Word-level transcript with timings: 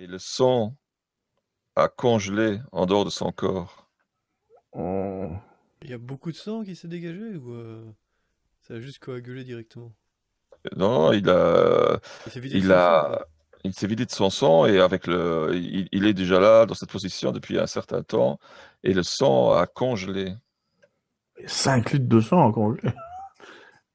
Et 0.00 0.06
le 0.06 0.20
sang 0.20 0.76
a 1.74 1.88
congelé 1.88 2.60
en 2.70 2.86
dehors 2.86 3.04
de 3.04 3.10
son 3.10 3.32
corps. 3.32 3.88
Oh. 4.70 5.28
Il 5.82 5.90
y 5.90 5.92
a 5.92 5.98
beaucoup 5.98 6.30
de 6.30 6.36
sang 6.36 6.62
qui 6.62 6.76
s'est 6.76 6.86
dégagé 6.86 7.34
ou 7.34 7.52
euh, 7.52 7.84
ça 8.62 8.74
a 8.74 8.80
juste 8.80 9.00
coagulé 9.00 9.42
directement? 9.42 9.92
Non, 10.76 11.12
il 11.12 11.28
a, 11.28 11.98
Il 12.26 12.32
s'est 12.32 12.38
vidé 12.38 12.54
de 12.54 12.60
il 12.60 12.68
son 12.68 12.68
sang, 12.68 12.76
a, 12.76 13.02
quoi. 13.08 13.26
il 13.64 13.74
s'est 13.74 13.86
vidé 13.88 14.06
de 14.06 14.10
son 14.12 14.30
sang 14.30 14.66
et 14.66 14.78
avec 14.78 15.08
le, 15.08 15.50
il, 15.56 15.88
il 15.90 16.06
est 16.06 16.14
déjà 16.14 16.38
là 16.38 16.64
dans 16.64 16.74
cette 16.74 16.92
position 16.92 17.32
depuis 17.32 17.58
un 17.58 17.66
certain 17.66 18.04
temps 18.04 18.38
et 18.84 18.94
le 18.94 19.02
sang 19.02 19.50
a 19.50 19.66
congelé. 19.66 20.32
5 21.44 21.90
litres 21.92 22.08
de 22.08 22.20
sang 22.20 22.38
en 22.44 22.52
congelé. 22.52 22.92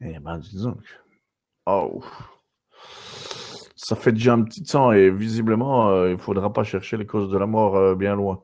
Eh 0.06 0.20
ben, 0.20 0.38
dis 0.38 0.62
donc. 0.62 0.84
Oh. 1.66 2.04
Ça 3.84 3.96
fait 3.96 4.12
déjà 4.14 4.34
un 4.34 4.42
petit 4.42 4.66
sang 4.66 4.92
et 4.94 5.12
visiblement, 5.12 5.90
euh, 5.92 6.12
il 6.12 6.18
faudra 6.18 6.52
pas 6.52 6.64
chercher 6.64 6.98
les 6.98 7.06
causes 7.06 7.30
de 7.30 7.38
la 7.38 7.46
mort 7.46 7.76
euh, 7.76 7.94
bien 7.94 8.16
loin. 8.16 8.44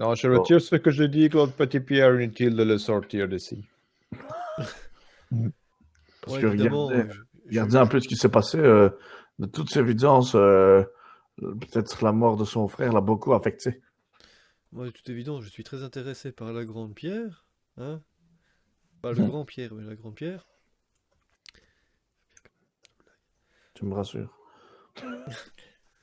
Non, 0.00 0.14
je 0.16 0.26
retire 0.28 0.60
ce 0.60 0.74
que 0.74 0.90
je 0.90 1.04
dis, 1.04 1.28
Claude 1.28 1.52
Petit-Pierre, 1.52 2.14
inutile 2.20 2.56
de 2.56 2.64
le 2.64 2.78
sortir 2.78 3.28
d'ici. 3.28 3.64
Parce 6.20 6.34
Ouais, 6.34 6.40
que 6.40 6.46
évidemment, 6.46 6.90
regardez, 6.90 7.04
je- 7.10 7.22
regardez 7.48 7.76
un 7.76 7.86
peu 7.86 8.00
ce 8.00 8.08
qui 8.08 8.16
s'est 8.16 8.28
passé. 8.28 8.58
euh, 8.58 8.90
de 9.38 9.46
toute 9.46 9.76
évidence, 9.76 10.34
euh, 10.34 10.82
peut-être 11.38 12.04
la 12.04 12.12
mort 12.12 12.36
de 12.36 12.44
son 12.44 12.68
frère 12.68 12.92
l'a 12.92 13.00
beaucoup 13.00 13.34
affecté. 13.34 13.80
Moi, 14.72 14.86
de 14.86 14.90
toute 14.90 15.10
évidence, 15.10 15.44
je 15.44 15.50
suis 15.50 15.62
très 15.62 15.82
intéressé 15.82 16.32
par 16.32 16.54
la 16.54 16.64
grande 16.64 16.94
pierre, 16.94 17.44
hein? 17.76 18.00
Pas 19.02 19.12
le 19.12 19.18
Mhm. 19.18 19.24
grand 19.24 19.44
pierre, 19.44 19.74
mais 19.74 19.82
la 19.82 19.96
grande 19.96 20.14
pierre. 20.14 20.46
Tu 23.74 23.86
me 23.86 23.94
rassures. 23.94 24.37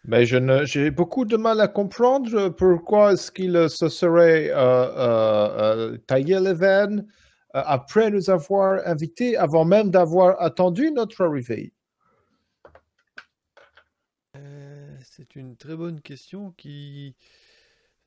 Mais 0.08 0.26
je 0.28 0.38
ne, 0.38 0.66
j'ai 0.66 0.92
beaucoup 0.92 1.26
de 1.26 1.36
mal 1.36 1.60
à 1.60 1.68
comprendre 1.68 2.50
pourquoi 2.50 3.14
est-ce 3.14 3.32
qu'il 3.32 3.70
se 3.70 3.90
serait 3.90 4.52
euh, 4.52 4.56
euh, 4.56 5.94
euh, 5.94 5.98
taillé 5.98 6.40
les 6.40 6.54
veines 6.54 7.08
après 7.54 8.12
nous 8.12 8.30
avoir 8.30 8.86
invités, 8.86 9.36
avant 9.36 9.66
même 9.66 9.90
d'avoir 9.90 10.40
attendu 10.42 10.92
notre 10.92 11.24
arrivée. 11.24 11.74
C'est 15.02 15.36
une 15.38 15.56
très 15.56 15.78
bonne 15.78 16.02
question 16.02 16.52
qui... 16.52 17.16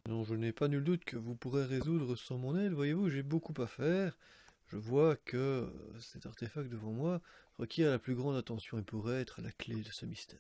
Non, 0.06 0.25
je 0.25 0.34
n'ai 0.34 0.52
pas 0.52 0.69
nul 0.69 0.84
doute 0.84 1.05
que 1.05 1.17
vous 1.17 1.34
pourrez 1.34 1.64
résoudre 1.64 2.17
sans 2.17 2.36
mon 2.36 2.56
aide. 2.58 2.73
Voyez-vous, 2.73 3.08
j'ai 3.08 3.23
beaucoup 3.23 3.55
à 3.62 3.67
faire. 3.67 4.19
Je 4.67 4.77
vois 4.77 5.17
que 5.17 5.73
cet 6.00 6.27
artefact 6.27 6.69
devant 6.69 6.92
moi 6.92 7.23
requiert 7.58 7.91
la 7.91 7.98
plus 7.98 8.14
grande 8.14 8.36
attention 8.36 8.78
et 8.78 8.83
pourrait 8.83 9.23
être 9.23 9.41
la 9.41 9.50
clé 9.52 9.77
de 9.77 9.91
ce 9.91 10.05
mystère. 10.05 10.39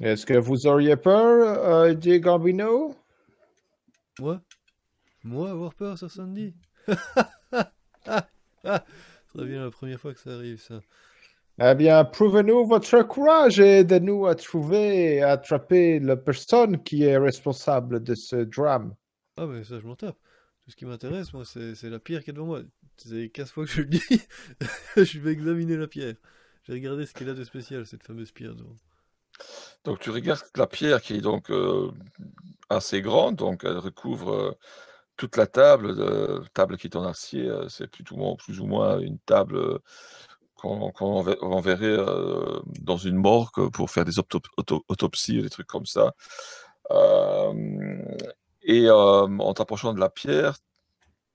Est-ce 0.00 0.24
que 0.26 0.34
vous 0.34 0.66
auriez 0.66 0.96
peur, 0.96 1.64
euh, 1.64 1.94
Diego 1.94 2.30
Gambino? 2.30 2.94
Moi? 4.20 4.40
Moi 5.24 5.50
avoir 5.50 5.74
peur, 5.74 5.98
Sir 5.98 6.10
Sandy? 6.10 6.54
Ça 6.86 7.72
devient 9.34 9.54
la 9.64 9.70
première 9.70 10.00
fois 10.00 10.14
que 10.14 10.20
ça 10.20 10.30
arrive, 10.34 10.60
ça. 10.60 10.80
Eh 11.60 11.74
bien, 11.74 12.04
prouvez-nous 12.04 12.64
votre 12.64 13.02
courage 13.02 13.58
et 13.58 13.80
aidez-nous 13.80 14.26
à 14.26 14.36
trouver 14.36 15.16
et 15.16 15.22
à 15.22 15.32
attraper 15.32 15.98
la 15.98 16.16
personne 16.16 16.80
qui 16.84 17.02
est 17.02 17.18
responsable 17.18 18.00
de 18.00 18.14
ce 18.14 18.36
drame. 18.36 18.94
Ah, 19.36 19.46
mais 19.46 19.64
ça, 19.64 19.80
je 19.80 19.86
m'en 19.86 19.96
tape. 19.96 20.16
Tout 20.62 20.70
ce 20.70 20.76
qui 20.76 20.86
m'intéresse, 20.86 21.32
moi, 21.32 21.44
c'est 21.44 21.74
c'est 21.74 21.90
la 21.90 21.98
pierre 21.98 22.22
qui 22.22 22.30
est 22.30 22.32
devant 22.32 22.46
moi. 22.46 22.62
C'est 22.96 23.30
15 23.30 23.50
fois 23.50 23.64
que 23.64 23.70
je 23.72 23.82
le 23.82 23.88
dis. 23.88 24.22
Je 24.96 25.18
vais 25.18 25.32
examiner 25.32 25.76
la 25.76 25.88
pierre. 25.88 26.14
J'ai 26.64 26.74
regardé 26.74 27.06
ce 27.06 27.14
qu'elle 27.14 27.28
a 27.28 27.34
de 27.34 27.44
spécial, 27.44 27.86
cette 27.86 28.04
fameuse 28.04 28.30
pierre 28.30 28.54
devant. 28.54 28.76
Donc 29.84 30.00
tu 30.00 30.10
regardes 30.10 30.42
la 30.56 30.66
pierre 30.66 31.00
qui 31.00 31.14
est 31.14 31.20
donc 31.20 31.50
euh, 31.50 31.90
assez 32.68 33.00
grande, 33.02 33.36
donc 33.36 33.62
elle 33.64 33.78
recouvre 33.78 34.32
euh, 34.34 34.52
toute 35.16 35.36
la 35.36 35.46
table, 35.46 35.96
de, 35.96 36.42
table 36.54 36.76
qui 36.76 36.86
est 36.86 36.96
en 36.96 37.04
acier, 37.04 37.48
euh, 37.48 37.68
c'est 37.68 37.88
plus 37.88 38.04
plus 38.04 38.60
ou 38.60 38.66
moins 38.66 38.98
une 39.00 39.18
table 39.20 39.56
euh, 39.56 39.78
qu'on 40.54 40.92
enver- 41.00 41.38
enverrait 41.42 41.86
euh, 41.86 42.60
dans 42.80 42.96
une 42.96 43.16
morgue 43.16 43.70
pour 43.70 43.90
faire 43.90 44.04
des 44.04 44.18
autop- 44.18 44.48
auto- 44.56 44.84
autopsies, 44.88 45.42
des 45.42 45.50
trucs 45.50 45.66
comme 45.66 45.86
ça. 45.86 46.14
Euh, 46.90 48.02
et 48.62 48.86
euh, 48.86 49.26
en 49.38 49.54
t'approchant 49.54 49.94
de 49.94 50.00
la 50.00 50.10
pierre, 50.10 50.56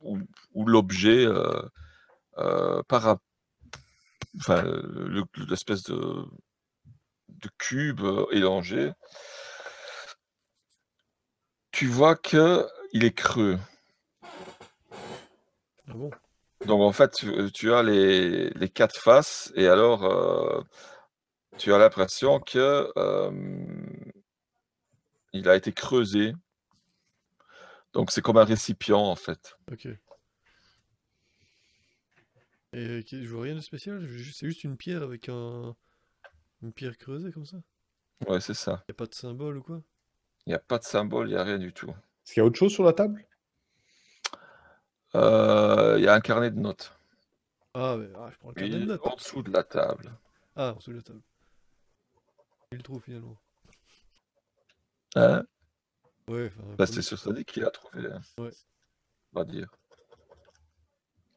ou, 0.01 0.19
l'objet, 0.65 1.25
euh, 1.25 1.61
euh, 2.37 2.81
para- 2.87 3.19
enfin, 4.37 4.63
le- 4.63 5.23
l'espèce 5.49 5.83
de, 5.83 6.25
de 7.33 7.49
cube 7.57 8.01
euh, 8.01 8.25
élongé, 8.31 8.91
tu 11.71 11.87
vois 11.87 12.15
que 12.15 12.67
il 12.91 13.03
est 13.03 13.13
creux. 13.13 13.59
Ah 15.87 15.93
bon? 15.93 16.11
Donc 16.65 16.81
en 16.81 16.93
fait, 16.93 17.11
tu, 17.11 17.51
tu 17.51 17.73
as 17.73 17.83
les, 17.83 18.49
les 18.51 18.69
quatre 18.69 18.97
faces 18.97 19.51
et 19.55 19.67
alors 19.67 20.03
euh, 20.05 20.61
tu 21.57 21.73
as 21.73 21.77
l'impression 21.77 22.39
que 22.39 22.91
euh, 22.97 23.31
il 25.33 25.49
a 25.49 25.55
été 25.55 25.73
creusé. 25.73 26.33
Donc 27.93 28.11
c'est 28.11 28.21
comme 28.21 28.37
un 28.37 28.45
récipient 28.45 29.01
en 29.01 29.15
fait. 29.15 29.55
Ok. 29.71 29.85
Et 29.85 29.99
euh, 32.73 33.03
je 33.05 33.27
vois 33.27 33.43
rien 33.43 33.55
de 33.55 33.61
spécial, 33.61 34.01
c'est 34.33 34.47
juste 34.47 34.63
une 34.63 34.77
pierre 34.77 35.03
avec 35.03 35.29
un... 35.29 35.75
une 36.63 36.73
pierre 36.73 36.97
creusée 36.97 37.31
comme 37.31 37.45
ça? 37.45 37.57
Ouais, 38.27 38.39
c'est 38.39 38.53
ça. 38.53 38.83
Y 38.87 38.91
a 38.91 38.95
pas 38.95 39.05
de 39.05 39.13
symbole 39.13 39.57
ou 39.57 39.63
quoi? 39.63 39.81
Il 40.45 40.49
n'y 40.49 40.55
a 40.55 40.59
pas 40.59 40.77
de 40.79 40.83
symbole, 40.83 41.27
il 41.29 41.33
n'y 41.33 41.37
a 41.39 41.43
rien 41.43 41.57
du 41.59 41.73
tout. 41.73 41.89
Est-ce 41.89 42.33
qu'il 42.33 42.41
y 42.41 42.43
a 42.43 42.45
autre 42.45 42.57
chose 42.57 42.71
sur 42.73 42.83
la 42.83 42.93
table? 42.93 43.25
Euh, 45.15 45.95
Il 45.97 46.03
y 46.03 46.07
a 46.07 46.13
un 46.13 46.21
carnet 46.21 46.51
de 46.51 46.59
notes. 46.59 46.93
Ah, 47.73 47.95
mais 47.97 48.07
ah, 48.15 48.29
je 48.31 48.37
prends 48.37 48.49
le 48.49 48.53
carnet 48.55 48.79
de 48.79 48.85
notes. 48.85 49.01
en 49.05 49.15
dessous 49.15 49.43
de 49.43 49.51
la 49.51 49.63
table. 49.63 50.11
Ah, 50.55 50.73
en 50.73 50.77
dessous 50.77 50.91
de 50.91 50.97
la 50.97 51.01
table. 51.03 51.21
Il 52.71 52.77
le 52.77 52.83
trouve 52.83 53.01
finalement. 53.03 53.37
Hein? 55.15 55.43
Ouais, 56.27 56.47
enfin, 56.47 56.67
Bah, 56.77 56.85
c'est 56.87 57.01
sur 57.01 57.19
Sonic 57.19 57.47
qu'il 57.51 57.65
a 57.65 57.71
trouvé. 57.71 58.05
hein. 58.11 58.21
Ouais. 58.37 58.51
On 59.33 59.39
va 59.39 59.45
dire. 59.45 59.69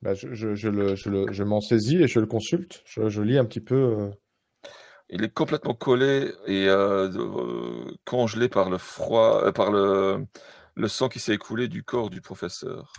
Bah, 0.02 0.14
je, 0.14 0.32
je- 0.34 0.54
je 0.54 0.68
le- 0.68 0.94
je 0.94 1.10
le- 1.10 1.32
je 1.32 1.42
m'en 1.42 1.60
saisis 1.60 1.96
et 1.96 2.06
je 2.08 2.20
le 2.20 2.26
consulte. 2.26 2.82
Je, 2.86 3.08
je 3.08 3.22
lis 3.22 3.38
un 3.38 3.44
petit 3.44 3.60
peu. 3.60 4.10
Il 5.08 5.22
est 5.22 5.32
complètement 5.32 5.74
collé 5.74 6.32
et 6.46 6.68
euh, 6.68 7.08
euh, 7.08 7.84
congelé 8.04 8.48
par 8.48 8.70
le 8.70 8.78
froid, 8.78 9.42
euh, 9.44 9.52
par 9.52 9.70
le, 9.70 10.26
le 10.74 10.88
sang 10.88 11.08
qui 11.08 11.20
s'est 11.20 11.34
écoulé 11.34 11.68
du 11.68 11.84
corps 11.84 12.10
du 12.10 12.20
professeur. 12.20 12.92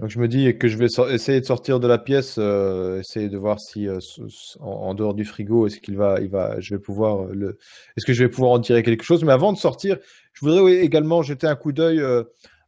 Donc 0.00 0.10
je 0.10 0.18
me 0.18 0.28
dis 0.28 0.58
que 0.58 0.68
je 0.68 0.76
vais 0.76 0.88
essayer 1.14 1.40
de 1.40 1.46
sortir 1.46 1.78
de 1.78 1.86
la 1.86 1.98
pièce, 1.98 2.36
essayer 2.36 3.28
de 3.28 3.38
voir 3.38 3.60
si 3.60 3.86
en, 4.58 4.92
dehors 4.92 5.14
du 5.14 5.24
frigo, 5.24 5.68
est-ce 5.68 5.78
qu'il 5.78 5.96
va, 5.96 6.20
il 6.20 6.28
va, 6.28 6.58
je 6.58 6.74
vais 6.74 6.80
pouvoir 6.80 7.26
le, 7.26 7.58
est-ce 7.96 8.04
que 8.04 8.12
je 8.12 8.24
vais 8.24 8.28
pouvoir 8.28 8.50
en 8.50 8.58
tirer 8.58 8.82
quelque 8.82 9.04
chose? 9.04 9.22
Mais 9.22 9.32
avant 9.32 9.52
de 9.52 9.56
sortir, 9.56 9.98
je 10.32 10.44
voudrais 10.44 10.78
également 10.78 11.22
jeter 11.22 11.46
un 11.46 11.54
coup 11.54 11.70
d'œil 11.70 12.02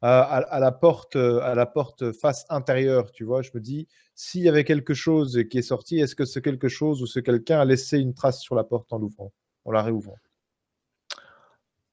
à, 0.03 0.59
la 0.61 0.73
porte, 0.73 1.17
à 1.17 1.55
la 1.55 1.67
porte 1.67 2.13
face 2.13 2.45
intérieure. 2.49 3.11
Tu 3.13 3.25
vois, 3.25 3.43
je 3.43 3.51
me 3.55 3.61
dis 3.61 3.89
s'il 4.15 4.43
y 4.43 4.49
avait 4.49 4.65
quelque 4.65 4.95
chose 4.95 5.43
qui 5.51 5.59
est 5.59 5.63
sorti, 5.63 5.99
est-ce 5.99 6.15
que 6.15 6.25
ce 6.25 6.39
quelque 6.39 6.69
chose 6.69 7.03
ou 7.03 7.07
ce 7.07 7.21
quelqu'un 7.21 7.61
a 7.61 7.65
laissé 7.65 7.99
une 7.99 8.15
trace 8.15 8.41
sur 8.41 8.55
la 8.55 8.65
porte 8.65 8.93
en 8.93 8.99
l'ouvrant, 8.99 9.33
en 9.65 9.73
la 9.73 9.83
réouvrant? 9.83 10.17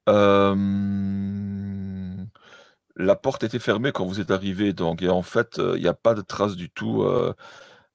Euh, 0.08 0.54
la 2.96 3.16
porte 3.16 3.42
était 3.44 3.58
fermée 3.58 3.92
quand 3.92 4.06
vous 4.06 4.20
êtes 4.20 4.30
arrivé, 4.30 4.72
donc 4.72 5.02
et 5.02 5.08
en 5.08 5.22
fait, 5.22 5.58
il 5.58 5.80
n'y 5.80 5.88
a 5.88 5.94
pas 5.94 6.14
de 6.14 6.20
trace 6.20 6.56
du 6.56 6.70
tout 6.70 7.02
euh, 7.02 7.34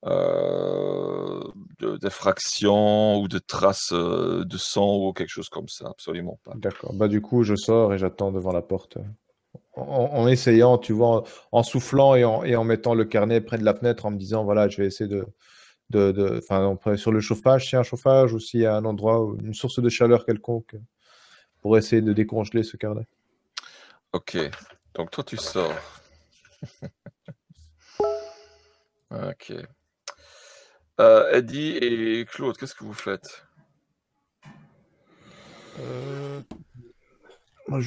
euh, 0.06 1.42
de- 1.80 1.98
d'effraction 1.98 3.20
ou 3.20 3.28
de 3.28 3.38
traces 3.38 3.92
euh, 3.92 4.46
de 4.46 4.58
sang 4.58 4.96
ou 4.98 5.14
quelque 5.14 5.30
chose 5.30 5.50
comme 5.50 5.68
ça, 5.68 5.88
absolument 5.90 6.40
pas. 6.44 6.54
D'accord. 6.56 6.94
Bah 6.94 7.08
du 7.08 7.22
coup, 7.22 7.44
je 7.44 7.56
sors 7.56 7.94
et 7.94 7.98
j'attends 7.98 8.32
devant 8.32 8.52
la 8.52 8.62
porte. 8.62 8.98
En, 9.80 10.12
en 10.14 10.28
essayant, 10.28 10.78
tu 10.78 10.94
vois, 10.94 11.08
en, 11.20 11.24
en 11.60 11.64
soufflant 11.64 12.16
et 12.16 12.24
en, 12.26 12.44
et 12.44 12.56
en 12.56 12.64
mettant 12.64 12.94
le 12.94 13.06
carnet 13.06 13.42
près 13.42 13.58
de 13.58 13.64
la 13.66 13.74
fenêtre, 13.74 14.06
en 14.06 14.12
me 14.12 14.18
disant, 14.18 14.44
voilà, 14.44 14.68
je 14.70 14.78
vais 14.78 14.88
essayer 14.88 15.10
de, 15.10 15.26
de, 15.90 16.12
de- 16.12 16.42
enfin, 16.50 16.96
sur 16.98 17.12
le 17.12 17.20
chauffage, 17.22 17.66
s'il 17.66 17.74
y 17.74 17.76
a 17.78 17.80
un 17.80 17.84
chauffage 17.84 18.34
ou 18.34 18.40
s'il 18.40 18.62
y 18.62 18.66
a 18.66 18.76
un 18.76 18.86
endroit, 18.86 19.22
où- 19.24 19.38
une 19.38 19.54
source 19.54 19.80
de 19.82 19.90
chaleur 19.90 20.26
quelconque, 20.26 20.76
pour 21.62 21.78
essayer 21.78 22.02
de 22.02 22.14
décongeler 22.14 22.64
ce 22.64 22.78
carnet. 22.78 23.08
Ok, 24.14 24.38
donc 24.96 25.12
toi 25.12 25.24
tu 25.24 25.38
sors. 25.38 25.74
Ok. 29.12 29.54
Euh, 31.02 31.32
Eddie 31.32 31.78
et 31.78 32.26
Claude, 32.26 32.58
qu'est-ce 32.58 32.76
que 32.76 32.84
vous 32.84 32.94
faites? 32.94 33.44
Euh, 35.80 36.42
Moi, 37.70 37.80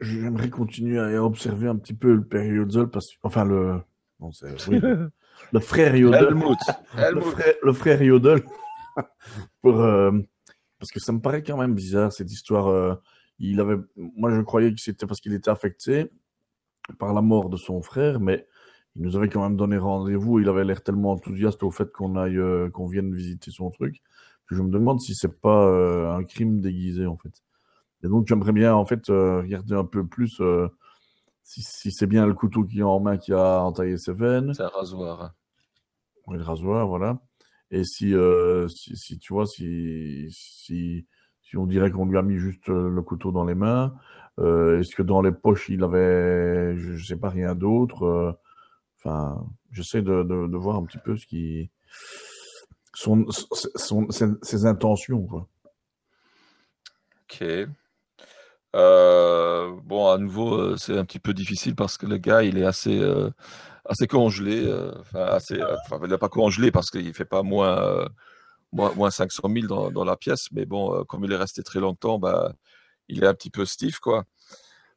j'aimerais 0.00 0.50
continuer 0.50 0.98
à 0.98 1.22
observer 1.22 1.68
un 1.68 1.76
petit 1.76 1.94
peu 1.94 2.14
le 2.14 2.24
père 2.24 2.44
Yodel, 2.44 2.88
parce 2.88 3.12
que, 3.12 3.16
enfin, 3.22 3.44
le, 3.44 3.80
non, 4.20 4.32
c'est, 4.32 4.68
oui, 4.68 4.80
le, 4.80 5.10
le 5.52 5.60
frère 5.60 5.94
Yodel. 5.96 6.24
Helmut, 6.24 6.58
le 6.96 7.20
frère, 7.20 7.54
le 7.62 7.72
frère 7.72 8.02
Yodel 8.02 8.42
pour, 9.62 9.80
euh, 9.80 10.12
Parce 10.78 10.90
que 10.90 11.00
ça 11.00 11.12
me 11.12 11.20
paraît 11.20 11.42
quand 11.42 11.56
même 11.56 11.74
bizarre 11.74 12.12
cette 12.12 12.32
histoire. 12.32 12.68
euh, 12.68 12.94
il 13.38 13.60
avait, 13.60 13.76
moi, 13.96 14.34
je 14.34 14.40
croyais 14.40 14.72
que 14.74 14.80
c'était 14.80 15.06
parce 15.06 15.20
qu'il 15.20 15.34
était 15.34 15.50
affecté 15.50 16.10
par 16.98 17.12
la 17.12 17.20
mort 17.20 17.50
de 17.50 17.56
son 17.56 17.82
frère, 17.82 18.20
mais 18.20 18.46
il 18.94 19.02
nous 19.02 19.16
avait 19.16 19.28
quand 19.28 19.42
même 19.42 19.56
donné 19.56 19.76
rendez-vous. 19.76 20.40
Il 20.40 20.48
avait 20.48 20.64
l'air 20.64 20.82
tellement 20.82 21.12
enthousiaste 21.12 21.62
au 21.62 21.70
fait 21.70 21.92
qu'on 21.92 22.16
aille, 22.16 22.38
euh, 22.38 22.70
qu'on 22.70 22.86
vienne 22.86 23.14
visiter 23.14 23.50
son 23.50 23.70
truc, 23.70 24.00
que 24.46 24.54
je 24.54 24.62
me 24.62 24.70
demande 24.70 25.00
si 25.00 25.14
c'est 25.14 25.38
pas 25.40 25.66
euh, 25.66 26.10
un 26.12 26.24
crime 26.24 26.60
déguisé 26.60 27.06
en 27.06 27.16
fait. 27.16 27.42
Et 28.06 28.08
donc 28.08 28.28
j'aimerais 28.28 28.52
bien 28.52 28.72
en 28.74 28.84
fait 28.84 29.10
euh, 29.10 29.40
regarder 29.40 29.74
un 29.74 29.84
peu 29.84 30.06
plus 30.06 30.40
euh, 30.40 30.68
si, 31.42 31.60
si 31.62 31.90
c'est 31.90 32.06
bien 32.06 32.24
le 32.24 32.34
couteau 32.34 32.62
qui 32.64 32.78
est 32.78 32.84
en 32.84 33.00
main 33.00 33.16
qui 33.16 33.32
a 33.32 33.60
entaillé 33.62 33.98
ses 33.98 34.12
veines. 34.12 34.54
C'est 34.54 34.62
un 34.62 34.68
rasoir. 34.68 35.34
Oui, 36.28 36.38
le 36.38 36.44
rasoir, 36.44 36.86
voilà. 36.86 37.20
Et 37.72 37.82
si, 37.82 38.14
euh, 38.14 38.68
si, 38.68 38.96
si 38.96 39.18
tu 39.18 39.32
vois, 39.32 39.46
si, 39.46 40.28
si, 40.30 41.06
si 41.42 41.56
on 41.56 41.66
dirait 41.66 41.90
qu'on 41.90 42.06
lui 42.06 42.16
a 42.16 42.22
mis 42.22 42.38
juste 42.38 42.68
le 42.68 43.02
couteau 43.02 43.32
dans 43.32 43.44
les 43.44 43.56
mains, 43.56 43.94
euh, 44.38 44.78
est-ce 44.78 44.94
que 44.94 45.02
dans 45.02 45.20
les 45.20 45.32
poches 45.32 45.68
il 45.68 45.82
avait, 45.82 46.76
je, 46.76 46.94
je 46.94 47.04
sais 47.04 47.16
pas, 47.16 47.30
rien 47.30 47.54
d'autre 47.54 48.04
euh, 48.04 48.32
Enfin, 48.98 49.44
j'essaie 49.72 50.02
de, 50.02 50.22
de, 50.22 50.46
de 50.46 50.56
voir 50.56 50.76
un 50.76 50.84
petit 50.84 50.98
peu 50.98 51.16
ce 51.16 51.26
qui, 51.26 51.70
son, 52.94 53.26
son, 53.30 54.10
ses, 54.10 54.26
ses 54.42 54.66
intentions, 54.66 55.22
quoi. 55.26 55.48
Ok. 57.24 57.44
Euh, 58.76 59.72
bon, 59.84 60.08
à 60.08 60.18
nouveau, 60.18 60.54
euh, 60.54 60.76
c'est 60.76 60.98
un 60.98 61.04
petit 61.04 61.18
peu 61.18 61.32
difficile 61.32 61.74
parce 61.74 61.96
que 61.96 62.06
le 62.06 62.18
gars, 62.18 62.42
il 62.42 62.58
est 62.58 62.64
assez, 62.64 62.98
euh, 63.00 63.30
assez 63.86 64.06
congelé. 64.06 64.70
Enfin, 65.00 65.38
il 66.02 66.08
n'est 66.10 66.18
pas 66.18 66.28
congelé 66.28 66.70
parce 66.70 66.90
qu'il 66.90 67.14
fait 67.14 67.24
pas 67.24 67.42
moins, 67.42 68.06
moins, 68.72 68.92
moins 68.94 69.10
500 69.10 69.48
000 69.68 69.90
dans, 69.90 70.04
la 70.04 70.16
pièce. 70.16 70.48
Mais 70.52 70.66
bon, 70.66 71.04
comme 71.04 71.24
il 71.24 71.32
est 71.32 71.36
resté 71.36 71.62
très 71.62 71.80
longtemps, 71.80 72.18
bah, 72.18 72.52
il 73.08 73.24
est 73.24 73.26
un 73.26 73.34
petit 73.34 73.50
peu 73.50 73.64
stiff, 73.64 73.98
quoi. 74.00 74.24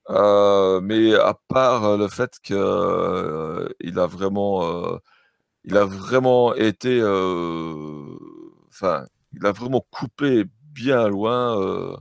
Mais 0.10 1.16
à 1.16 1.36
part 1.48 1.98
le 1.98 2.08
fait 2.08 2.38
que 2.44 2.54
euh, 2.56 3.70
il 3.80 4.00
a 4.00 4.08
vraiment, 4.08 5.00
il 5.66 5.78
a 5.78 5.86
vraiment 5.86 6.56
été, 6.56 7.02
enfin, 8.70 9.06
il 9.34 9.46
a 9.46 9.52
vraiment 9.52 9.86
coupé 9.92 10.46
bien 10.74 11.08
loin 11.08 12.00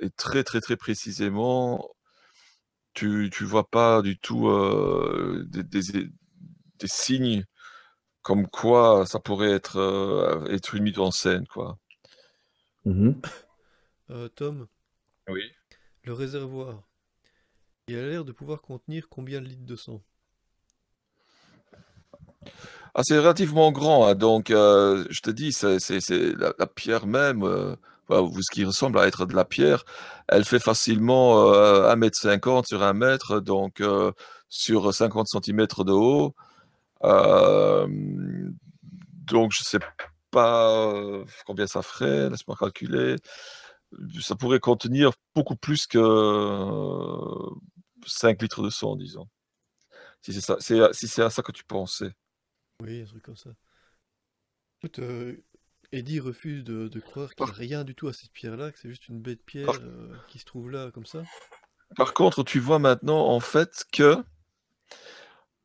et 0.00 0.10
très 0.16 0.44
très 0.44 0.60
très 0.60 0.76
précisément. 0.76 1.88
Tu 2.94 3.30
tu 3.32 3.44
vois 3.44 3.68
pas 3.68 4.00
du 4.02 4.18
tout 4.18 4.48
euh, 4.48 5.44
des, 5.48 5.62
des, 5.62 5.82
des 6.78 6.86
signes 6.88 7.44
comme 8.22 8.48
quoi 8.48 9.06
ça 9.06 9.20
pourrait 9.20 9.52
être 9.52 9.78
euh, 9.78 10.46
être 10.48 10.74
une 10.76 10.84
mise 10.84 10.98
en 11.00 11.10
scène, 11.12 11.46
quoi. 11.48 11.78
Euh, 14.10 14.28
Tom, 14.28 14.68
Oui. 15.28 15.42
le 16.04 16.12
réservoir, 16.12 16.88
il 17.86 17.96
a 17.96 18.08
l'air 18.08 18.24
de 18.24 18.32
pouvoir 18.32 18.60
contenir 18.60 19.08
combien 19.08 19.40
de 19.40 19.46
litres 19.46 19.64
de 19.64 19.76
sang? 19.76 20.02
Ah, 22.94 23.02
c'est 23.04 23.18
relativement 23.18 23.72
grand, 23.72 24.06
hein, 24.06 24.14
donc 24.14 24.50
euh, 24.50 25.04
je 25.10 25.20
te 25.20 25.30
dis, 25.30 25.52
c'est 25.52 25.78
la, 26.36 26.52
la 26.58 26.66
pierre 26.66 27.06
même, 27.06 27.42
euh, 27.42 27.74
ou 28.20 28.42
ce 28.42 28.50
qui 28.50 28.64
ressemble 28.64 28.98
à 28.98 29.06
être 29.06 29.26
de 29.26 29.34
la 29.34 29.44
pierre, 29.44 29.84
elle 30.28 30.44
fait 30.44 30.58
facilement 30.58 31.52
euh, 31.52 31.94
1m50 31.94 32.66
sur 32.66 32.82
1 32.82 32.92
mètre, 32.92 33.40
donc 33.40 33.80
euh, 33.80 34.12
sur 34.48 34.92
50 34.92 35.28
cm 35.28 35.66
de 35.78 35.92
haut. 35.92 36.34
Euh, 37.04 37.86
donc 39.24 39.52
je 39.52 39.62
sais 39.62 39.78
pas 40.30 40.70
euh, 40.92 41.24
combien 41.46 41.66
ça 41.66 41.82
ferait, 41.82 42.30
laisse-moi 42.30 42.56
calculer. 42.58 43.16
Ça 44.20 44.36
pourrait 44.36 44.60
contenir 44.60 45.12
beaucoup 45.34 45.56
plus 45.56 45.86
que 45.86 45.98
euh, 45.98 47.50
5 48.06 48.40
litres 48.42 48.62
de 48.62 48.70
sang, 48.70 48.96
disons. 48.96 49.28
Si 50.22 50.32
c'est 50.32 50.40
ça, 50.40 50.56
si 50.60 51.08
c'est 51.08 51.22
à 51.22 51.30
ça 51.30 51.42
que 51.42 51.52
tu 51.52 51.64
pensais. 51.64 52.12
Oui, 52.80 53.02
un 53.02 53.04
truc 53.04 53.22
comme 53.22 53.36
ça. 53.36 53.50
Écoute, 54.80 54.98
euh, 54.98 55.36
Eddie 55.92 56.20
refuse 56.20 56.64
de, 56.64 56.88
de 56.88 57.00
croire 57.00 57.34
qu'il 57.34 57.44
n'y 57.46 57.50
a 57.50 57.54
rien 57.54 57.84
du 57.84 57.94
tout 57.94 58.08
à 58.08 58.12
cette 58.12 58.32
pierre-là, 58.32 58.72
que 58.72 58.78
c'est 58.78 58.88
juste 58.88 59.08
une 59.08 59.20
baie 59.20 59.34
de 59.36 59.40
pierre 59.40 59.78
euh, 59.82 60.16
qui 60.26 60.38
se 60.38 60.44
trouve 60.44 60.70
là, 60.70 60.90
comme 60.90 61.06
ça. 61.06 61.22
Par 61.96 62.12
contre, 62.12 62.42
tu 62.42 62.60
vois 62.60 62.78
maintenant 62.78 63.26
en 63.28 63.40
fait 63.40 63.84
que 63.92 64.22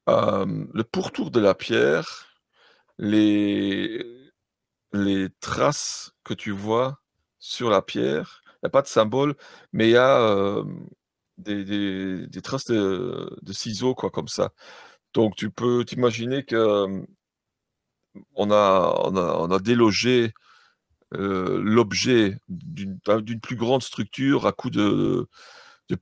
euh, 0.10 0.66
le 0.74 0.84
pourtour 0.84 1.32
de 1.32 1.40
la 1.40 1.54
pierre, 1.54 2.28
les, 2.98 4.32
les 4.94 5.30
traces 5.42 6.12
que 6.24 6.34
tu 6.34 6.52
vois 6.52 7.02
sur 7.40 7.70
la 7.70 7.82
pierre, 7.82 8.42
il 8.48 8.60
n'y 8.66 8.68
a 8.68 8.72
pas 8.72 8.84
de 8.84 8.88
symbole, 8.88 9.36
mais 9.74 9.90
il 9.90 9.92
y 9.94 9.98
a 9.98 10.20
euh, 10.22 10.64
des, 11.38 11.64
des- 11.66 12.28
des 12.28 12.42
traces 12.42 12.66
de, 12.66 13.30
de 13.42 13.54
ciseaux, 13.54 13.96
quoi, 13.96 14.12
comme 14.12 14.28
ça. 14.28 14.54
Donc 15.14 15.36
tu 15.36 15.52
peux 15.52 15.86
t'imaginer 15.86 16.46
que 16.46 17.06
on 18.36 18.52
a, 18.52 18.94
on 19.06 19.52
a, 19.52 19.60
délogé 19.60 20.34
euh, 21.14 21.62
l'objet 21.62 22.38
d'une 22.50 23.00
plus 23.42 23.56
grande 23.56 23.82
structure 23.82 24.46
à 24.46 24.52
coup 24.52 24.70
de, 24.70 25.28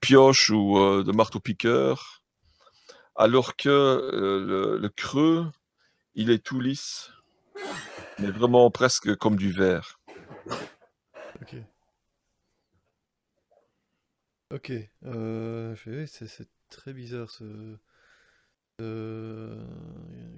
pioche 0.00 0.50
ou 0.50 0.78
euh, 0.78 1.04
de 1.04 1.12
marteau-piqueur, 1.12 2.22
alors 3.14 3.54
que 3.56 3.68
euh, 3.68 4.78
le, 4.78 4.88
creux, 4.88 5.46
il 6.16 6.30
est 6.30 6.44
tout 6.44 6.60
lisse, 6.60 7.10
mais 8.18 8.30
vraiment 8.30 8.68
presque 8.70 9.14
comme 9.16 9.36
du 9.36 9.52
verre. 9.52 10.00
Ok. 11.40 11.56
Ok. 14.52 14.72
C'est 16.06 16.48
très 16.68 16.92
bizarre 16.92 17.30
ce. 17.30 17.76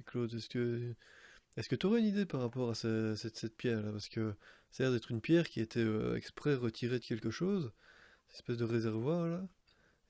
Claude, 0.06 0.34
est-ce 0.34 0.48
que 0.48 0.94
est-ce 1.58 1.68
que 1.68 1.76
tu 1.76 1.86
aurais 1.86 2.00
une 2.00 2.06
idée 2.06 2.26
par 2.26 2.40
rapport 2.40 2.70
à 2.70 2.74
ce- 2.74 3.14
cette, 3.16 3.36
cette 3.36 3.56
pierre-là? 3.56 3.92
Parce 3.92 4.08
que 4.08 4.34
ça 4.70 4.82
a 4.82 4.86
l'air 4.86 4.92
d'être 4.92 5.10
une 5.10 5.20
pierre 5.20 5.48
qui 5.48 5.60
était 5.60 5.80
euh, 5.80 6.16
exprès 6.16 6.54
retirée 6.54 6.98
de 6.98 7.04
quelque 7.04 7.30
chose, 7.30 7.72
cette 8.28 8.36
espèce 8.36 8.56
de 8.58 8.64
réservoir 8.64 9.26
là, 9.28 9.46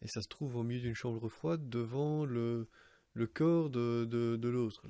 et 0.02 0.08
ça 0.08 0.22
se 0.22 0.28
trouve 0.28 0.56
au 0.56 0.62
milieu 0.62 0.80
d'une 0.80 0.94
chambre 0.94 1.28
froide 1.28 1.68
devant 1.68 2.24
le, 2.24 2.68
le 3.14 3.26
corps 3.26 3.70
de, 3.70 4.04
de, 4.04 4.36
de 4.36 4.48
l'autre 4.48 4.84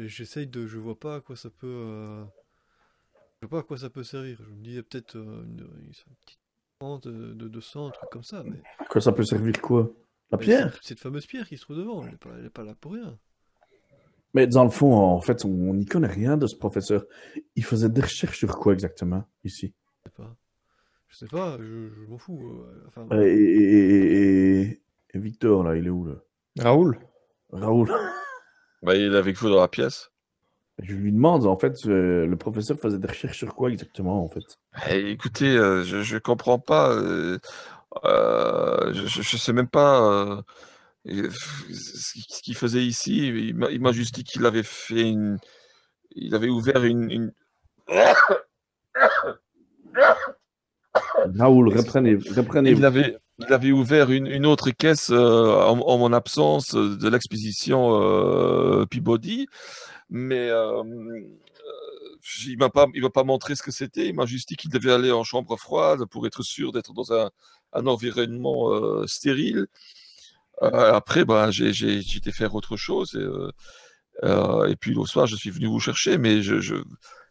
J'essaye 0.00 0.46
de, 0.48 0.66
je 0.66 0.78
vois 0.78 0.98
pas 0.98 1.16
à 1.16 1.20
quoi 1.20 1.36
ça 1.36 1.50
peut. 1.50 1.66
euh, 1.66 2.24
je 3.40 3.46
sais 3.46 3.50
pas 3.50 3.60
à 3.60 3.62
quoi 3.62 3.78
ça 3.78 3.90
peut 3.90 4.02
servir. 4.02 4.38
Je 4.42 4.50
me 4.50 4.62
disais 4.62 4.82
peut-être 4.82 5.16
euh, 5.16 5.44
une, 5.44 5.60
une 5.60 5.92
petite 5.92 6.40
pente 6.78 7.06
de, 7.06 7.60
sang, 7.60 7.88
un 7.88 7.90
truc 7.90 8.10
comme 8.10 8.24
ça, 8.24 8.42
mais, 8.42 8.60
Quoi, 8.88 9.00
ça 9.00 9.12
peut 9.12 9.24
servir 9.24 9.60
quoi? 9.60 9.92
La 10.30 10.38
pierre? 10.38 10.76
cette, 10.82 10.98
fameuse 10.98 11.26
pierre 11.26 11.46
qui 11.48 11.56
se 11.56 11.62
trouve 11.62 11.76
devant, 11.76 12.04
elle 12.04 12.42
n'est 12.42 12.50
pas 12.50 12.64
là 12.64 12.74
pour 12.74 12.92
rien. 12.94 13.16
Mais 14.34 14.46
dans 14.46 14.64
le 14.64 14.70
fond, 14.70 14.92
en 14.94 15.20
fait, 15.20 15.44
on 15.44 15.74
n'y 15.74 15.86
connaît 15.86 16.08
rien 16.08 16.36
de 16.36 16.46
ce 16.46 16.56
professeur. 16.56 17.04
Il 17.56 17.64
faisait 17.64 17.88
des 17.88 18.00
recherches 18.02 18.38
sur 18.38 18.58
quoi 18.58 18.72
exactement, 18.72 19.24
ici? 19.44 19.74
Je 20.04 20.10
sais 20.10 20.14
pas. 20.16 20.36
Je 21.08 21.16
sais 21.16 21.26
pas, 21.26 21.56
je, 21.60 21.90
je 21.94 22.00
m'en 22.10 22.18
fous. 22.18 22.40
euh, 22.42 22.84
enfin, 22.88 23.06
et, 23.22 23.26
et- 23.28 23.62
et- 23.62 24.60
et- 24.62 24.82
et 25.14 25.18
Victor, 25.18 25.62
là, 25.62 25.76
il 25.76 25.86
est 25.86 25.90
où, 25.90 26.06
là? 26.06 26.16
Raoul 26.58 26.98
Raoul 27.52 27.92
Bah, 28.82 28.96
il 28.96 29.12
est 29.12 29.16
avec 29.16 29.36
vous 29.36 29.48
dans 29.48 29.60
la 29.60 29.68
pièce. 29.68 30.10
Je 30.82 30.94
lui 30.94 31.12
demande, 31.12 31.46
en 31.46 31.56
fait, 31.56 31.86
euh, 31.86 32.26
le 32.26 32.36
professeur 32.36 32.76
faisait 32.78 32.98
des 32.98 33.06
recherches 33.06 33.38
sur 33.38 33.54
quoi 33.54 33.70
exactement, 33.70 34.24
en 34.24 34.28
fait? 34.28 34.58
Eh, 34.90 35.10
écoutez, 35.10 35.56
euh, 35.56 35.84
je, 35.84 36.02
je 36.02 36.18
comprends 36.18 36.58
pas. 36.58 36.90
euh, 36.90 37.38
euh, 38.04 38.92
je, 38.92 39.22
je 39.22 39.36
sais 39.36 39.52
même 39.52 39.68
pas 39.68 40.02
euh, 40.02 40.42
ce 41.06 42.42
qu'il 42.42 42.54
faisait 42.56 42.84
ici. 42.84 43.26
Il 43.28 43.80
m'a 43.80 43.92
juste 43.92 44.14
dit 44.14 44.24
qu'il 44.24 44.44
avait 44.46 44.62
fait 44.62 45.08
une. 45.08 45.38
Il 46.16 46.34
avait 46.34 46.48
ouvert 46.48 46.84
une. 46.84 47.10
une- 47.10 47.32
Raoul, 51.38 51.76
reprenez, 51.76 52.14
reprenez. 52.36 52.70
Il 52.70 52.84
avait, 52.84 53.16
il 53.40 53.52
avait 53.52 53.72
ouvert 53.72 54.10
une, 54.10 54.26
une 54.26 54.46
autre 54.46 54.70
caisse 54.70 55.10
euh, 55.10 55.54
en, 55.62 55.78
en 55.80 55.98
mon 55.98 56.12
absence 56.12 56.74
euh, 56.74 56.96
de 56.96 57.08
l'exposition 57.08 58.00
euh, 58.00 58.86
Peabody, 58.86 59.46
mais 60.08 60.48
euh, 60.50 60.82
il 62.46 62.58
m'a 62.58 62.70
pas, 62.70 62.86
il 62.94 63.02
m'a 63.02 63.10
pas 63.10 63.24
montré 63.24 63.56
ce 63.56 63.62
que 63.62 63.72
c'était. 63.72 64.06
Il 64.06 64.14
m'a 64.14 64.26
juste 64.26 64.48
dit 64.48 64.56
qu'il 64.56 64.70
devait 64.70 64.92
aller 64.92 65.10
en 65.10 65.24
chambre 65.24 65.56
froide 65.56 66.04
pour 66.10 66.26
être 66.26 66.42
sûr 66.42 66.70
d'être 66.72 66.92
dans 66.92 67.12
un, 67.12 67.30
un 67.72 67.86
environnement 67.86 69.04
stérile. 69.06 69.66
Euh, 70.62 70.92
après, 70.94 71.24
ben, 71.24 71.50
j'ai, 71.50 71.70
été 71.98 72.32
faire 72.32 72.54
autre 72.54 72.76
chose 72.76 73.14
et, 73.14 73.18
euh, 73.18 73.50
euh, 74.24 74.66
et 74.66 74.76
puis 74.76 74.94
le 74.94 75.04
soir, 75.04 75.26
je 75.26 75.36
suis 75.36 75.50
venu 75.50 75.66
vous 75.66 75.80
chercher, 75.80 76.16
mais 76.18 76.42
je, 76.42 76.60
je, 76.60 76.76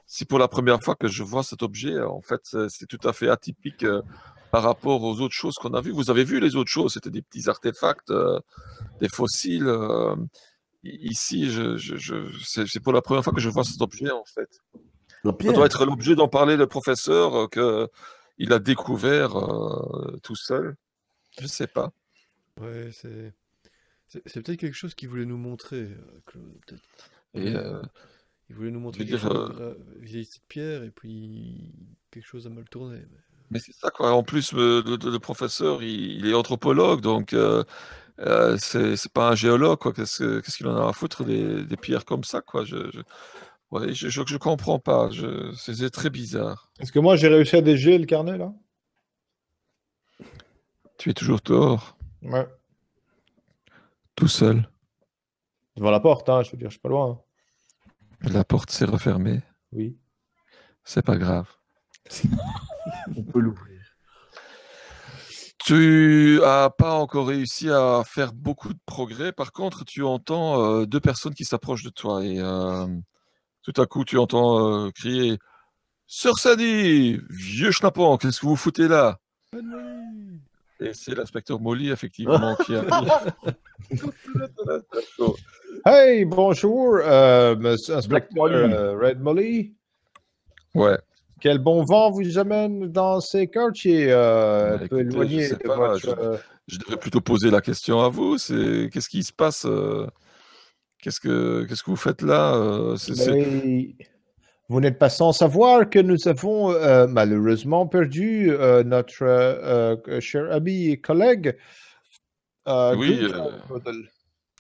c'est 0.05 0.27
pour 0.27 0.39
la 0.39 0.47
première 0.47 0.81
fois 0.83 0.95
que 0.95 1.07
je 1.07 1.23
vois 1.23 1.43
cet 1.43 1.63
objet. 1.63 2.01
En 2.01 2.21
fait, 2.21 2.41
c'est, 2.69 2.85
tout 2.87 2.99
à 3.07 3.13
fait 3.13 3.29
atypique. 3.29 3.83
euh, 3.83 4.01
par 4.51 4.61
rapport 4.61 5.01
aux 5.01 5.19
autres 5.19 5.33
choses 5.33 5.55
qu'on 5.55 5.73
a 5.73 5.81
vues. 5.81 5.89
Vous 5.91 6.11
avez 6.11 6.23
vu 6.23 6.39
les 6.39 6.55
autres 6.55 6.69
choses, 6.69 6.93
c'était 6.93 7.09
des 7.09 7.23
petits 7.23 7.49
artefacts, 7.49 8.11
euh, 8.11 8.39
des 9.01 9.09
fossiles. 9.09 9.65
euh, 9.65 10.15
ici, 10.83 11.49
je, 11.49 11.75
je, 11.75 11.95
je- 11.97 12.65
c'est 12.67 12.79
pour 12.79 12.93
la 12.93 13.01
première 13.01 13.23
fois 13.23 13.33
que 13.33 13.39
je 13.41 13.49
vois 13.49 13.63
cet 13.63 13.81
objet, 13.81 14.11
en 14.11 14.23
fait. 14.25 14.49
Ça 15.47 15.53
doit 15.53 15.65
être 15.65 15.85
l'objet 15.87 16.13
d'en 16.15 16.27
parler 16.27 16.55
le 16.55 16.67
professeur 16.67 17.35
euh, 17.35 17.47
que 17.47 17.87
il 18.37 18.53
a 18.53 18.59
découvert 18.59 19.31
tout 20.21 20.35
seul. 20.35 20.75
Je 21.39 21.47
sais 21.47 21.65
pas. 21.67 21.89
Ouais, 22.59 22.89
c'est. 22.91 23.33
C'est 24.07 24.43
peut-être 24.43 24.59
quelque 24.59 24.75
chose 24.75 24.93
qu'il 24.93 25.09
voulait 25.09 25.25
nous 25.25 25.37
montrer, 25.37 25.77
euh, 25.81 26.21
Claude. 26.27 26.43
Peut-être. 26.67 26.83
Et 27.33 27.55
euh, 27.55 27.81
Il 28.49 28.55
voulait 28.55 28.71
nous 28.71 28.79
montrer 28.79 29.05
veux 29.05 29.09
quelque 29.09 29.21
dire, 29.21 29.31
chose 29.31 29.55
euh, 29.59 29.71
euh, 29.71 29.75
vis-à-vis 29.99 30.27
de 30.27 30.33
cette 30.33 30.47
pierre, 30.47 30.83
et 30.83 30.91
puis 30.91 31.73
quelque 32.11 32.25
chose 32.27 32.45
a 32.45 32.49
mal 32.51 32.65
tourné. 32.69 32.97
mais- 32.99 33.17
mais 33.51 33.59
c'est 33.59 33.73
ça, 33.73 33.89
quoi. 33.91 34.11
En 34.13 34.23
plus, 34.23 34.51
le, 34.53 34.81
le- 34.85 35.11
le 35.11 35.19
professeur, 35.19 35.81
il, 35.83 36.17
il 36.19 36.27
est 36.27 36.33
anthropologue, 36.35 37.01
donc 37.01 37.33
euh, 37.33 37.63
euh, 38.19 38.57
c'est 38.59 38.95
c'est 38.97 39.11
pas 39.11 39.29
un 39.31 39.35
géologue, 39.35 39.79
quoi. 39.79 39.93
Qu'est-ce 39.93 40.19
que- 40.23 40.39
qu'est-ce 40.41 40.57
qu'il 40.57 40.67
en 40.67 40.77
a 40.77 40.89
à 40.89 40.93
foutre 40.93 41.23
des, 41.25 41.63
des 41.65 41.77
pierres 41.77 42.05
comme 42.05 42.23
ça, 42.23 42.41
quoi? 42.41 42.65
Je, 42.65 42.91
je, 42.91 43.01
ouais, 43.71 43.93
je, 43.93 44.09
je, 44.09 44.21
je 44.27 44.37
comprends 44.37 44.79
pas. 44.79 45.09
Je, 45.11 45.53
c'est 45.57 45.75
c'est 45.75 45.89
très 45.91 46.09
bizarre. 46.11 46.71
Est-ce 46.79 46.91
que 46.91 46.99
moi 46.99 47.15
j'ai 47.15 47.29
réussi 47.29 47.55
à 47.57 47.61
dégeler 47.61 47.97
le 47.99 48.05
carnet 48.05 48.37
là? 48.37 48.53
Tu 50.97 51.09
es 51.09 51.13
toujours 51.13 51.39
dehors, 51.41 51.97
Ouais. 52.23 52.47
tout 54.15 54.27
seul. 54.27 54.69
Devant 55.75 55.91
la 55.91 55.99
porte, 55.99 56.29
hein, 56.29 56.43
je 56.43 56.51
veux 56.51 56.57
dire, 56.57 56.69
je 56.69 56.73
suis 56.73 56.79
pas 56.81 56.89
loin. 56.89 57.19
hein. 58.23 58.29
La 58.31 58.43
porte 58.43 58.69
s'est 58.71 58.85
refermée. 58.85 59.41
Oui. 59.71 59.97
C'est 60.83 61.01
pas 61.05 61.17
grave. 61.17 61.49
On 63.17 63.23
peut 63.23 63.39
l'ouvrir. 63.39 63.81
Tu 65.65 66.41
as 66.43 66.69
pas 66.77 66.93
encore 66.95 67.27
réussi 67.27 67.69
à 67.69 68.03
faire 68.05 68.33
beaucoup 68.33 68.73
de 68.73 68.79
progrès. 68.85 69.31
Par 69.31 69.51
contre, 69.53 69.85
tu 69.85 70.03
entends 70.03 70.61
euh, 70.63 70.85
deux 70.85 70.99
personnes 70.99 71.33
qui 71.33 71.45
s'approchent 71.45 71.83
de 71.83 71.89
toi 71.89 72.23
et 72.23 72.39
euh, 72.39 72.85
tout 73.61 73.81
à 73.81 73.85
coup, 73.85 74.03
tu 74.03 74.17
entends 74.17 74.85
euh, 74.87 74.91
crier 74.91 75.37
Sœur 76.05 76.37
Sadie, 76.37 77.17
vieux 77.29 77.71
schnappant, 77.71 78.17
qu'est-ce 78.17 78.41
que 78.41 78.45
vous 78.45 78.57
foutez 78.57 78.87
là? 78.89 79.19
Et 80.83 80.93
c'est 80.93 81.15
l'inspecteur 81.15 81.59
Molly, 81.59 81.89
effectivement, 81.91 82.55
qui 82.65 82.75
arrive. 82.75 83.33
Hey, 85.85 86.23
bonjour, 86.25 86.97
euh, 87.03 87.55
monsieur 87.55 87.95
inspecteur 87.95 88.43
Molly. 88.43 88.55
euh, 88.73 88.97
Red 88.97 89.19
Molly. 89.21 89.73
ouais. 90.75 90.97
Quel 91.41 91.57
bon 91.57 91.83
vent 91.83 92.09
vous 92.09 92.37
amène 92.37 92.89
dans 92.89 93.19
ces 93.19 93.47
quartiers 93.47 94.07
euh, 94.09 94.77
Bah, 94.77 94.83
un 94.83 94.87
peu 94.87 94.99
je 94.99 95.03
éloignés 95.09 95.47
sais 95.47 95.55
de 95.55 95.63
pas, 95.67 95.75
votre... 95.75 95.99
je- 95.99 96.09
euh, 96.09 96.37
Je 96.67 96.79
devrais 96.79 96.95
plutôt 96.97 97.19
poser 97.19 97.51
la 97.51 97.59
question 97.59 97.99
à 97.99 98.07
vous. 98.07 98.37
C'est 98.37 98.89
qu'est-ce 98.93 99.09
qui 99.09 99.23
se 99.23 99.33
passe 99.33 99.65
euh, 99.65 100.07
Qu'est-ce 101.01 101.19
que 101.19 101.65
qu'est-ce 101.67 101.83
que 101.83 101.89
vous 101.89 101.97
faites 101.97 102.21
là 102.21 102.55
euh, 102.55 102.95
c'est- 102.95 103.29
mais 103.29 103.95
Vous 104.69 104.79
n'êtes 104.79 104.97
pas 104.97 105.09
sans 105.09 105.33
savoir 105.33 105.89
que 105.89 105.99
nous 105.99 106.27
avons 106.27 106.71
euh, 106.71 107.05
malheureusement 107.07 107.85
perdu 107.85 108.49
euh, 108.51 108.83
notre 108.83 109.23
euh, 109.23 109.95
cher 110.19 110.51
ami 110.51 110.89
et 110.89 110.97
collègue. 110.99 111.57
Oui. 112.67 113.27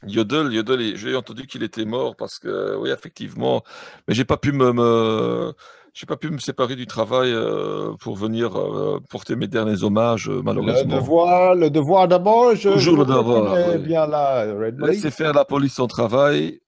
Yodel, 0.05 0.51
Yodel, 0.51 0.97
j'ai 0.97 1.15
entendu 1.15 1.47
qu'il 1.47 1.63
était 1.63 1.85
mort 1.85 2.15
parce 2.17 2.37
que, 2.37 2.75
oui, 2.75 2.89
effectivement, 2.89 3.63
mais 4.07 4.13
j'ai 4.13 4.25
pas 4.25 4.35
pu 4.35 4.51
me, 4.51 4.73
me- 4.73 5.53
j'ai 5.93 6.05
pas 6.05 6.17
pu 6.17 6.29
me 6.29 6.39
séparer 6.39 6.75
du 6.75 6.85
travail 6.85 7.31
euh, 7.31 7.93
pour 8.01 8.17
venir 8.17 8.57
euh, 8.59 8.99
porter 9.09 9.37
mes 9.37 9.47
derniers 9.47 9.83
hommages, 9.83 10.27
euh, 10.27 10.35
Le 10.37 10.41
malheureusement. 10.41 10.95
devoir, 10.97 11.55
le 11.55 11.69
devoir 11.69 12.09
d'abord, 12.09 12.53
je 12.55 12.67
Toujours 12.71 12.97
le 12.97 13.05
devoir, 13.05 13.55
bien 13.79 14.05
là, 14.05 14.43
Red. 14.53 14.77
Laissez 14.81 15.11
faire 15.11 15.31
la 15.31 15.45
police 15.45 15.75
son 15.75 15.87
travail. 15.87 16.59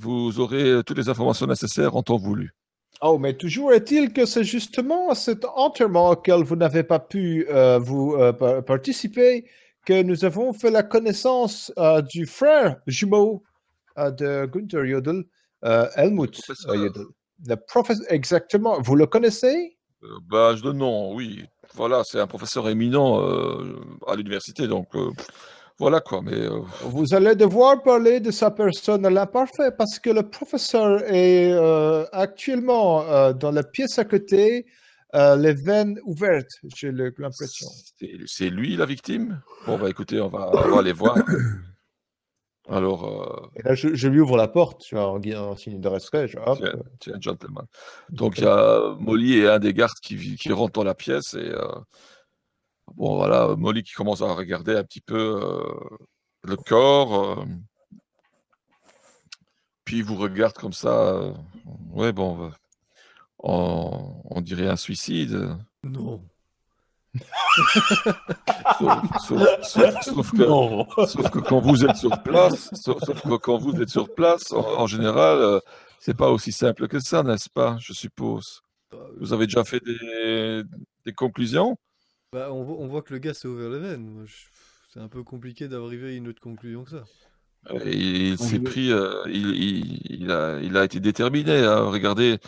Vous 0.00 0.38
aurez 0.40 0.64
euh, 0.70 0.82
toutes 0.82 0.98
les 0.98 1.08
informations 1.08 1.46
nécessaires 1.46 1.96
en 1.96 2.02
temps 2.02 2.16
voulu. 2.16 2.52
Oh, 3.00 3.18
mais 3.18 3.36
toujours 3.36 3.72
est-il 3.72 4.12
que 4.12 4.26
c'est 4.26 4.44
justement 4.44 5.10
à 5.10 5.14
cet 5.14 5.44
enterrement 5.44 6.10
auquel 6.10 6.42
vous 6.42 6.56
n'avez 6.56 6.82
pas 6.82 6.98
pu 6.98 7.46
euh, 7.48 7.78
vous 7.78 8.14
euh, 8.14 8.32
pa- 8.32 8.62
participer 8.62 9.48
que 9.86 10.02
nous 10.02 10.24
avons 10.24 10.52
fait 10.52 10.70
la 10.70 10.82
connaissance 10.82 11.72
euh, 11.78 12.02
du 12.02 12.26
frère 12.26 12.76
jumeau 12.86 13.42
de 13.96 14.46
Gunther 14.46 14.86
Jodl, 14.86 15.24
Helmut 15.62 16.32
professeur. 16.32 16.74
Jodl. 16.74 17.06
Le 17.46 17.56
professeur, 17.56 18.06
exactement. 18.08 18.80
Vous 18.80 18.94
le 18.96 19.06
connaissez? 19.06 19.76
Bah, 20.30 20.54
je 20.56 20.62
donne 20.62 20.78
non, 20.78 21.14
oui. 21.14 21.44
Voilà, 21.74 22.02
c'est 22.04 22.20
un 22.20 22.26
professeur 22.26 22.68
éminent 22.68 23.18
à 24.06 24.14
l'université, 24.16 24.68
donc 24.68 24.88
voilà 25.78 26.00
quoi. 26.00 26.22
Mais 26.22 26.34
euh, 26.34 26.60
Vous 26.82 27.14
allez 27.14 27.36
devoir 27.36 27.82
parler 27.82 28.18
de 28.20 28.30
sa 28.30 28.50
personne 28.50 29.06
à 29.06 29.10
l'imparfait 29.10 29.70
parce 29.76 29.98
que 29.98 30.10
le 30.10 30.28
professeur 30.28 31.02
est 31.04 31.52
euh, 31.52 32.04
actuellement 32.12 33.02
euh, 33.02 33.32
dans 33.32 33.52
la 33.52 33.62
pièce 33.62 33.98
à 33.98 34.04
côté, 34.04 34.66
les 35.14 35.54
veines 35.54 35.98
ouvertes, 36.04 36.50
j'ai 36.76 36.92
l'impression. 36.92 37.68
c'est 38.26 38.50
lui 38.50 38.76
la 38.76 38.86
victime? 38.86 39.40
Bon, 39.66 39.78
bah 39.78 39.88
écoutez, 39.88 40.20
on 40.20 40.28
va, 40.28 40.50
on 40.52 40.68
va 40.68 40.78
aller 40.80 40.92
voir. 40.92 41.16
Alors. 42.68 43.50
Et 43.56 43.62
là, 43.62 43.74
je, 43.74 43.94
je 43.94 44.08
lui 44.08 44.20
ouvre 44.20 44.36
la 44.36 44.48
porte, 44.48 44.82
tu 44.82 44.94
vois, 44.94 45.08
en, 45.08 45.56
signe 45.56 45.80
de 45.80 45.88
respect. 45.88 46.28
je- 46.28 46.36
hop. 46.38 46.58
Tiens, 46.58 46.72
tiens, 47.00 47.14
gentleman. 47.18 47.64
Donc, 48.10 48.36
il 48.36 48.44
y 48.44 48.46
a 48.46 48.94
Molly 49.00 49.38
et 49.38 49.48
un 49.48 49.58
des 49.58 49.72
gardes 49.72 49.98
qui, 50.02 50.36
qui 50.36 50.52
rentrent 50.52 50.74
dans 50.74 50.84
la 50.84 50.94
pièce. 50.94 51.32
Et 51.32 51.50
bon, 52.96 53.16
voilà, 53.16 53.54
Molly 53.56 53.82
qui 53.82 53.92
commence 53.92 54.22
à 54.22 54.32
regarder 54.32 54.76
un 54.76 54.84
petit 54.84 55.00
peu 55.00 55.40
euh, 55.42 55.62
le 56.42 56.56
corps. 56.56 57.38
euh, 57.40 57.44
puis 59.84 59.98
il 59.98 60.04
vous 60.04 60.16
regarde 60.16 60.54
comme 60.54 60.72
ça. 60.72 60.88
euh, 61.14 61.32
ouais, 61.92 62.12
bon, 62.12 62.50
on, 63.38 64.22
on 64.24 64.40
dirait 64.40 64.68
un 64.68 64.76
suicide. 64.76 65.56
Non. 65.82 66.22
Sauf, 68.78 69.02
sauf- 69.20 69.62
sauf- 69.62 70.02
sauf 70.02 70.30
que, 70.32 71.06
sauf 71.06 71.30
que 71.30 71.38
quand 71.40 71.60
vous 71.60 71.84
êtes 71.84 71.96
sur 71.96 72.22
place, 72.22 72.70
sauf, 72.74 73.00
que 73.00 73.36
quand 73.36 73.58
vous 73.58 73.80
êtes 73.80 73.88
sur 73.88 74.14
place, 74.14 74.52
en, 74.52 74.60
en 74.60 74.86
général, 74.86 75.38
euh, 75.38 75.58
c'est 75.98 76.16
pas 76.16 76.28
aussi 76.30 76.52
simple 76.52 76.86
que 76.86 77.00
ça, 77.00 77.22
n'est-ce 77.22 77.48
pas 77.50 77.76
Je 77.80 77.92
suppose? 77.92 78.60
Bah, 78.92 78.98
Vous 79.18 79.32
avez 79.32 79.46
déjà 79.46 79.64
fait 79.64 79.80
des, 79.84 80.62
des 81.06 81.12
conclusions? 81.12 81.76
Bah, 82.32 82.48
on, 82.52 82.62
voit, 82.62 82.76
on 82.78 82.86
voit 82.88 83.02
que 83.02 83.12
le 83.14 83.18
gars 83.20 83.34
s'est 83.34 83.48
ouvert 83.48 83.70
les 83.70 83.78
veines. 83.78 84.26
C'est 84.92 85.00
un 85.00 85.08
peu 85.08 85.22
compliqué 85.22 85.68
d'arriver 85.68 86.08
à 86.08 86.12
une 86.16 86.28
autre 86.28 86.40
conclusion 86.40 86.84
que 86.84 86.90
ça. 86.90 87.04
Et 87.84 88.28
Il 88.30 88.38
s'est 88.38 88.60
pris, 88.60 88.92
euh, 88.92 89.22
il, 89.26 89.50
il- 89.56 90.22
il 90.22 90.30
a, 90.30 90.58
il 90.60 90.76
a 90.76 90.84
été 90.84 91.00
déterminé. 91.00 91.58
hein. 91.64 91.82
Regardez 91.84 92.38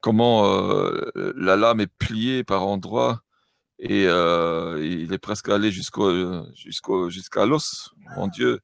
comment 0.00 0.46
euh, 0.46 1.10
la 1.36 1.56
lame 1.56 1.80
est 1.80 1.92
pliée 1.98 2.44
par 2.44 2.66
endroits 2.66 3.22
et 3.78 4.06
euh, 4.06 4.78
il 4.84 5.12
est 5.12 5.18
presque 5.18 5.48
allé 5.48 5.70
jusqu'au, 5.70 6.44
jusqu'au, 6.54 7.10
jusqu'à 7.10 7.46
l'os. 7.46 7.90
Mon 8.16 8.28
Dieu. 8.28 8.60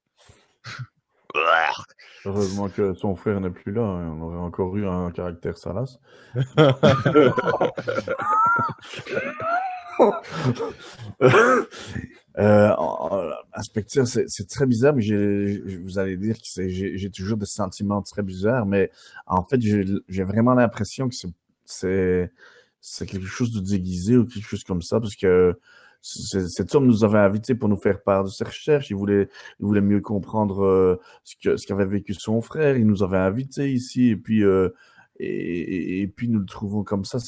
Heureusement 2.26 2.68
que 2.68 2.92
son 2.94 3.14
frère 3.16 3.40
n'est 3.40 3.50
plus 3.50 3.72
là. 3.72 3.82
hein. 3.82 4.10
On 4.18 4.22
aurait 4.22 4.36
encore 4.38 4.76
eu 4.76 4.86
un 4.86 5.10
caractère 5.10 5.56
salace. 5.56 5.98
Euh, 12.38 12.70
c'est 14.32 14.48
très 14.48 14.64
bizarre, 14.64 14.94
mais 14.94 15.02
vous 15.84 15.98
allez 15.98 16.16
dire 16.16 16.36
que 16.36 16.68
j'ai 16.68 17.10
toujours 17.10 17.36
des 17.36 17.44
sentiments 17.46 18.02
très 18.02 18.22
bizarres, 18.22 18.66
mais 18.66 18.90
en 19.26 19.42
fait, 19.44 19.60
j'ai 19.60 20.22
vraiment 20.24 20.54
l'impression 20.54 21.08
que 21.08 21.14
c'est- 21.66 22.30
quelque 23.06 23.26
chose 23.26 23.52
de 23.52 23.60
déguisé 23.60 24.16
ou 24.16 24.24
quelque 24.26 24.46
chose 24.46 24.64
comme 24.64 24.80
ça, 24.80 25.00
parce 25.00 25.16
que 25.16 25.58
cet 26.02 26.74
homme 26.74 26.86
nous 26.86 27.04
avait 27.04 27.18
invités 27.18 27.54
pour 27.54 27.68
nous 27.68 27.76
faire 27.76 28.02
part 28.02 28.24
de 28.24 28.30
ses 28.30 28.44
recherches. 28.44 28.90
Il 28.90 28.96
voulait, 28.96 29.28
mieux 29.60 30.00
comprendre 30.00 30.64
euh, 30.64 30.96
ce 31.24 31.66
qu'avait 31.66 31.84
vécu 31.84 32.14
son 32.14 32.40
frère. 32.40 32.76
Il 32.76 32.86
nous 32.86 33.02
avait 33.02 33.18
invités 33.18 33.70
ici, 33.72 34.08
et 34.10 34.16
puis 34.16 34.44
euh, 34.44 34.70
nous 35.20 36.38
le 36.38 36.46
trouvons 36.46 36.84
comme 36.84 37.04
ça. 37.04 37.18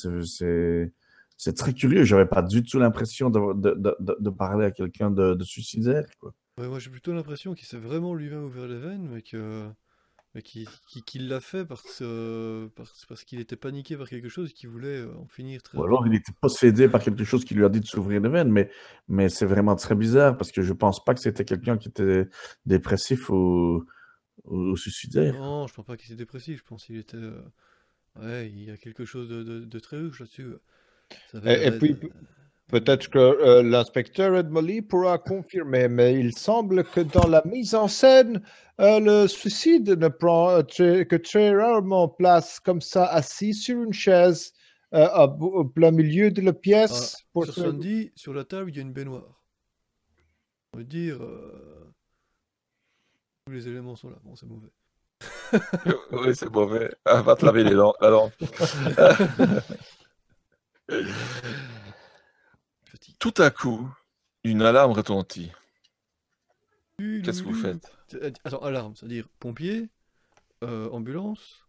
C'est 1.37 1.55
très 1.57 1.73
curieux. 1.75 2.05
J'avais 2.05 2.27
pas 2.27 2.43
du 2.43 2.63
tout 2.63 2.79
l'impression 2.79 3.31
de, 3.31 3.55
de, 3.55 3.75
de, 4.01 4.17
de- 4.19 4.31
parler 4.31 4.67
à 4.67 4.71
quelqu'un 4.71 5.11
de, 5.11 5.35
de 5.35 5.45
suicidaire. 5.45 6.05
Quoi. 6.21 6.33
Ouais, 6.59 6.69
moi 6.69 6.79
j'ai 6.79 6.91
plutôt 6.91 7.13
l'impression 7.13 7.55
qu'il 7.55 7.67
s'est 7.67 7.79
vraiment 7.79 8.15
lui-même 8.15 8.45
ouvert 8.45 8.67
les 8.67 8.79
veines, 8.79 9.09
mais 9.09 9.23
que 9.23 9.71
mais 10.35 10.43
qu'il 10.43 10.69
qu'il- 10.89 11.05
qu'il 11.05 11.29
l'a 11.29 11.41
fait 11.41 11.65
parce, 11.67 12.01
euh, 12.03 12.69
parce, 12.77 13.07
parce 13.07 13.25
qu'il 13.25 13.41
était 13.41 13.57
paniqué 13.57 13.97
par 13.97 14.09
quelque 14.09 14.29
chose 14.31 14.51
et 14.51 14.55
qu'il 14.55 14.71
voulait 14.71 15.01
euh, 15.03 15.17
en 15.19 15.27
finir 15.29 15.63
très 15.63 15.79
Ou 15.79 15.85
alors 15.85 16.07
il 16.07 16.15
était 16.15 16.33
possédé 16.41 16.87
par 16.89 17.03
quelque 17.03 17.25
chose 17.25 17.45
qui 17.45 17.55
lui 17.55 17.65
a 17.65 17.69
dit 17.71 17.81
de 17.81 17.87
s'ouvrir 17.87 18.21
les 18.21 18.29
veines, 18.29 18.51
mais, 18.51 18.71
mais 19.09 19.31
c'est 19.31 19.47
vraiment 19.47 19.75
très 19.75 19.95
bizarre 19.95 20.37
parce 20.37 20.53
que 20.53 20.61
je 20.63 20.73
pense 20.75 21.03
pas 21.03 21.15
que 21.15 21.21
c'était 21.21 21.47
quelqu'un 21.47 21.79
qui 21.79 21.89
était 21.89 22.27
dépressif 22.67 23.31
ou, 23.31 23.85
ou, 24.45 24.77
suicidaire. 24.77 25.35
Non, 25.35 25.67
je 25.67 25.75
pense 25.75 25.87
pas 25.87 25.97
qu'il 25.97 26.07
était 26.13 26.17
dépressif, 26.17 26.59
je 26.61 26.65
pense 26.65 26.85
qu'il 26.85 26.97
était... 26.97 27.17
euh, 27.17 27.43
Ouais, 28.17 28.51
il 28.51 28.63
y 28.65 28.71
a 28.71 28.77
quelque 28.79 29.05
chose 29.07 29.29
de, 29.29 29.43
de, 29.43 29.61
de 29.65 29.79
très 29.81 29.99
louche 29.99 30.21
là-dessus. 30.21 30.55
Et- 31.45 31.71
puis- 31.79 31.97
Peut-être 32.69 33.11
que 33.11 33.19
euh, 33.19 33.63
l'inspecteur 33.63 34.35
Ed 34.35 34.49
Molly 34.49 34.81
pourra 34.81 35.19
confirmer, 35.19 35.89
mais 35.89 36.15
il 36.19 36.35
semble 36.35 36.85
que 36.85 37.01
dans 37.01 37.27
la 37.29 37.43
mise 37.45 37.75
en 37.75 37.87
scène, 37.87 38.43
euh, 38.81 38.99
le 38.99 39.29
suicide 39.29 39.91
ne 39.91 40.09
prend 40.09 40.49
euh, 40.53 40.63
très- 40.63 41.05
que 41.05 41.17
très 41.17 41.55
rarement 41.55 42.09
place 42.09 42.59
comme 42.61 42.81
ça, 42.81 43.05
assis 43.05 43.53
sur 43.53 43.83
une 43.83 43.93
chaise 43.93 44.55
euh, 44.95 45.07
au 45.27 45.67
plein 45.67 45.91
milieu 45.91 46.31
de 46.31 46.41
la 46.41 46.55
pièce. 46.55 47.17
Ah, 47.19 47.23
pour 47.35 47.45
sur 47.45 47.53
se- 47.55 47.61
Sandy, 47.61 48.11
sur 48.15 48.33
la 48.33 48.45
table, 48.45 48.71
il 48.71 48.77
y 48.77 48.79
a 48.79 48.83
une 48.83 48.95
baignoire. 48.95 49.43
On 50.73 50.79
veut 50.79 50.85
dire. 50.85 51.23
euh, 51.23 51.93
Tous 53.47 53.53
les 53.53 53.69
éléments 53.69 53.97
sont 53.97 54.09
là. 54.09 54.17
Bon, 54.25 54.35
c'est 54.35 54.47
mauvais. 54.47 54.71
oui, 56.13 56.35
c'est 56.35 56.51
mauvais. 56.51 56.91
Ah, 57.05 57.21
va 57.21 57.37
te 57.37 57.45
laver 57.45 57.65
les 57.65 57.75
dents, 57.75 57.93
la 58.01 58.09
lampe. 58.09 58.33
Petit. 62.91 63.17
Tout 63.19 63.35
à 63.39 63.51
coup, 63.51 63.89
une 64.45 64.63
alarme 64.63 64.93
retentit. 64.93 65.51
Qu'est-ce 66.99 67.43
que 67.43 67.49
vous 67.49 67.55
faites? 67.55 67.91
Attends, 68.45 68.59
alarme, 68.61 68.95
c'est-à-dire 68.95 69.29
pompier, 69.39 69.89
euh, 70.65 70.89
ambulance? 70.91 71.65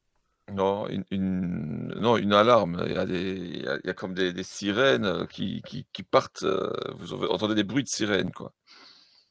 Non, 0.52 0.88
une, 0.88 1.06
une- 1.12 1.94
non, 2.00 2.18
une 2.18 2.34
alarme. 2.34 2.84
Il 2.86 2.94
y 2.94 2.98
a, 2.98 3.06
des, 3.06 3.36
il 3.36 3.64
y 3.64 3.68
a, 3.68 3.78
il 3.78 3.88
y 3.88 3.90
a 3.90 3.94
comme 3.94 4.14
des, 4.14 4.34
des 4.34 4.44
sirènes 4.44 5.06
euh, 5.06 5.26
qui, 5.26 5.62
qui, 5.66 5.88
qui 5.94 6.04
partent. 6.04 6.44
euh, 6.44 6.72
Vous 6.98 7.14
entendez 7.14 7.56
des 7.56 7.64
bruits 7.64 7.84
de 7.84 7.90
sirènes, 7.90 8.32
quoi. 8.32 8.52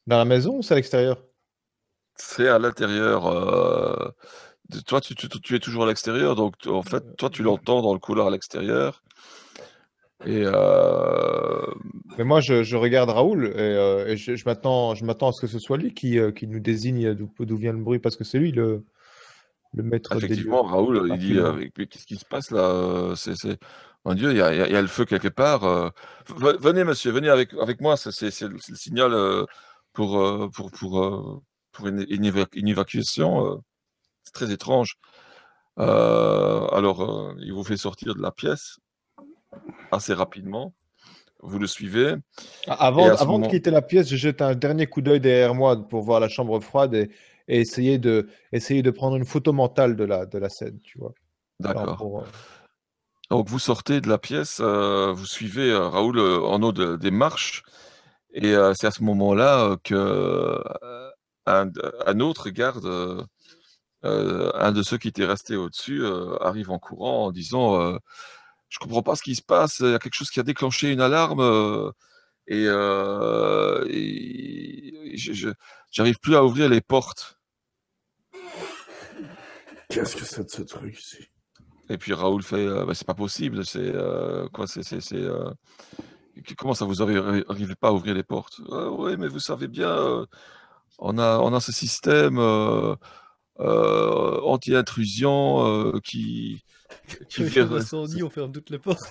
Dans 0.07 0.19
la 0.19 0.25
maison 0.25 0.59
ou 0.59 0.63
c'est 0.63 0.75
à 0.75 0.77
l'extérieur? 0.77 1.23
C'est 2.17 2.49
à 2.49 2.59
l'intérieur. 2.59 3.27
euh, 3.27 4.11
Toi, 4.87 5.01
tu, 5.01 5.15
tu, 5.15 5.29
tu 5.29 5.57
es 5.57 5.61
toujours 5.61 5.85
à 5.85 5.87
l'extérieur, 5.89 6.37
donc 6.37 6.55
en 6.67 6.83
fait, 6.83 7.05
toi, 7.17 7.31
tu 7.31 7.43
l'entends 7.43 7.83
dans 7.83 7.93
le 7.95 8.01
couloir 8.01 8.29
à 8.29 8.31
l'extérieur. 8.31 9.03
Et 10.25 10.43
euh, 10.45 11.67
Mais 12.19 12.25
moi, 12.25 12.41
je, 12.41 12.63
je 12.63 12.77
regarde 12.77 13.11
Raoul 13.11 13.47
et, 13.47 13.59
euh, 13.59 14.07
et 14.07 14.17
je, 14.17 14.37
je 14.37 14.45
m'attends, 14.45 14.95
je 14.95 15.05
m'attends 15.05 15.29
à 15.29 15.33
ce 15.33 15.41
que 15.41 15.47
ce 15.47 15.59
soit 15.59 15.77
lui 15.79 15.95
qui, 15.95 16.19
euh, 16.19 16.31
qui 16.31 16.47
nous 16.47 16.61
désigne 16.61 17.15
d'où 17.15 17.57
vient 17.57 17.73
le 17.73 17.79
bruit, 17.79 17.99
parce 17.99 18.17
que 18.17 18.25
c'est 18.25 18.39
lui 18.39 18.53
le, 18.53 18.85
le 19.75 19.83
maître 19.83 20.15
des 20.17 20.25
effectivement, 20.25 20.63
Raoul, 20.63 21.09
il 21.11 21.19
dit 21.19 21.39
mais 21.77 21.87
qu'est-ce 21.87 22.07
qui 22.07 22.17
se 22.17 22.25
passe 22.25 22.51
là 22.51 22.61
euh, 22.61 23.15
C'est, 23.15 23.35
c'est... 23.35 23.59
Mon 24.05 24.15
Dieu, 24.15 24.31
il 24.33 24.37
y 24.37 24.39
y 24.39 24.73
y 24.73 24.77
a 24.77 24.83
le 24.83 24.89
feu 24.89 25.05
quelque 25.05 25.29
part. 25.29 25.65
euh. 25.65 25.89
Venez, 26.29 26.83
monsieur, 26.85 27.13
venez 27.13 27.29
avec, 27.29 27.55
avec 27.55 27.81
moi. 27.81 27.97
C'est, 27.97 28.11
c'est, 28.11 28.31
c'est 28.33 28.49
le 28.49 28.59
signal 28.59 29.13
euh, 29.15 29.45
pour, 29.93 30.21
pour, 30.53 30.71
pour, 30.73 31.43
pour 31.71 31.87
une, 31.87 32.05
une 32.09 32.25
éva- 32.25 32.49
une 32.55 32.69
évacuation. 32.69 33.63
C'est 34.25 34.33
très 34.33 34.53
étrange. 34.53 34.95
Euh, 35.79 36.67
alors, 36.67 37.33
il 37.39 37.53
vous 37.53 37.63
fait 37.65 37.77
sortir 37.77 38.15
de 38.15 38.21
la 38.21 38.33
pièce 38.33 38.79
assez 39.91 40.15
rapidement. 40.15 40.75
Vous 41.41 41.59
le 41.59 41.67
suivez. 41.67 42.15
Avant, 42.69 43.09
moment- 43.27 43.47
de 43.47 43.51
quitter 43.51 43.71
la 43.73 43.83
pièce, 43.83 44.09
je 44.09 44.17
jette 44.17 44.43
un 44.43 44.55
dernier 44.55 44.87
coup 44.87 45.01
d'œil 45.03 45.21
derrière 45.21 45.55
moi 45.55 45.77
pour 45.89 46.03
voir 46.03 46.21
la 46.21 46.29
chambre 46.29 46.61
froide 46.61 46.95
et, 46.95 47.11
et 47.49 47.59
essayer, 47.61 47.99
de, 47.99 48.29
essayer 48.53 48.83
de 48.83 48.91
prendre 48.93 49.17
une 49.17 49.25
photo 49.25 49.53
mentale 49.53 49.97
de 49.97 50.05
la, 50.05 50.25
de 50.25 50.39
la 50.39 50.49
scène, 50.49 50.79
tu 50.85 50.99
vois. 50.99 51.13
D'accord. 51.59 52.21
euh, 52.21 52.27
Donc 53.31 53.49
vous 53.49 53.59
sortez 53.59 54.01
de 54.01 54.09
la 54.09 54.19
pièce, 54.19 54.61
euh, 54.61 55.13
vous 55.13 55.27
suivez 55.27 55.71
euh, 55.73 55.89
Raoul 55.89 56.19
euh, 56.19 56.41
en 56.43 56.63
haut 56.63 56.73
de- 56.73 56.95
des 56.97 57.11
marches, 57.11 57.65
et 58.35 58.55
c'est 58.75 58.87
à 58.87 58.91
ce 58.93 59.03
moment-là 59.03 59.77
que 59.85 60.59
un, 61.47 61.69
un 62.07 62.21
autre 62.21 62.49
garde, 62.49 62.87
un 64.05 64.73
de 64.73 64.83
ceux 64.83 64.97
qui 64.97 65.09
étaient 65.09 65.27
restés 65.27 65.57
au-dessus, 65.57 66.03
arrive 66.41 66.71
en 66.71 66.79
courant 66.79 67.27
en 67.27 67.31
disant 67.31 67.99
Je 68.73 68.79
comprends 68.79 69.03
pas 69.03 69.17
ce 69.17 69.23
qui 69.23 69.35
se 69.35 69.43
passe, 69.43 69.81
il 69.81 69.91
y 69.91 69.95
a 69.95 69.99
quelque 69.99 70.15
chose 70.15 70.31
qui 70.31 70.41
a 70.41 70.43
déclenché 70.43 70.91
une 70.91 71.03
alarme, 71.03 71.41
euh, 71.41 71.91
et, 72.47 72.65
euh, 72.67 73.85
et 73.91 75.13
je- 75.15 75.35
je- 75.35 75.51
j'arrive 75.91 76.19
plus 76.19 76.35
à 76.37 76.43
ouvrir 76.43 76.71
les 76.71 76.81
portes. 76.81 77.39
Qu'est-ce 79.91 80.17
que 80.17 80.25
c'est 80.25 80.45
de 80.45 80.51
ce 80.51 80.63
truc 80.63 80.99
ici? 80.99 81.29
Et 81.91 81.99
puis 81.99 82.15
Raoul 82.15 82.43
fait, 82.43 82.67
euh, 82.67 82.87
Bah, 82.87 82.95
c'est 82.95 83.07
pas 83.07 83.13
possible, 83.13 83.67
c'est 83.67 83.93
quoi, 84.55 84.67
c'est, 84.67 84.83
comment 86.57 86.73
ça 86.73 86.87
vous 86.87 86.95
n'arrivez 86.95 87.75
pas 87.75 87.89
à 87.89 87.93
ouvrir 87.93 88.15
les 88.15 88.23
portes? 88.23 88.59
Oui, 88.69 89.17
mais 89.19 89.29
vous 89.29 89.39
savez 89.39 89.69
bien, 89.69 90.27
on 90.99 91.19
a, 91.19 91.41
on 91.41 91.53
a 91.53 91.61
ce 91.61 91.73
système 91.73 92.39
euh, 93.61 94.41
anti-intrusion 94.43 95.67
euh, 95.67 96.01
qui, 96.03 96.63
qui 97.29 97.45
vire- 97.45 97.73
un 97.73 97.77
incendie, 97.77 98.23
on 98.23 98.31
ferme 98.31 98.53
toutes 98.53 98.71
les 98.71 98.79
portes. 98.79 99.03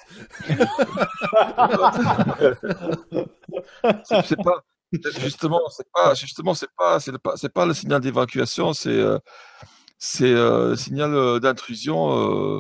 c'est, 4.04 4.42
pas, 4.42 4.64
justement, 5.20 5.62
c'est 5.70 5.88
pas, 5.94 6.14
justement, 6.14 6.54
c'est 6.54 6.70
pas, 6.78 7.00
c'est 7.00 7.18
pas, 7.18 7.38
c'est 7.38 7.54
pas 7.54 7.66
le 7.66 7.74
signal 7.74 8.02
d'évacuation, 8.02 8.74
c'est, 8.74 8.90
euh, 8.90 9.18
c'est 9.98 10.32
euh, 10.34 10.70
le 10.72 10.76
signal 10.76 11.40
d'intrusion. 11.40 12.58
euh, 12.58 12.60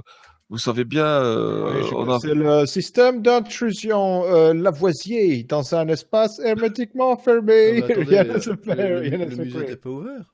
vous 0.50 0.58
savez 0.58 0.84
bien, 0.84 1.06
euh, 1.06 1.82
oui, 1.82 1.91
on 1.96 2.10
a, 2.10 2.20
C'est 2.20 2.34
le 2.36 2.65
système 2.65 3.22
d'intrusion 3.22 4.26
euh, 4.26 4.54
Lavoisier 4.54 5.44
dans 5.44 5.76
un 5.76 5.88
espace 5.88 6.39
hermétiquement 6.39 7.15
fermé. 7.15 7.80
Non, 7.80 7.88
mais 7.88 7.94
attendez, 7.94 8.06
Rien 8.67 8.76
le, 8.76 9.02
le- 9.02 9.26
le 9.28 9.36
musée 9.38 9.60
n'était 9.60 9.76
pas 9.78 9.89
ouvert. 9.89 10.26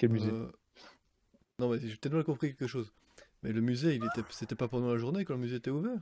Quel 0.00 0.10
musée 0.10 0.30
Euh, 0.30 0.50
Non, 1.60 1.68
mais 1.68 1.78
j'ai 1.78 1.96
peut-être 1.96 2.14
mal 2.14 2.24
compris 2.24 2.48
quelque 2.48 2.66
chose. 2.66 2.92
Mais 3.42 3.52
le 3.52 3.60
musée, 3.60 3.94
il 3.94 4.04
était, 4.04 4.22
c'était 4.30 4.54
pas 4.54 4.66
pendant 4.66 4.90
la 4.90 4.98
journée 4.98 5.24
quand 5.24 5.34
le 5.34 5.40
musée 5.40 5.56
était 5.56 5.70
ouvert? 5.70 6.00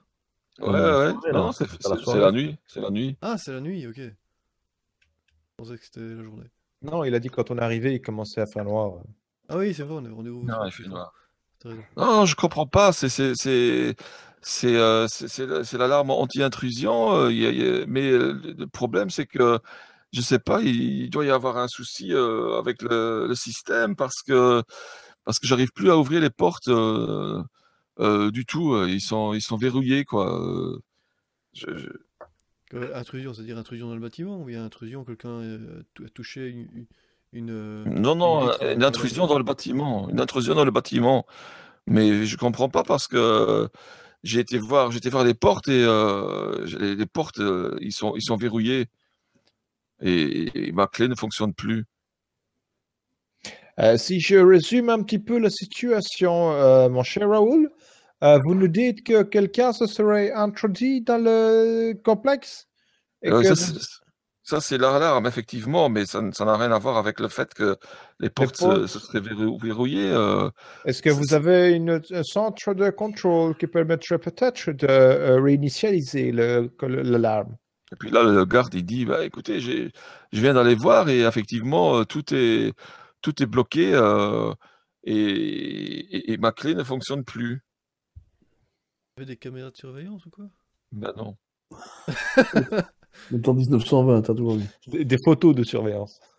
ouais, 0.60 0.66
Ouais, 0.68 0.80
ouais, 0.80 1.12
soirée, 1.12 1.32
non, 1.32 1.52
c'est, 1.52 1.66
C'est 1.66 1.88
la 1.88 1.96
c'est- 1.96 1.96
c'est 1.96 2.04
soirée. 2.04 2.20
la 2.20 2.32
nuit, 2.32 2.56
c'est 2.66 2.80
la 2.80 2.90
nuit. 2.90 3.16
Ah, 3.20 3.36
c'est 3.38 3.52
la 3.52 3.60
nuit, 3.60 3.86
ok. 3.86 3.96
Je 3.96 4.10
pensais 5.56 5.76
que 5.76 5.84
c'était 5.84 6.00
la 6.00 6.22
journée. 6.22 6.46
Non, 6.82 7.04
il 7.04 7.14
a 7.14 7.18
dit 7.20 7.28
quand 7.28 7.50
on 7.50 7.58
est 7.58 7.62
arrivé, 7.62 7.94
il 7.94 8.00
commençait 8.00 8.40
à 8.40 8.46
faire 8.46 8.64
noir. 8.64 9.02
Ah 9.48 9.56
oui, 9.56 9.74
c'est 9.74 9.82
vrai, 9.82 9.94
on 9.94 10.04
est, 10.24 10.28
ouvert. 10.28 10.58
Non, 10.58 10.64
il 10.66 10.72
fait 10.72 10.86
noir. 10.88 11.12
Non, 11.96 12.24
je 12.24 12.36
comprends 12.36 12.66
pas. 12.66 12.92
C'est 12.92 13.08
c'est 13.08 13.32
c'est 13.34 13.96
c'est 14.40 14.76
euh, 14.76 15.06
c'est 15.08 15.28
c'est 15.28 15.46
la- 15.46 15.64
c'est 15.64 15.76
l'alarme 15.78 16.10
anti-intrusion. 16.10 17.12
euh, 17.14 17.32
il 17.32 17.38
y 17.38 17.46
a- 17.46 17.50
il 17.50 17.58
y 17.58 17.82
a- 17.82 17.86
mais 17.86 18.08
euh, 18.10 18.40
le 18.56 18.66
problème, 18.68 19.10
c'est 19.10 19.26
que 19.26 19.58
je 20.12 20.20
sais 20.20 20.38
pas. 20.38 20.62
Il, 20.62 20.76
il 21.04 21.10
doit 21.10 21.24
y 21.26 21.30
avoir 21.30 21.58
un 21.58 21.68
souci 21.68 22.12
euh, 22.12 22.58
avec 22.58 22.82
le, 22.82 23.26
le 23.28 23.34
système 23.34 23.96
parce 23.96 24.22
que 24.22 24.62
parce 25.24 25.38
que 25.38 25.46
j'arrive 25.46 25.72
plus 25.72 25.90
à 25.90 25.98
ouvrir 25.98 26.20
les 26.20 26.30
portes 26.30 26.68
euh, 26.68 27.42
euh, 28.00 28.30
du 28.30 28.46
tout. 28.46 28.74
euh, 28.74 28.88
Ils 28.90 29.00
sont 29.00 29.34
ils 29.34 29.42
sont 29.42 29.56
verrouillés 29.56 30.04
quoi. 30.04 30.40
euh, 30.42 30.78
je- 31.54 31.76
je- 31.78 31.88
Euh, 32.74 32.94
intrusion, 32.94 33.32
c'est-à-dire 33.32 33.56
intrusion 33.56 33.88
dans 33.88 33.94
le 33.94 34.00
bâtiment 34.00 34.42
ou 34.42 34.48
il 34.50 34.54
y 34.54 34.58
a 34.58 34.62
intrusion, 34.62 35.02
quelqu'un 35.04 35.40
euh, 35.40 35.82
a 36.04 36.08
touché 36.10 36.50
une. 37.32 37.50
euh, 37.50 37.84
Non, 37.86 38.14
non, 38.14 38.52
une 38.62 38.80
dans 38.80 38.86
intrusion 38.86 39.22
la- 39.22 39.28
dans 39.28 39.38
le 39.38 39.44
bâtiment, 39.44 40.08
une 40.10 40.20
intrusion 40.20 40.54
dans 40.54 40.64
le 40.66 40.70
bâtiment. 40.70 41.26
Mais 41.86 42.26
je 42.26 42.36
comprends 42.36 42.68
pas 42.68 42.82
parce 42.84 43.08
que 43.08 43.68
j'ai 44.24 44.40
été 44.40 44.58
voir, 44.58 44.94
été 44.94 45.10
voir 45.10 45.24
les 45.24 45.34
portes 45.34 45.68
et 45.68 45.84
euh, 45.84 46.66
les, 46.78 46.96
les 46.96 47.06
portes, 47.06 47.38
euh, 47.40 47.76
ils 47.80 47.92
sont, 47.92 48.14
ils 48.16 48.22
sont 48.22 48.36
verrouillés 48.36 48.86
et, 50.00 50.68
et 50.68 50.72
ma 50.72 50.86
clé 50.86 51.08
ne 51.08 51.14
fonctionne 51.14 51.54
plus. 51.54 51.84
Euh, 53.80 53.96
si 53.96 54.18
je 54.20 54.36
résume 54.36 54.90
un 54.90 55.02
petit 55.02 55.20
peu 55.20 55.38
la 55.38 55.50
situation, 55.50 56.52
euh, 56.52 56.88
mon 56.88 57.04
cher 57.04 57.28
Raoul, 57.28 57.70
euh, 58.24 58.38
vous 58.44 58.54
nous 58.56 58.66
dites 58.66 59.04
que 59.04 59.22
quelqu'un 59.22 59.72
se 59.72 59.86
serait 59.86 60.32
introduit 60.32 61.00
dans 61.00 61.18
le 61.22 61.92
complexe 62.02 62.66
et 63.22 63.30
que 63.30 63.54
ça, 64.42 64.60
c'est- 64.60 64.78
l'alarme, 64.78 65.26
effectivement, 65.26 65.88
mais 65.90 66.06
ça 66.06 66.22
n'a 66.22 66.56
rien 66.56 66.72
à 66.72 66.78
voir 66.78 66.96
avec 66.96 67.20
le 67.20 67.28
fait 67.28 67.52
que 67.54 67.76
les 68.18 68.30
portes 68.30 68.56
se, 68.56 68.64
portes- 68.64 68.86
se 68.86 68.98
seraient 68.98 69.20
verrou- 69.20 69.58
verrouillées. 69.62 70.10
est-ce 70.84 71.02
que 71.02 71.10
vous 71.10 71.34
avez 71.34 71.72
une, 71.72 72.00
un 72.10 72.22
centre 72.22 72.74
de 72.74 72.90
contrôle 72.90 73.56
qui 73.56 73.66
permettrait 73.66 74.18
peut-être 74.18 74.70
de 74.72 75.38
réinitialiser 75.40 76.32
l'alarme? 76.32 77.56
Et 77.92 77.96
puis 77.96 78.10
là, 78.10 78.22
le 78.22 78.44
garde, 78.44 78.74
il 78.74 78.84
dit, 78.84 79.04
bah, 79.06 79.24
écoutez, 79.24 79.60
j'ai, 79.60 79.92
je 80.32 80.40
viens 80.40 80.54
d'aller 80.54 80.74
voir 80.74 81.08
et 81.08 81.20
effectivement, 81.22 81.96
euh, 82.00 82.04
tout 82.04 82.34
est, 82.34 82.74
tout 83.22 83.42
est 83.42 83.46
bloqué 83.46 83.94
euh, 83.94 84.52
et, 85.04 85.14
et- 85.14 86.32
et 86.32 86.36
ma 86.36 86.52
clé 86.52 86.74
ne 86.74 86.84
fonctionne 86.84 87.24
plus. 87.24 87.62
Il 89.16 89.20
y 89.20 89.22
avait 89.22 89.26
des 89.26 89.36
caméras 89.36 89.70
de 89.70 89.76
surveillance 89.76 90.24
ou 90.26 90.30
quoi? 90.30 90.44
Ben 90.92 91.12
non. 91.16 91.36
On 93.32 93.36
est 93.36 93.48
en 93.48 93.54
1920, 93.54 94.22
t'as 94.22 94.34
tout 94.34 94.50
vu. 94.58 94.64
des, 94.86 95.04
des 95.04 95.16
photos 95.24 95.54
de 95.54 95.64
surveillance. 95.64 96.20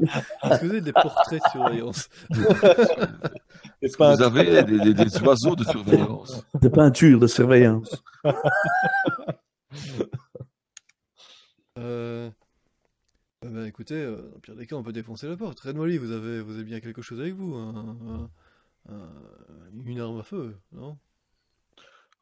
Est-ce 0.00 0.58
que 0.60 0.64
vous 0.66 0.70
avez 0.70 0.80
des 0.80 0.92
portraits 0.92 1.42
de 1.44 1.50
surveillance? 1.50 2.08
Est-ce 3.82 3.96
Vous 3.96 4.22
avez 4.22 4.62
des, 4.64 4.78
des- 4.80 4.94
des 4.94 5.22
oiseaux 5.22 5.56
de 5.56 5.64
surveillance? 5.64 6.44
Des 6.60 6.70
peintures 6.70 7.18
de 7.18 7.26
surveillance. 7.26 8.02
Euh... 11.78 12.30
eh 13.42 13.48
ben, 13.48 13.64
écoutez, 13.64 13.94
euh, 13.94 14.16
dans 14.28 14.34
le 14.34 14.40
pire 14.40 14.56
des 14.56 14.66
cas, 14.66 14.76
on 14.76 14.82
peut 14.82 14.92
défoncer 14.92 15.28
la 15.28 15.36
porte. 15.36 15.60
Red 15.60 15.76
Molly, 15.76 15.98
vous 15.98 16.10
avez, 16.10 16.40
vous 16.42 16.54
avez 16.54 16.64
bien 16.64 16.80
quelque 16.80 17.02
chose 17.02 17.20
avec 17.20 17.34
vous 17.34 17.54
un- 17.54 17.96
un- 18.88 18.92
un- 18.92 19.10
Une 19.86 20.00
arme 20.00 20.18
à 20.18 20.22
feu, 20.22 20.56
non? 20.72 20.98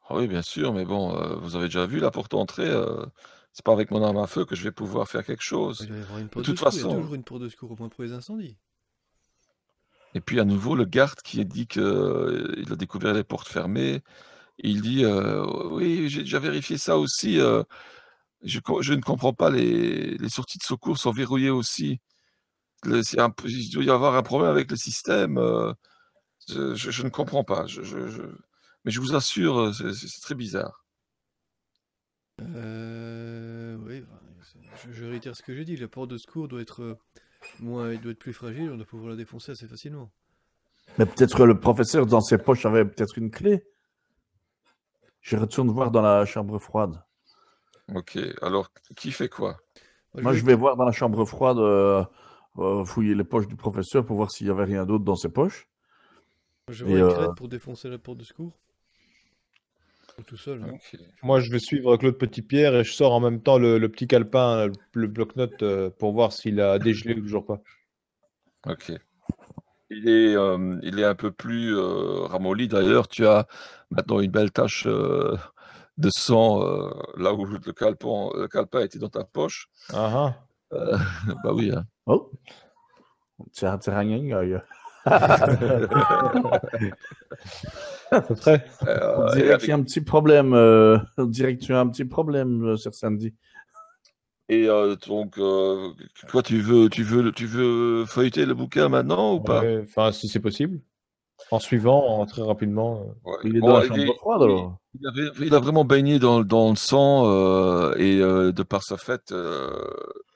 Ah 0.07 0.15
oui, 0.15 0.27
bien 0.27 0.41
sûr, 0.41 0.73
mais 0.73 0.85
bon, 0.85 1.15
euh, 1.15 1.35
vous 1.35 1.55
avez 1.55 1.65
déjà 1.65 1.85
vu 1.85 1.99
la 1.99 2.11
porte 2.11 2.31
d'entrée. 2.31 2.67
euh, 2.67 3.05
c'est 3.53 3.65
pas 3.65 3.73
avec 3.73 3.91
mon 3.91 4.03
arme 4.03 4.17
à 4.17 4.27
feu 4.27 4.45
que 4.45 4.55
je 4.55 4.63
vais 4.63 4.71
pouvoir 4.71 5.07
faire 5.07 5.25
quelque 5.25 5.43
chose. 5.43 5.81
Il 5.81 5.91
va 5.91 5.97
y 5.97 6.01
avoir 6.01 6.19
une 6.19 6.27
De 6.27 6.41
toute 6.41 6.45
de 6.47 6.55
secours. 6.55 6.71
Il 6.73 6.77
y 6.77 6.79
a 6.79 6.83
façon. 6.83 6.95
toujours 6.95 7.15
une 7.15 7.23
porte 7.23 7.41
de 7.41 7.49
secours, 7.49 7.71
au 7.71 7.75
moins 7.75 7.89
pour 7.89 8.03
les 8.03 8.13
incendies. 8.13 8.57
Et 10.15 10.21
puis 10.21 10.39
à 10.39 10.45
nouveau, 10.45 10.75
le 10.75 10.85
garde 10.85 11.19
qui 11.21 11.39
a 11.41 11.43
dit 11.43 11.67
qu'il 11.67 11.81
a 11.83 12.75
découvert 12.75 13.13
les 13.13 13.23
portes 13.23 13.47
fermées, 13.47 14.01
il 14.63 14.81
dit 14.81 15.05
euh, 15.05 15.45
Oui, 15.71 16.09
j'ai 16.09 16.21
déjà 16.21 16.39
vérifié 16.39 16.77
ça 16.77 16.97
aussi. 16.97 17.39
euh, 17.39 17.63
je, 18.43 18.59
ne 18.93 19.01
comprends 19.01 19.33
pas, 19.33 19.49
les, 19.49 20.17
les 20.17 20.29
sorties 20.29 20.57
de 20.59 20.63
secours 20.63 20.97
sont 20.97 21.11
verrouillées 21.11 21.49
aussi. 21.49 21.99
Le- 22.83 23.01
un 23.19 23.33
il 23.45 23.71
doit 23.71 23.83
y 23.83 23.89
avoir 23.89 24.15
un 24.15 24.23
problème 24.23 24.51
avec 24.51 24.71
le 24.71 24.77
système. 24.77 25.37
euh, 25.37 25.73
je, 26.49 26.75
je- 26.75 26.91
je 26.91 27.03
ne 27.03 27.09
comprends 27.09 27.43
pas. 27.43 27.67
Je, 27.67 27.83
je- 27.83 28.07
je- 28.09 28.23
mais 28.85 28.91
je 28.91 28.99
vous 29.01 29.15
assure, 29.15 29.73
c'est 29.75 30.21
très 30.21 30.35
bizarre. 30.35 30.85
Euh, 32.41 33.77
oui, 33.85 34.03
je, 34.85 34.91
je 34.93 35.05
réitère 35.05 35.35
ce 35.35 35.43
que 35.43 35.53
j'ai 35.53 35.65
dit. 35.65 35.75
La 35.75 35.87
porte 35.87 36.09
de 36.09 36.17
secours 36.17 36.47
doit 36.47 36.61
être 36.61 36.97
moins, 37.59 37.93
doit 37.95 38.11
être 38.13 38.19
plus 38.19 38.33
fragile. 38.33 38.69
On 38.71 38.77
doit 38.77 38.85
pouvoir 38.85 39.09
la 39.11 39.15
défoncer 39.17 39.51
assez 39.51 39.67
facilement. 39.67 40.09
Mais 40.97 41.05
peut-être 41.05 41.37
que 41.37 41.43
le 41.43 41.59
professeur, 41.59 42.05
dans 42.05 42.21
ses 42.21 42.37
poches, 42.37 42.65
avait 42.65 42.85
peut-être 42.85 43.17
une 43.17 43.29
clé. 43.31 43.63
Je 45.21 45.37
retourne 45.37 45.69
voir 45.69 45.91
dans 45.91 46.01
la 46.01 46.25
chambre 46.25 46.59
froide. 46.59 47.01
Ok, 47.93 48.17
alors 48.41 48.71
qui 48.95 49.11
fait 49.11 49.29
quoi? 49.29 49.57
Moi, 50.15 50.33
je 50.33 50.43
vais 50.43 50.55
voir 50.55 50.75
dans 50.75 50.85
la 50.85 50.91
chambre 50.91 51.23
froide, 51.25 51.59
euh, 51.59 52.03
euh, 52.57 52.83
fouiller 52.85 53.15
les 53.15 53.23
poches 53.23 53.47
du 53.47 53.55
professeur 53.55 54.05
pour 54.05 54.17
voir 54.17 54.31
s'il 54.31 54.47
y 54.47 54.49
avait 54.49 54.63
rien 54.63 54.85
d'autre 54.85 55.03
dans 55.03 55.15
ses 55.15 55.29
poches. 55.29 55.67
Je 56.67 56.85
et, 56.85 56.89
vois 56.89 57.09
euh, 57.09 57.13
Crête 57.13 57.35
pour 57.35 57.47
défoncer 57.47 57.89
la 57.89 57.97
porte 57.97 58.17
de 58.17 58.23
secours. 58.23 58.53
Tout 60.27 60.37
seul. 60.37 60.61
hein. 60.63 60.77
Moi, 61.23 61.39
je 61.39 61.49
vais 61.49 61.59
suivre 61.59 61.95
Claude 61.97 62.17
Petitpierre 62.17 62.75
et 62.75 62.83
je 62.83 62.91
sors 62.91 63.13
en 63.13 63.19
même 63.19 63.41
temps 63.41 63.57
le, 63.57 63.77
le 63.77 63.89
petit 63.89 64.07
calepin, 64.07 64.67
le, 64.67 64.73
le 64.93 65.07
bloc-notes 65.07 65.63
euh, 65.63 65.89
pour 65.89 66.11
voir 66.11 66.33
s'il 66.33 66.59
a 66.59 66.77
dégelé 66.77 67.15
ou 67.15 67.21
toujours 67.21 67.45
pas. 67.45 67.61
Ok. 68.67 68.91
Il 69.91 70.07
est, 70.07 70.35
euh, 70.35 70.77
il 70.83 70.99
est 70.99 71.03
un 71.05 71.15
peu 71.15 71.31
plus 71.31 71.75
euh, 71.75 72.25
ramolli. 72.25 72.67
D'ailleurs, 72.67 73.07
tu 73.07 73.25
as 73.25 73.47
maintenant 73.89 74.19
une 74.19 74.29
belle 74.31 74.51
tache 74.51 74.85
euh, 74.87 75.35
de 75.97 76.09
sang 76.11 76.63
euh, 76.63 76.89
là 77.17 77.33
où 77.33 77.45
le 77.45 77.57
calepin, 77.73 78.29
le 78.35 78.47
calepin 78.47 78.81
était 78.81 78.99
dans 78.99 79.09
ta 79.09 79.23
poche. 79.23 79.67
Ah 79.93 80.35
Euh, 80.73 80.95
bah 81.43 81.51
oui. 81.53 81.71
hein. 81.75 81.83
Oh 82.05 82.31
Tiens, 83.53 83.77
tiens, 83.77 83.97
rien, 83.97 84.61
ah, 85.05 85.47
c'est 88.27 88.39
vrai. 88.41 88.65
Euh, 88.87 89.15
On 89.17 89.25
dirait 89.33 89.47
avec- 89.49 89.59
qu'il 89.61 89.69
y 89.69 89.71
a 89.71 89.75
un 89.75 89.83
petit 89.83 90.01
problème. 90.01 90.53
euh, 90.53 90.97
on 91.17 91.25
dirait 91.25 91.55
que 91.57 91.63
tu 91.63 91.73
as 91.73 91.79
un 91.79 91.87
petit 91.87 92.05
problème, 92.05 92.63
euh, 92.65 92.75
sur 92.77 92.93
samedi. 92.93 93.33
Et, 94.49 94.67
euh, 94.69 94.95
donc, 95.07 95.37
euh, 95.37 95.93
toi, 96.27 96.43
tu 96.43 96.59
veux, 96.59 96.89
tu 96.89 97.03
veux, 97.03 97.31
tu 97.31 97.45
veux 97.45 98.05
feuilleter 98.05 98.45
le 98.45 98.53
bouquin 98.53 98.89
maintenant 98.89 99.33
ou 99.35 99.41
pas? 99.41 99.61
Ouais, 99.61 99.81
Enfin, 99.83 100.11
si 100.11 100.27
c'est 100.27 100.39
possible. 100.39 100.81
En 101.51 101.59
suivant, 101.59 102.19
en- 102.19 102.25
très 102.25 102.41
rapidement. 102.41 103.01
euh. 103.01 103.13
Ouais. 103.23 103.37
Il 103.43 103.57
est 103.57 103.59
Bon, 103.61 103.67
dans 103.67 103.77
la 103.77 103.81
il 103.81 103.87
chambre 103.87 104.13
est- 104.13 104.17
froide, 104.17 104.41
il- 104.41 104.45
alors. 104.45 104.77
Il, 104.99 105.07
avait- 105.07 105.45
il 105.45 105.53
a 105.53 105.59
vraiment 105.59 105.85
baigné 105.85 106.17
dans, 106.19 106.41
dans 106.43 106.71
le 106.71 106.75
sang 106.75 107.25
euh, 107.27 107.93
et 107.97 108.19
euh, 108.21 108.51
de 108.51 108.63
par 108.63 108.83
fait, 108.83 109.31
euh, 109.31 109.69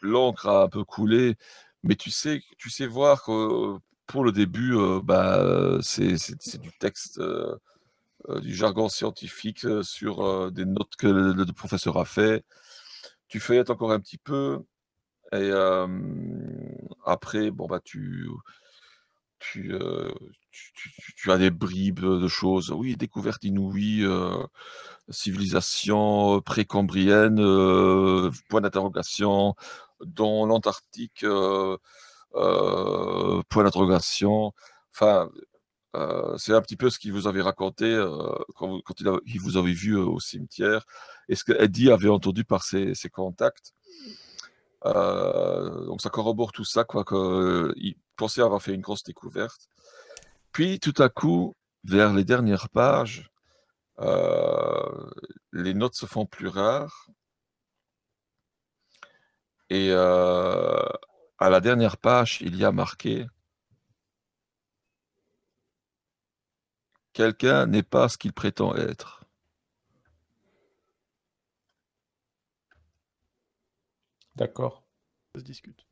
l'encre 0.01 0.47
a 0.47 0.63
un 0.63 0.67
peu 0.69 0.83
coulé. 0.83 1.35
Mais 1.83 1.95
tu 1.95 2.11
sais, 2.11 2.41
tu 2.59 2.69
sais 2.69 2.85
voir 2.85 3.23
que 3.23 3.31
euh, 3.31 3.77
pour 4.05 4.23
le 4.23 4.31
début, 4.31 4.75
euh, 4.75 5.01
bah, 5.03 5.37
euh, 5.39 5.79
c'est 5.81 6.59
du 6.61 6.71
texte, 6.79 7.17
euh, 7.19 7.55
euh, 8.29 8.39
du 8.41 8.53
jargon 8.55 8.89
scientifique 8.89 9.65
euh, 9.65 9.83
sur 9.83 10.25
euh, 10.25 10.51
des 10.51 10.65
notes 10.65 10.95
que 10.97 11.07
le, 11.07 11.33
le 11.33 11.45
professeur 11.53 11.97
a 11.97 12.05
fait. 12.05 12.43
Tu 13.33 13.39
feuillettes 13.39 13.71
encore 13.71 13.91
un 13.91 13.99
petit 13.99 14.19
peu 14.19 14.63
et 15.33 15.51
après, 17.05 17.51
bon 17.51 17.67
bah 17.67 17.79
tu 17.83 18.29
tu, 19.39 19.73
euh, 19.73 20.11
tu, 20.51 20.71
tu- 20.75 21.13
tu- 21.15 21.31
as 21.31 21.37
des 21.37 21.49
bribes 21.51 21.99
de 22.01 22.27
choses. 22.27 22.71
Oui, 22.71 22.95
découverte 22.95 23.43
inouïe, 23.43 24.03
euh, 24.05 24.41
civilisation 25.09 26.41
précambrienne, 26.41 27.39
euh, 27.39 28.31
point 28.49 28.61
d'interrogation, 28.61 29.55
dans 30.05 30.45
l'Antarctique, 30.45 31.25
point 33.49 33.63
d'interrogation. 33.63 34.53
Enfin, 34.93 35.29
euh, 35.95 36.37
c'est 36.37 36.53
un 36.53 36.61
petit 36.61 36.75
peu 36.75 36.89
ce 36.89 36.97
qu'il 36.97 37.13
vous 37.13 37.27
avait 37.27 37.41
raconté 37.41 37.85
euh, 37.85 38.33
quand, 38.55 38.81
il, 39.25 39.39
vous 39.39 39.57
avait 39.57 39.73
vu 39.73 39.95
euh, 39.95 40.05
au 40.05 40.19
cimetière 40.19 40.85
et 41.29 41.35
ce 41.35 41.43
que 41.43 41.53
Eddie 41.53 41.91
avait 41.91 42.09
entendu 42.09 42.43
par 42.43 42.63
ses, 42.63 42.95
ses 42.95 43.09
contacts? 43.09 43.73
Donc 44.83 46.01
ça 46.01 46.09
corrobore 46.09 46.51
tout 46.51 46.65
ça, 46.65 46.83
quoi, 46.83 47.05
qu'il 47.05 47.95
pensait 48.17 48.41
avoir 48.41 48.61
fait 48.61 48.73
une 48.73 48.81
grosse 48.81 49.03
découverte. 49.03 49.69
Puis 50.51 50.79
tout 50.79 50.93
à 51.01 51.07
coup, 51.07 51.55
vers 51.85 52.13
les 52.13 52.25
dernières 52.25 52.67
pages, 52.69 53.29
les 55.53 55.73
notes 55.73 55.95
se 55.95 56.05
font 56.05 56.25
plus 56.25 56.49
rares. 56.49 57.07
Et 59.69 59.93
à 59.93 61.49
la 61.49 61.61
dernière 61.61 61.95
page, 61.97 62.39
il 62.41 62.57
y 62.57 62.65
a 62.65 62.73
marqué 62.73 63.25
Quelqu'un 67.13 67.67
n'est 67.67 67.83
pas 67.83 68.09
ce 68.09 68.17
qu'il 68.17 68.33
prétend 68.33 68.75
être. 68.75 69.23
D'accord. 74.35 74.83
Ça 75.35 75.41
se 75.41 75.45
discute. 75.45 75.85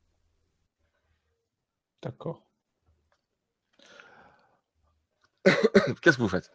D'accord. 2.02 2.44
Qu'est-ce 6.02 6.16
que 6.16 6.22
vous 6.22 6.28
faites? 6.28 6.50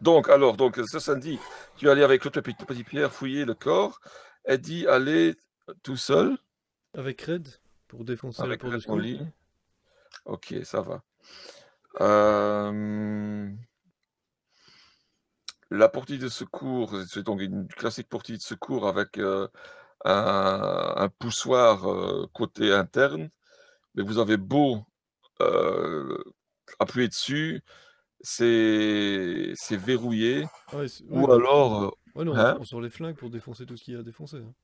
Donc, 0.00 0.28
alors, 0.28 0.56
donc, 0.56 0.80
ce 0.86 1.00
samedi, 1.00 1.40
tu 1.76 1.86
es 1.86 1.90
allé 1.90 2.04
avec 2.04 2.24
l'autre 2.24 2.40
petit, 2.40 2.84
Pierre 2.84 3.12
fouiller 3.12 3.44
le 3.44 3.54
corps. 3.54 4.00
Eddie 4.44 4.86
allait 4.86 5.34
tout 5.82 5.96
seul 5.96 6.38
Avec 6.94 7.22
Red 7.22 7.48
pour 7.88 8.04
défoncer 8.04 8.42
avec 8.42 8.62
la 8.62 8.70
porte 8.70 9.00
de. 9.00 9.18
Ok, 10.24 10.54
ça 10.62 10.82
va. 10.82 11.02
Euh, 12.00 13.50
La 15.70 15.88
portée 15.88 16.16
de 16.18 16.28
secours, 16.28 16.94
c'est 17.08 17.22
donc 17.22 17.40
une 17.40 17.68
classique 17.68 18.08
portée 18.08 18.34
de 18.36 18.40
secours 18.42 18.88
avec 18.88 19.18
euh, 19.18 19.48
un, 20.04 20.94
un 20.96 21.08
poussoir 21.10 21.90
euh, 21.90 22.26
côté 22.32 22.72
interne, 22.72 23.28
mais 23.94 24.02
vous 24.02 24.18
avez 24.18 24.38
beau 24.38 24.82
euh, 25.42 26.22
appuyer 26.78 27.08
dessus, 27.08 27.60
c'est 28.20 29.54
verrouillé, 29.70 30.46
Ah 30.68 30.78
ouais, 30.78 30.86
ou 31.10 31.26
ouais, 31.26 31.34
alors 31.34 31.96
ouais, 32.14 32.24
non, 32.24 32.34
hein? 32.36 32.56
on 32.58 32.64
sort 32.64 32.80
les 32.80 32.90
flingues 32.90 33.16
pour 33.16 33.30
défoncer 33.30 33.66
tout 33.66 33.76
ce 33.76 33.84
qu'il 33.84 33.94
y 33.94 33.96
a 33.96 34.00
à 34.00 34.02
défoncer. 34.02 34.38
hein. 34.38 34.54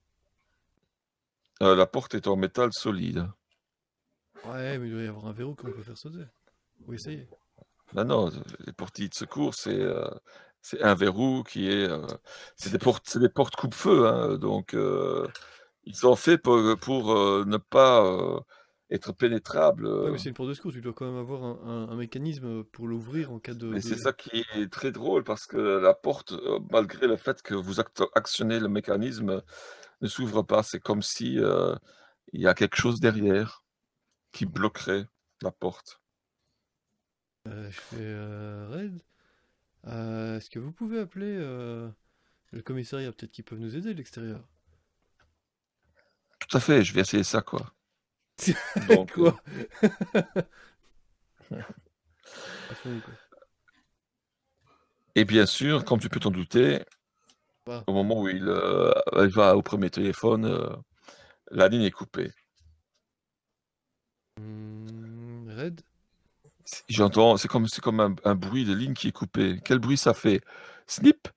la 1.74 1.86
porte 1.86 2.14
est 2.14 2.26
en 2.28 2.36
métal 2.36 2.70
solide. 2.72 3.28
Ouais, 4.46 4.78
mais 4.78 4.88
il 4.88 4.92
doit 4.92 5.02
y 5.02 5.06
avoir 5.06 5.26
un 5.26 5.32
verrou 5.32 5.54
qu'on 5.54 5.70
peut 5.70 5.82
faire 5.82 5.98
sauter? 5.98 6.24
Oui, 6.86 6.96
est. 7.08 7.28
Non, 7.94 8.04
non, 8.04 8.30
les 8.66 8.72
portilles 8.72 9.08
de 9.08 9.14
secours, 9.14 9.54
c'est 9.54 9.80
euh, 9.80 10.08
c'est 10.64 10.82
un 10.82 10.94
verrou 10.94 11.42
qui 11.44 11.68
est. 11.70 11.88
euh, 11.88 12.06
c'est 12.56 12.72
des 12.72 12.78
portes, 12.78 13.18
des 13.18 13.28
portes 13.28 13.54
coupe-feu, 13.54 14.06
hein, 14.08 14.38
donc 14.38 14.74
euh, 14.74 15.28
ils 15.84 15.94
sont 15.94 16.16
faits 16.16 16.42
pour, 16.42 16.58
pour 16.80 17.12
euh, 17.12 17.44
ne 17.46 17.58
pas 17.58 18.40
être 18.90 19.12
pénétrables. 19.12 19.86
Ouais, 19.86 20.18
c'est 20.18 20.30
une 20.30 20.34
porte 20.34 20.48
de 20.48 20.54
secours, 20.54 20.72
tu 20.72 20.80
dois 20.80 20.94
quand 20.94 21.06
même 21.06 21.18
avoir 21.20 21.44
un, 21.44 21.58
un- 21.66 21.88
un 21.90 21.96
mécanisme 21.96 22.64
pour 22.64 22.88
l'ouvrir 22.88 23.30
en 23.32 23.38
cas 23.38 23.52
de. 23.54 23.58
Mais 23.72 23.76
de- 23.78 23.80
c'est 23.80 23.98
ça 23.98 24.12
qui 24.12 24.44
est 24.54 24.72
très 24.72 24.90
drôle 24.90 25.24
parce 25.24 25.46
que 25.46 25.56
la 25.58 25.94
porte, 25.94 26.32
malgré 26.70 27.06
le 27.06 27.16
fait 27.16 27.42
que 27.42 27.54
vous 27.54 27.80
actionnez 28.14 28.58
le 28.58 28.68
mécanisme, 28.68 29.42
ne 30.00 30.08
s'ouvre 30.08 30.42
pas. 30.42 30.62
C'est 30.62 30.80
comme 30.80 31.02
si 31.02 31.38
il 32.34 32.40
y 32.42 32.46
a 32.46 32.54
quelque 32.54 32.76
chose 32.76 33.00
derrière 33.00 33.64
qui 34.32 34.46
bloquerait 34.46 35.06
la 35.42 35.52
porte. 35.52 36.00
Je 37.46 37.70
fais 37.70 38.14
Red. 38.68 39.00
Euh, 39.86 40.36
Est-ce 40.38 40.50
que 40.50 40.58
vous 40.58 40.72
pouvez 40.72 41.00
appeler 41.00 41.36
euh, 41.38 41.88
le 42.52 42.62
commissariat? 42.62 43.12
Peut-être 43.12 43.32
qu'ils 43.32 43.44
peuvent 43.44 43.58
nous 43.60 43.76
aider 43.76 43.92
de 43.92 43.98
l'extérieur. 43.98 44.40
Tout 46.40 46.56
à 46.56 46.60
fait, 46.60 46.82
je 46.84 46.92
vais 46.94 47.00
essayer 47.02 47.24
ça, 47.24 47.40
quoi. 47.42 47.72
Donc, 48.88 49.12
Quoi? 49.12 49.40
Et 55.14 55.24
bien 55.24 55.46
sûr, 55.46 55.84
comme 55.84 56.00
tu 56.00 56.08
peux 56.08 56.20
t'en 56.20 56.30
douter, 56.30 56.84
Ah. 57.68 57.82
au 57.86 57.92
moment 57.92 58.20
où 58.22 58.28
il, 58.28 58.44
euh, 58.48 58.92
il 59.16 59.28
va 59.28 59.56
au 59.56 59.62
premier 59.62 59.90
téléphone, 59.90 60.44
euh, 60.46 60.68
la 61.50 61.68
ligne 61.68 61.82
est 61.82 61.90
coupée. 61.90 62.30
Hmm, 64.38 65.48
Red 65.50 65.80
J'entends, 66.88 67.36
c'est 67.36 67.48
comme, 67.48 67.68
c'est 67.68 67.82
comme 67.82 68.16
un, 68.24 68.34
bruit 68.34 68.64
de 68.64 68.74
ligne 68.74 68.94
qui 68.94 69.08
est 69.08 69.12
coupé. 69.12 69.60
Quel 69.64 69.78
bruit 69.78 69.96
ça 69.96 70.14
fait? 70.14 70.40
Snip 70.86 71.28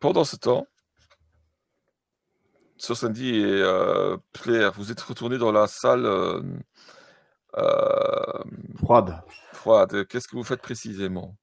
Pendant 0.00 0.24
ce 0.24 0.36
temps, 0.36 0.66
sur 2.76 2.96
Sandy 2.96 3.36
et 3.36 3.44
euh, 3.44 4.16
vous 4.76 4.92
êtes 4.92 5.00
retournés 5.00 5.38
dans 5.38 5.50
la 5.50 5.66
salle 5.66 6.06
euh, 6.06 6.40
euh, 7.56 8.44
froide. 8.76 9.20
Froide. 9.52 10.06
Qu'est-ce 10.06 10.28
que 10.28 10.36
vous 10.36 10.44
faites 10.44 10.62
précisément? 10.62 11.36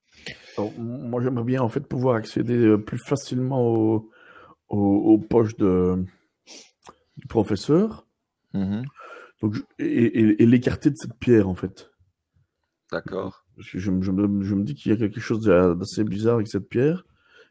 Moi, 0.78 1.22
j'aimerais 1.22 1.44
bien 1.44 1.62
en 1.62 1.70
fait 1.70 1.82
pouvoir 1.82 2.16
accéder 2.16 2.58
euh, 2.58 2.78
plus 2.78 2.98
facilement 2.98 3.62
aux, 4.70 5.18
poches 5.30 5.58
de, 5.58 6.04
du 7.18 7.28
professeur. 7.28 8.08
Mmh 8.54 8.84
donc, 9.46 9.64
et, 9.80 9.86
et- 9.86 10.44
et 10.44 10.46
l'écarter 10.46 10.90
de 10.92 10.98
cette 10.98 11.16
pierre 11.20 11.48
en 11.50 11.56
fait. 11.56 11.92
D'accord. 12.92 13.46
Parce 13.56 13.70
que 13.70 13.80
je, 13.80 13.92
me- 13.92 14.02
je 14.02 14.12
me, 14.12 14.44
je 14.44 14.56
me 14.56 14.64
dis 14.64 14.76
qu'il 14.76 14.92
y 14.92 14.96
a 14.96 14.98
quelque 14.98 15.20
chose 15.20 15.42
d'a- 15.46 15.74
d'assez 15.74 16.04
bizarre 16.04 16.36
avec 16.36 16.48
cette 16.48 16.70
pierre. 16.70 17.06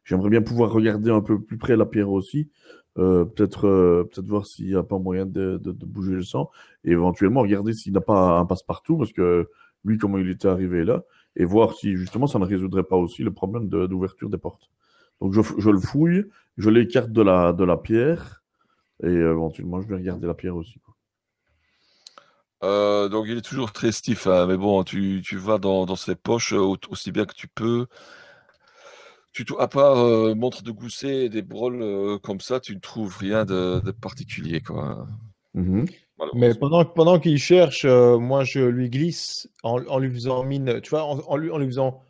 J'aimerais 0.05 0.31
bien 0.31 0.43
pouvoir 0.43 0.71
regarder 0.71 1.11
un 1.11 1.21
peu 1.23 1.41
plus 1.41 1.57
près 1.59 1.77
la 1.77 1.87
pierre 1.87 2.11
aussi. 2.11 2.51
Euh, 2.99 3.25
peut-être 3.25 3.67
euh, 3.67 4.05
peut-être 4.05 4.27
voir 4.29 4.47
s'il 4.47 4.67
n'y 4.69 4.75
a 4.77 4.83
pas 4.85 4.99
moyen 4.99 5.27
de, 5.27 5.59
de- 5.63 5.73
de 5.73 5.87
bouger 5.87 6.13
le 6.15 6.23
sang. 6.23 6.51
Et 6.85 6.93
éventuellement 6.93 7.41
regarder 7.43 7.73
s'il 7.73 7.93
n'a 7.93 8.01
pas 8.01 8.39
un 8.39 8.47
passe-partout, 8.47 8.97
parce 8.99 9.13
que 9.13 9.49
lui, 9.85 9.99
comment 9.99 10.19
il 10.19 10.31
était 10.31 10.49
arrivé 10.49 10.85
là. 10.85 11.03
Et 11.37 11.45
voir 11.45 11.75
si 11.75 11.97
justement 11.97 12.27
ça 12.29 12.39
ne 12.39 12.45
résoudrait 12.45 12.85
pas 12.85 12.97
aussi 12.97 13.23
le 13.25 13.33
problème 13.33 13.69
de- 13.69 13.87
d'ouverture 13.87 14.31
des 14.31 14.39
portes. 14.39 14.71
Donc 15.21 15.33
je, 15.33 15.71
le 15.71 15.81
fouille, 15.81 16.27
je 16.59 16.71
l'écarte 16.71 17.11
de 17.13 17.23
la, 17.23 17.53
de 17.53 17.65
la 17.65 17.77
pierre. 17.77 18.43
Et 19.03 19.09
éventuellement 19.09 19.81
je 19.81 19.89
vais 19.89 19.97
regarder 19.97 20.27
la 20.27 20.35
pierre 20.35 20.57
aussi. 20.57 20.79
quoi. 20.81 20.94
Euh, 22.65 23.09
donc 23.09 23.27
il 23.29 23.37
est 23.37 23.43
toujours 23.43 23.73
très 23.73 23.93
stiff, 23.93 24.27
hein, 24.27 24.47
mais 24.47 24.57
bon, 24.57 24.83
tu, 24.85 25.23
tu 25.25 25.37
vas 25.37 25.59
dans, 25.59 25.85
dans 25.87 25.97
ses 25.97 26.15
poches 26.17 26.53
euh, 26.55 26.59
au- 26.59 26.79
aussi 26.89 27.13
bien 27.13 27.27
que 27.27 27.35
tu 27.35 27.47
peux. 27.47 27.87
Tu, 29.33 29.45
à 29.59 29.67
part 29.69 29.99
euh, 29.99 30.35
montre 30.35 30.63
de 30.63 30.71
gousset 30.71 31.27
et 31.27 31.29
des 31.29 31.43
broles 31.43 31.83
euh, 31.83 32.19
comme 32.19 32.41
ça, 32.41 32.61
tu 32.61 32.75
ne 32.75 32.81
trouves 32.81 33.17
rien 33.19 33.45
de, 33.45 33.81
de 33.85 33.91
particulier, 33.91 34.61
quoi. 34.61 35.07
Mhm. 35.55 35.87
Mais 36.35 36.55
pendant, 36.55 36.85
pendant 36.85 37.19
qu'il 37.19 37.39
cherche, 37.39 37.85
euh, 37.85 38.19
moi 38.19 38.45
je 38.45 38.61
lui 38.61 38.89
glisse 38.89 39.49
en, 39.65 39.85
en 39.87 39.99
lui 39.99 40.11
faisant 40.11 40.45
mine, 40.45 40.81
tu 40.81 40.91
vois, 40.91 41.05
en, 41.05 41.19
en 41.19 41.37
lui, 41.37 41.51
en 41.51 41.59
lui 41.59 41.67
faisant. 41.67 42.03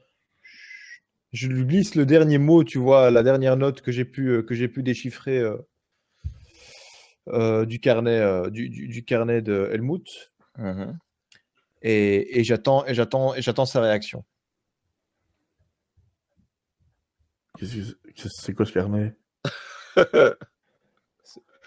Je 1.33 1.49
lui 1.49 1.64
glisse 1.64 1.95
le 1.97 2.07
dernier 2.07 2.38
mot, 2.38 2.62
tu 2.62 2.79
vois, 2.79 3.11
la 3.11 3.23
dernière 3.23 3.57
note 3.57 3.81
que 3.81 3.90
j'ai 3.90 4.05
pu, 4.05 4.29
euh, 4.29 4.43
que 4.43 4.55
j'ai 4.55 4.69
pu 4.69 4.83
déchiffrer 4.83 5.38
euh, 5.38 5.57
euh, 7.29 7.64
du 7.64 7.81
carnet, 7.81 8.19
euh, 8.21 8.51
du, 8.51 8.69
du- 8.69 8.87
du 8.88 9.05
carnet 9.05 9.40
de 9.43 9.71
Helmut. 9.73 10.33
Mhm. 10.59 10.99
Et, 11.83 12.40
et 12.40 12.45
j'attends, 12.45 12.87
et 12.87 12.95
j'attends, 12.95 13.35
et 13.35 13.43
j'attends 13.43 13.67
sa 13.67 13.81
réaction. 13.81 14.25
Qu'est-ce 17.59 17.93
que 18.23 18.29
c'est- 18.29 18.55
quoi 18.55 18.67
ce 18.67 18.73
carnet? 18.73 19.14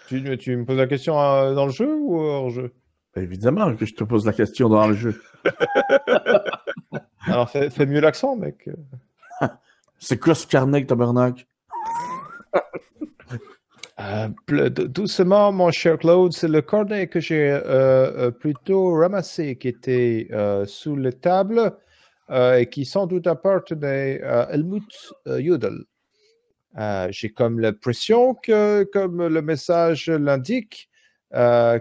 Tu, 0.08 0.22
me- 0.22 0.36
tu 0.38 0.56
me 0.56 0.64
poses 0.64 0.78
la 0.78 0.86
question 0.86 1.20
euh, 1.20 1.54
dans 1.54 1.66
le 1.66 1.72
jeu 1.72 1.94
ou 1.94 2.16
hors 2.18 2.48
jeu? 2.48 2.72
Bah, 3.14 3.20
Évidemment 3.20 3.76
que 3.76 3.84
je 3.84 3.92
te 3.94 4.04
pose 4.04 4.24
la 4.24 4.32
question 4.32 4.70
dans 4.70 4.88
le 4.88 4.94
jeu. 4.94 5.22
Alors 7.26 7.50
fais, 7.50 7.68
fais 7.68 7.84
mieux 7.84 8.00
l'accent, 8.00 8.34
mec. 8.34 8.70
C'est 9.98 10.18
quoi 10.18 10.34
ce 10.34 10.46
carnet, 10.46 10.86
tabernacle? 10.86 11.46
Euh, 14.00 14.28
doucement, 14.70 15.50
mon 15.50 15.72
cher 15.72 15.98
Claude, 15.98 16.32
c'est 16.32 16.46
le 16.46 16.62
cornet 16.62 17.08
que 17.08 17.18
j'ai 17.18 17.50
euh, 17.50 17.62
euh, 17.66 18.30
plutôt 18.30 18.92
ramassé, 18.94 19.56
qui 19.56 19.68
était 19.68 20.28
sous 20.66 20.96
la 20.96 21.12
table 21.12 21.76
et 22.30 22.68
qui 22.70 22.84
sans 22.84 23.06
doute 23.06 23.26
appartenait 23.26 24.22
à 24.22 24.50
Helmut 24.52 25.12
Jodl. 25.26 25.84
J'ai 27.10 27.30
comme 27.30 27.58
l'impression 27.58 28.34
que, 28.34 28.84
comme 28.84 29.26
le 29.26 29.42
message 29.42 30.08
l'indique, 30.10 30.90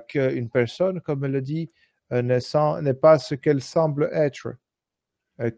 qu'une 0.07 0.49
personne, 0.49 1.01
comme 1.01 1.25
elle 1.25 1.33
le 1.33 1.41
dit, 1.41 1.69
n'est 2.11 2.93
pas 2.99 3.19
ce 3.19 3.35
qu'elle 3.35 3.61
semble 3.61 4.09
être. 4.11 4.53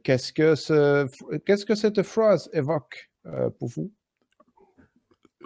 Qu'est-ce, 0.03 0.33
que 0.33 1.75
cette 1.75 2.01
phrase 2.01 2.49
évoque 2.51 3.11
pour 3.59 3.69
vous? 3.69 3.91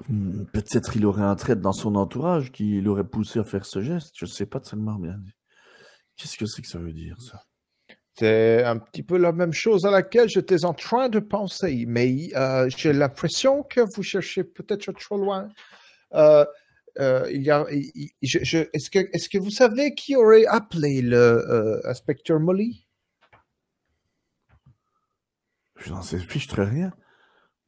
Hmm, 0.09 0.45
Peut-être 0.45 0.95
il 0.95 1.05
aurait 1.05 1.23
un 1.23 1.35
trait 1.35 1.55
dans 1.55 1.71
son 1.71 1.95
entourage 1.95 2.51
qui 2.51 2.81
l'aurait 2.81 3.03
poussé 3.03 3.39
à 3.39 3.43
faire 3.43 3.65
ce 3.65 3.81
geste. 3.81 4.13
Je 4.17 4.25
sais 4.25 4.45
pas 4.45 4.59
tellement 4.59 4.95
bien. 4.95 5.19
Qu'est-ce 6.15 6.37
que 6.37 6.45
c'est 6.45 6.61
que 6.61 6.67
ça 6.67 6.79
veut 6.79 6.93
dire, 6.93 7.21
ça? 7.21 7.43
C'est 8.15 8.63
un 8.63 8.77
petit 8.77 9.01
peu 9.01 9.17
la 9.17 9.31
même 9.31 9.53
chose 9.53 9.85
à 9.85 9.91
laquelle 9.91 10.29
j'étais 10.29 10.65
en 10.65 10.73
train 10.73 11.09
de 11.09 11.19
penser, 11.19 11.85
mais 11.87 12.29
euh, 12.35 12.69
j'ai 12.77 12.93
l'impression 12.93 13.63
que 13.63 13.81
vous 13.81 14.03
cherchez 14.03 14.43
peut-être 14.43 14.91
trop 14.91 15.17
loin. 15.17 15.49
Euh, 16.13 16.45
euh, 16.99 17.27
il 17.31 17.41
y 17.41 17.49
a, 17.49 17.65
est-ce 17.71 18.89
que, 18.91 19.09
est-ce 19.13 19.29
que 19.29 19.39
vous 19.39 19.49
savez 19.49 19.95
qui 19.95 20.15
aurait 20.15 20.45
appelé 20.45 21.01
le 21.01 21.17
euh, 21.17 21.89
inspecteur 21.89 22.39
Molly? 22.39 22.87
Je 25.77 25.89
n'en 25.89 26.03
sais 26.03 26.19
fiche 26.19 26.47
très 26.47 26.65
rien. 26.65 26.93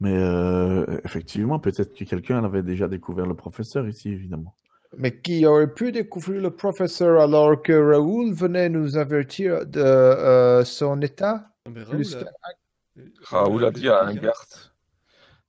Mais 0.00 0.14
euh, 0.14 1.00
effectivement, 1.04 1.58
peut-être 1.58 1.94
que 1.96 2.04
quelqu'un 2.04 2.44
avait 2.44 2.62
déjà 2.62 2.86
découvert 2.88 3.26
le 3.26 3.34
professeur 3.34 3.88
ici, 3.88 4.10
évidemment. 4.10 4.54
Mais 4.98 5.20
qui 5.20 5.44
aurait 5.46 5.72
pu 5.72 5.90
découvrir 5.90 6.40
le 6.42 6.50
professeur 6.50 7.20
alors 7.20 7.60
que 7.62 7.72
Raoul 7.72 8.32
venait 8.34 8.68
nous 8.68 8.96
avertir 8.96 9.66
de 9.66 9.80
euh, 9.80 10.64
son 10.64 11.00
état? 11.00 11.50
Mais 11.70 11.82
Raoul 11.82 12.04
a- 12.14 13.00
Raoul 13.24 13.64
a 13.64 13.70
dit 13.70 13.88
à 13.88 14.02
un 14.04 14.14
garde. 14.14 14.72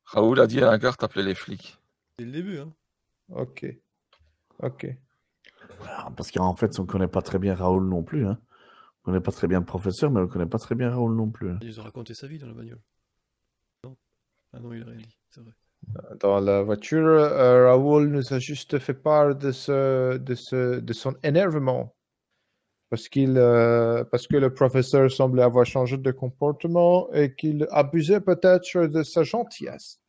Raoul 0.05 0.39
a 0.39 0.47
dit 0.47 0.61
à 0.61 0.71
un 0.71 0.77
garde 0.77 0.97
d'appeler 0.99 1.23
les 1.25 1.35
flics. 1.35 1.77
Dès 2.17 2.25
le 2.25 2.31
début, 2.31 2.59
hein. 2.59 2.73
Ok. 3.29 3.65
Ok. 4.63 4.87
Ah, 5.85 6.09
Parce 6.15 6.31
qu'en 6.31 6.55
fait, 6.55 6.79
on 6.79 6.83
ne 6.83 6.87
connaît 6.87 7.07
pas 7.07 7.21
très 7.21 7.37
bien 7.37 7.53
Raoul 7.53 7.87
non 7.87 8.01
plus. 8.03 8.25
Hein. 8.25 8.39
On 9.05 9.11
ne 9.11 9.13
connaît 9.17 9.23
pas 9.23 9.31
très 9.31 9.47
bien 9.47 9.59
le 9.59 9.65
professeur, 9.65 10.09
mais 10.09 10.19
on 10.19 10.23
ne 10.23 10.27
connaît 10.27 10.45
pas 10.47 10.57
très 10.57 10.75
bien 10.75 10.89
Raoul 10.89 11.15
non 11.15 11.29
plus. 11.29 11.51
hein. 11.51 11.59
Ils 11.61 11.79
ont 11.79 11.83
raconté 11.83 12.13
sa 12.13 12.27
vie 12.27 12.37
dans 12.39 12.47
la 12.47 12.53
bagnole. 12.53 12.79
Ah 14.53 14.59
non, 14.59 14.73
il 14.73 14.81
a 14.83 14.85
rien 14.85 14.97
dit, 14.97 15.17
c'est 15.29 15.41
vrai. 15.41 15.51
Dans 16.19 16.39
la 16.39 16.63
voiture, 16.63 17.07
euh, 17.07 17.67
Raoul 17.67 18.07
nous 18.07 18.33
a 18.33 18.39
juste 18.39 18.79
fait 18.79 18.93
part 18.93 19.35
de, 19.35 19.51
ce, 19.51 20.17
de, 20.17 20.35
ce, 20.35 20.79
de 20.79 20.93
son 20.93 21.15
énervement. 21.23 21.95
Parce, 22.89 23.09
qu'il, 23.09 23.37
euh, 23.37 24.03
parce 24.05 24.27
que 24.27 24.37
le 24.37 24.53
professeur 24.53 25.11
semblait 25.11 25.43
avoir 25.43 25.65
changé 25.65 25.97
de 25.97 26.11
comportement 26.11 27.11
et 27.13 27.35
qu'il 27.35 27.67
abusait 27.71 28.21
peut-être 28.21 28.87
de 28.87 29.03
sa 29.03 29.23
gentillesse. 29.23 29.99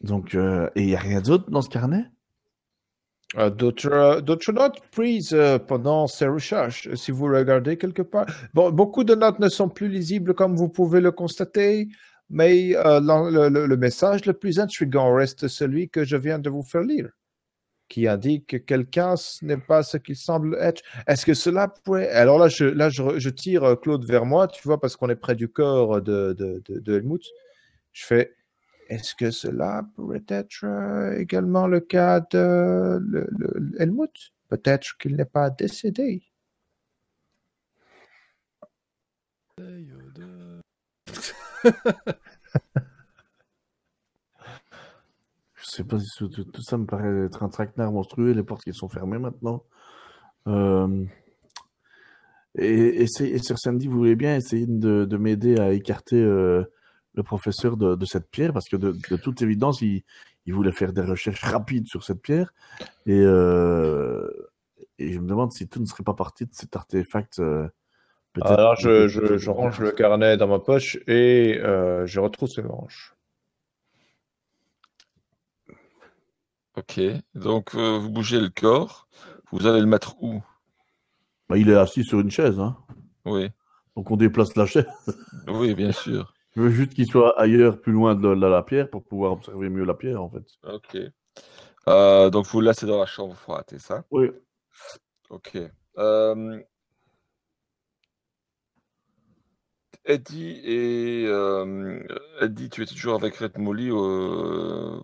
Donc, 0.00 0.34
euh, 0.34 0.70
et 0.76 0.82
il 0.82 0.86
n'y 0.86 0.94
a 0.94 1.00
rien 1.00 1.20
d'autre 1.20 1.50
dans 1.50 1.60
ce 1.62 1.68
carnet? 1.68 2.04
D'autres 3.34 4.22
d'autres 4.22 4.52
notes 4.52 4.80
prises 4.90 5.34
euh, 5.34 5.58
pendant 5.58 6.06
ces 6.06 6.26
recherches, 6.26 6.88
si 6.94 7.10
vous 7.10 7.26
regardez 7.26 7.76
quelque 7.76 8.00
part? 8.00 8.24
Beaucoup 8.54 9.04
de 9.04 9.14
notes 9.14 9.38
ne 9.38 9.50
sont 9.50 9.68
plus 9.68 9.88
lisibles 9.88 10.32
comme 10.32 10.56
vous 10.56 10.70
pouvez 10.70 11.02
le 11.02 11.12
constater, 11.12 11.88
mais 12.30 12.74
euh, 12.74 13.00
le, 13.00 13.76
message 13.76 14.24
le 14.24 14.32
plus 14.32 14.58
intriguant 14.58 15.12
reste 15.12 15.46
celui 15.46 15.90
que 15.90 16.04
je 16.04 16.16
viens 16.16 16.38
de 16.38 16.48
vous 16.48 16.62
faire 16.62 16.80
lire, 16.80 17.10
qui 17.90 18.08
indique 18.08 18.46
que 18.46 18.56
quelqu'un 18.56 19.14
n'est 19.42 19.58
pas 19.58 19.82
ce 19.82 19.98
qu'il 19.98 20.16
semble 20.16 20.56
être. 20.58 20.80
Est-ce 21.06 21.26
que 21.26 21.34
cela 21.34 21.68
pourrait... 21.68 22.08
Alors 22.08 22.38
là, 22.38 22.48
je, 22.48 22.64
là, 22.64 22.88
je, 22.88 23.02
re- 23.02 23.18
je 23.18 23.28
tire 23.28 23.62
euh, 23.62 23.76
Claude 23.76 24.06
vers 24.06 24.24
moi, 24.24 24.48
tu 24.48 24.62
vois, 24.64 24.80
parce 24.80 24.96
qu'on 24.96 25.10
est 25.10 25.16
près 25.16 25.34
du 25.34 25.48
corps 25.48 26.00
de 26.00 26.62
Helmut. 26.86 27.26
Je 27.92 28.06
fais, 28.06 28.32
est-ce 28.88 29.14
que 29.14 29.30
cela 29.30 29.86
pourrait 29.94 30.24
être 30.28 30.64
euh, 30.64 31.18
également 31.18 31.66
le 31.66 31.80
cas 31.80 32.20
de 32.20 32.98
le- 33.00 33.26
le- 33.38 33.72
Helmut? 33.80 34.32
Peut-être 34.48 34.96
qu'il 34.98 35.16
n'est 35.16 35.24
pas 35.24 35.50
décédé. 35.50 36.22
Je 45.54 45.66
sais 45.66 45.84
pas 45.84 45.98
si 45.98 46.08
tout, 46.16 46.28
tout- 46.28 46.44
tout 46.44 46.62
ça 46.62 46.78
me 46.78 46.86
paraît 46.86 47.26
être 47.26 47.42
un 47.42 47.48
traquenard 47.50 47.92
monstrueux, 47.92 48.32
les 48.32 48.42
portes 48.42 48.64
qui 48.64 48.72
sont 48.72 48.88
fermées 48.88 49.18
maintenant. 49.18 49.62
Euh, 50.48 51.06
Et, 52.58 53.02
et, 53.02 53.06
c'est- 53.06 53.28
et 53.28 53.38
Sir 53.38 53.58
Sandy 53.58 53.86
voulait 53.88 54.16
bien 54.16 54.36
essayer 54.36 54.66
de, 54.66 55.04
de 55.04 55.16
m'aider 55.16 55.58
à 55.58 55.72
écarter 55.72 56.20
euh, 56.20 56.64
le 57.18 57.24
professeur 57.24 57.76
de, 57.76 57.96
de 57.96 58.06
cette 58.06 58.30
pierre, 58.30 58.52
parce 58.52 58.68
que 58.68 58.76
de, 58.76 58.92
de 59.10 59.16
toute 59.16 59.42
évidence, 59.42 59.82
il, 59.82 60.04
il 60.46 60.54
voulait 60.54 60.72
faire 60.72 60.92
des 60.92 61.02
recherches 61.02 61.42
rapides 61.42 61.88
sur 61.88 62.04
cette 62.04 62.22
pierre. 62.22 62.54
Et, 63.06 63.20
euh, 63.20 64.30
et 65.00 65.12
je 65.12 65.18
me 65.18 65.26
demande 65.28 65.52
si 65.52 65.68
tout 65.68 65.80
ne 65.80 65.84
serait 65.84 66.04
pas 66.04 66.14
parti 66.14 66.44
de 66.46 66.54
cet 66.54 66.76
artefact. 66.76 67.40
euh, 67.40 67.68
Alors, 68.40 68.76
je, 68.76 68.88
peut-être- 68.88 69.08
je, 69.08 69.36
je 69.36 69.50
range 69.50 69.80
le 69.80 69.90
carnet 69.90 70.36
dans 70.36 70.46
ma 70.46 70.60
poche 70.60 70.96
et 71.08 71.58
euh, 71.60 72.06
je 72.06 72.20
retrousse 72.20 72.56
mes 72.58 72.68
manches. 72.68 73.14
Ok, 76.76 77.00
donc 77.34 77.74
euh, 77.74 77.98
vous 77.98 78.10
bougez 78.10 78.40
le 78.40 78.50
corps. 78.50 79.08
Vous 79.50 79.66
allez 79.66 79.80
le 79.80 79.86
mettre 79.86 80.22
où? 80.22 80.40
Bah, 81.48 81.58
il 81.58 81.68
est 81.68 81.74
assis 81.74 82.04
sur 82.04 82.20
une 82.20 82.30
chaise, 82.30 82.60
hein. 82.60 82.76
Oui, 83.24 83.50
donc 83.96 84.08
on 84.12 84.16
déplace 84.16 84.54
la 84.54 84.66
chaise. 84.66 84.86
oui, 85.48 85.74
bien 85.74 85.90
sûr. 85.90 86.32
Je 86.58 86.64
veux 86.64 86.70
juste 86.70 86.92
qu'il 86.94 87.06
soit 87.06 87.38
ailleurs, 87.40 87.80
plus 87.80 87.92
loin 87.92 88.16
de 88.16 88.26
la, 88.26 88.48
la 88.48 88.64
pierre, 88.64 88.90
pour 88.90 89.04
pouvoir 89.04 89.30
observer 89.30 89.68
mieux 89.68 89.84
la 89.84 89.94
pierre, 89.94 90.20
en 90.20 90.28
fait. 90.28 90.42
Ok. 90.64 90.96
Euh, 91.86 92.30
donc 92.30 92.46
vous 92.46 92.60
le 92.60 92.66
laissez 92.66 92.84
dans 92.84 92.98
la 92.98 93.06
chambre 93.06 93.36
froide, 93.36 93.62
c'est 93.68 93.78
ça? 93.78 94.02
Oui. 94.10 94.28
Ok. 95.30 95.56
Euh, 95.98 96.60
Eddie 100.04 100.60
et 100.64 101.26
euh, 101.28 102.02
Eddie, 102.40 102.70
tu 102.70 102.82
es 102.82 102.86
toujours 102.86 103.14
avec 103.14 103.36
Red 103.36 103.56
Molly 103.56 103.90
euh, 103.92 104.98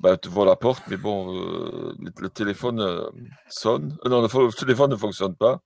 bah, 0.00 0.16
devant 0.16 0.46
la 0.46 0.56
porte, 0.56 0.84
mais 0.88 0.96
bon, 0.96 1.36
euh, 1.36 1.92
le, 1.98 2.10
le 2.18 2.30
téléphone 2.30 3.04
sonne. 3.48 3.98
Non, 4.06 4.22
le 4.22 4.56
téléphone 4.58 4.92
ne 4.92 4.96
fonctionne 4.96 5.34
pas. 5.34 5.60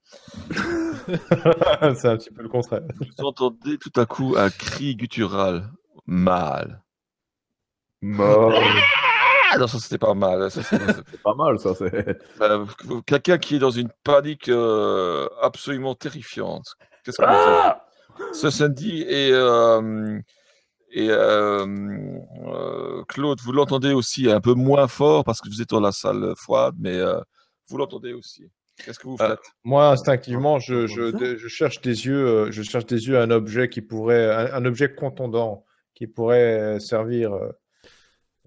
c'est 1.96 2.08
un 2.08 2.16
petit 2.16 2.30
peu 2.30 2.42
le 2.42 2.48
contraire. 2.48 2.82
Vous 2.98 3.24
entendez 3.24 3.78
tout 3.78 3.92
à 4.00 4.06
coup 4.06 4.34
un 4.36 4.50
cri 4.50 4.96
guttural, 4.96 5.70
mâle. 6.06 6.82
Bah, 8.02 8.50
Ah 9.52 9.58
non, 9.58 9.66
ça 9.66 9.78
c'était 9.78 9.98
pas 9.98 10.14
mal. 10.14 10.50
Ça, 10.50 10.62
c'est- 10.64 11.22
pas 11.22 11.34
mal, 11.34 11.58
ça. 11.58 11.74
C'est... 11.74 12.18
Euh, 12.40 12.66
Quelqu'un 13.06 13.38
qui 13.38 13.56
est 13.56 13.58
dans 13.58 13.70
une 13.70 13.88
panique 14.02 14.48
euh, 14.48 15.28
absolument 15.42 15.94
terrifiante. 15.94 16.74
Qu'est-ce 17.04 17.18
que 17.18 17.22
vous 17.24 17.30
faites 17.30 17.38
Ah 17.38 17.84
Ce 18.32 18.50
Sandy 18.50 19.02
et, 19.02 19.30
euh, 19.32 20.18
et 20.90 21.08
Claude, 23.08 23.40
vous 23.40 23.52
l'entendez 23.52 23.92
aussi 23.92 24.30
un 24.30 24.40
peu 24.40 24.54
moins 24.54 24.88
fort 24.88 25.24
parce 25.24 25.40
que 25.40 25.48
vous 25.48 25.60
êtes 25.62 25.70
dans 25.70 25.80
la 25.80 25.92
salle 25.92 26.34
froide, 26.36 26.74
mais 26.78 27.00
vous 27.68 27.76
l'entendez 27.78 28.12
aussi. 28.12 28.50
Qu'est-ce 28.82 28.98
que 28.98 29.08
vous 29.08 29.18
Euh, 29.20 29.36
faites? 29.36 29.54
Moi, 29.64 29.88
instinctivement, 29.90 30.58
je, 30.58 30.86
cherche 31.48 31.80
des 31.80 32.06
yeux, 32.06 32.26
euh, 32.26 32.50
je 32.52 32.62
cherche 32.62 32.86
des 32.86 33.06
yeux 33.08 33.18
un 33.18 33.30
objet 33.30 33.68
qui 33.68 33.80
pourrait, 33.82 34.30
un, 34.52 34.54
un 34.54 34.64
objet 34.64 34.92
contondant 34.94 35.64
qui 35.94 36.06
pourrait 36.06 36.60
euh, 36.76 36.78
servir. 36.80 37.32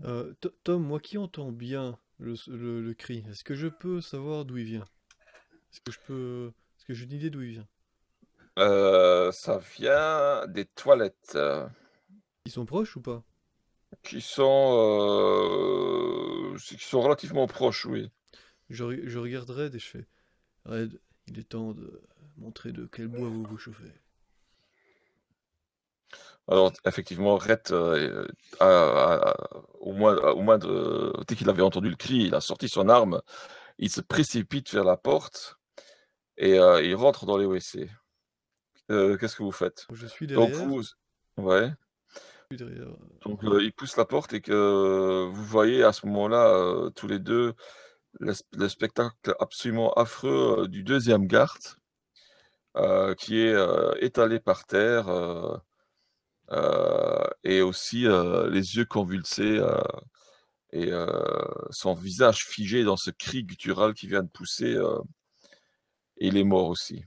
euh, 0.04 0.34
To- 0.42 0.50
Tom, 0.64 0.84
moi 0.84 1.00
qui 1.00 1.18
entends 1.20 1.52
bien 1.52 2.00
le, 2.20 2.34
le- 2.48 2.82
le 2.82 2.94
cri, 2.96 3.24
est-ce 3.30 3.44
que 3.44 3.54
je 3.56 3.68
peux 3.68 4.02
savoir 4.02 4.44
d'où 4.46 4.58
il 4.58 4.66
vient? 4.66 4.86
Est-ce 5.74 5.82
que 5.82 5.92
je 5.92 6.00
peux... 6.08 6.54
Est-ce 6.78 6.86
que 6.86 6.94
j'ai 6.96 7.06
une 7.06 7.14
idée 7.14 7.30
d'où 7.32 7.42
il 7.44 7.52
vient? 7.52 7.68
Euh, 8.60 9.32
Ça 9.32 9.58
vient 9.78 10.46
des 10.48 10.66
toilettes 10.66 11.38
Ils 12.46 12.52
sont 12.52 12.66
proches 12.66 12.96
ou 12.96 13.02
pas? 13.02 13.24
qui 14.04 14.22
sont, 14.22 14.74
euh, 16.54 16.58
qui 16.58 16.78
sont 16.80 17.02
relativement 17.02 17.46
proches, 17.48 17.86
oui. 17.86 18.10
Je, 18.70 19.06
je 19.10 19.20
regarde 19.20 19.50
Red 19.50 19.76
et 19.76 19.80
je 19.80 19.88
fais 19.88 20.08
Red, 20.68 21.00
il 21.28 21.40
est 21.40 21.50
temps 21.50 21.72
de 21.74 22.02
montrer 22.38 22.72
de 22.72 22.86
quel 22.92 23.08
bois 23.08 23.30
vous 23.30 23.44
vous 23.44 23.58
chauffez. 23.58 23.92
Alors, 26.50 26.72
effectivement, 26.86 27.36
Rhett, 27.38 27.72
euh, 27.72 28.26
a- 28.60 28.66
a- 28.66 29.30
a- 29.32 29.62
au 29.80 29.92
moins, 29.94 30.16
au 30.32 30.42
moins 30.42 30.58
de- 30.58 31.14
dès 31.28 31.36
qu'il 31.36 31.50
avait 31.50 31.62
entendu 31.62 31.90
le 31.90 31.96
cri, 31.98 32.20
il 32.28 32.36
a 32.36 32.42
sorti 32.42 32.70
son 32.70 32.88
arme, 32.88 33.22
il 33.78 33.90
se 33.90 34.00
précipite 34.02 34.72
vers 34.74 34.86
la 34.86 34.96
porte 34.96 35.58
et 36.38 36.58
euh, 36.58 36.82
il 36.82 36.96
rentre 36.96 37.26
dans 37.26 37.38
les 37.38 37.46
WC. 37.46 37.90
Euh, 38.92 39.18
Qu'est-ce 39.18 39.36
que 39.36 39.44
vous 39.44 39.52
faites? 39.52 39.86
Je 39.92 40.08
suis 40.08 40.28
Donc, 40.28 40.52
derrière, 40.52 40.68
vous, 40.68 40.82
ouais. 41.38 41.72
je 42.52 42.56
suis 42.56 42.66
derrière. 42.66 42.96
Donc, 43.26 43.44
euh, 43.44 43.62
il 43.62 43.74
pousse 43.74 43.98
la 43.98 44.06
porte 44.06 44.32
et 44.34 44.40
que 44.40 45.26
vous 45.30 45.44
voyez 45.44 45.84
à 45.84 45.92
ce 45.92 46.06
moment-là, 46.06 46.90
tous 46.96 47.08
les 47.08 47.20
deux, 47.20 47.56
le, 48.20 48.34
sp- 48.34 48.46
le 48.58 48.70
spectacle 48.70 49.34
absolument 49.40 49.94
affreux 49.94 50.64
euh, 50.66 50.68
du 50.68 50.84
deuxième 50.84 51.26
garde 51.28 51.64
euh, 52.78 53.16
qui 53.16 53.40
est 53.40 53.54
euh, 53.54 53.94
étalé 54.02 54.40
par 54.40 54.66
terre 54.66 55.10
euh, 55.10 55.58
et 57.44 57.62
aussi 57.62 58.04
les 58.04 58.76
yeux 58.78 58.86
convulsés 58.86 59.60
et 60.72 60.92
son 61.72 61.94
visage 61.94 62.46
figé 62.46 62.84
dans 62.84 62.98
ce 62.98 63.12
cri 63.12 63.44
guttural 63.44 63.94
qui 63.94 64.08
vient 64.08 64.24
de 64.24 64.30
pousser. 64.30 64.78
et 66.18 66.28
il 66.28 66.38
est 66.38 66.44
mort 66.44 66.68
aussi. 66.68 67.06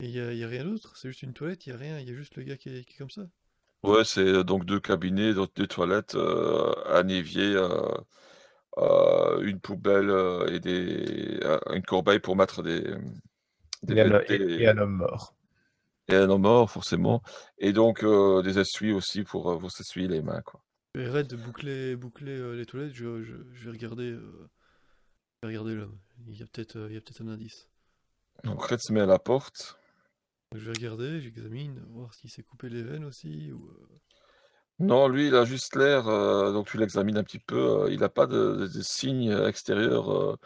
Et 0.00 0.06
il 0.06 0.10
y 0.36 0.42
a, 0.42 0.48
rien 0.48 0.64
d'autre? 0.64 0.96
C'est 0.96 1.06
juste 1.06 1.22
une 1.22 1.32
toilette, 1.34 1.64
il 1.66 1.70
y 1.70 1.72
a 1.72 1.76
rien, 1.76 2.00
il 2.00 2.08
y 2.08 2.10
a 2.10 2.14
juste 2.16 2.34
le 2.34 2.42
gars 2.42 2.56
qui 2.56 2.68
est, 2.68 2.84
qui 2.84 2.94
est 2.94 2.98
comme 2.98 3.10
ça? 3.10 3.28
Ouais, 3.82 4.04
c'est 4.04 4.44
donc 4.44 4.64
deux 4.64 4.78
cabinets, 4.80 5.34
donc 5.34 5.50
deux 5.56 5.66
toilettes, 5.66 6.14
un 6.16 7.08
évier, 7.08 7.56
euh, 8.78 9.40
une 9.42 9.60
poubelle 9.60 10.10
euh, 10.10 10.46
et 10.54 10.60
des, 10.60 11.38
euh, 11.42 11.58
une 11.74 11.82
corbeille 11.82 12.20
pour 12.20 12.36
mettre 12.36 12.62
des, 12.62 12.82
des, 13.82 13.96
et, 13.96 14.00
un, 14.00 14.08
vêt- 14.08 14.24
et- 14.28 14.62
et 14.62 14.66
des- 14.66 14.66
un 14.68 14.78
homme 14.78 14.96
mort. 14.96 15.34
et 16.08 16.14
un 16.16 16.28
homme 16.28 16.42
mort, 16.42 16.70
forcément. 16.70 17.22
Et 17.58 17.72
donc 17.72 18.02
euh, 18.04 18.42
des 18.42 18.58
essuies 18.58 18.92
aussi 18.92 19.22
pour, 19.24 19.50
euh, 19.50 19.58
pour 19.58 19.70
s'essuyer 19.70 20.08
les 20.08 20.22
mains, 20.22 20.42
quoi. 20.42 20.60
Et 20.94 21.08
Red, 21.08 21.34
boucler, 21.34 21.96
boucler 21.96 22.36
euh, 22.36 22.54
les 22.54 22.66
toilettes, 22.66 22.92
je, 22.94 23.22
je, 23.22 23.36
je 23.52 23.64
vais 23.64 23.70
regarder, 23.70 24.10
euh, 24.10 24.48
je 25.42 25.48
vais 25.48 25.54
regarder 25.54 25.74
l'homme. 25.74 25.98
Il 26.26 26.36
y 26.38 26.42
a 26.42 26.46
peut-être 26.46 26.76
euh, 26.76 26.88
il 26.90 26.94
y 26.94 26.96
a 26.96 27.00
peut-être 27.00 27.22
un 27.22 27.28
indice. 27.28 27.68
Donc 28.44 28.62
Red 28.64 28.80
se 28.80 28.92
met 28.92 29.00
à 29.00 29.06
la 29.06 29.18
porte. 29.18 29.78
Je 30.54 30.58
vais 30.64 30.72
regarder, 30.72 31.20
j'examine, 31.20 31.80
voir 31.90 32.14
s'il 32.14 32.30
s'est 32.30 32.42
coupé 32.42 32.68
les 32.68 32.82
veines 32.82 33.04
aussi. 33.04 33.52
Ou, 33.52 33.68
euh, 33.68 34.00
Non, 34.80 35.08
lui, 35.08 35.26
il 35.26 35.34
a 35.34 35.44
juste 35.44 35.74
l'air, 35.74 36.06
euh, 36.08 36.52
donc 36.52 36.68
tu 36.68 36.78
l'examines 36.78 37.18
un 37.18 37.24
petit 37.24 37.40
peu, 37.40 37.84
euh, 37.86 37.92
il 37.92 37.98
n'a 38.00 38.08
pas 38.08 38.26
de, 38.26 38.68
signes 38.80 39.32
extérieurs 39.46 40.12
euh, 40.12 40.36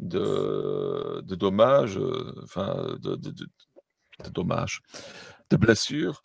de, 0.00 1.34
dommages, 1.36 1.94
de, 1.94 3.28
dommages, 4.30 4.82
de 5.50 5.56
blessures. 5.56 6.22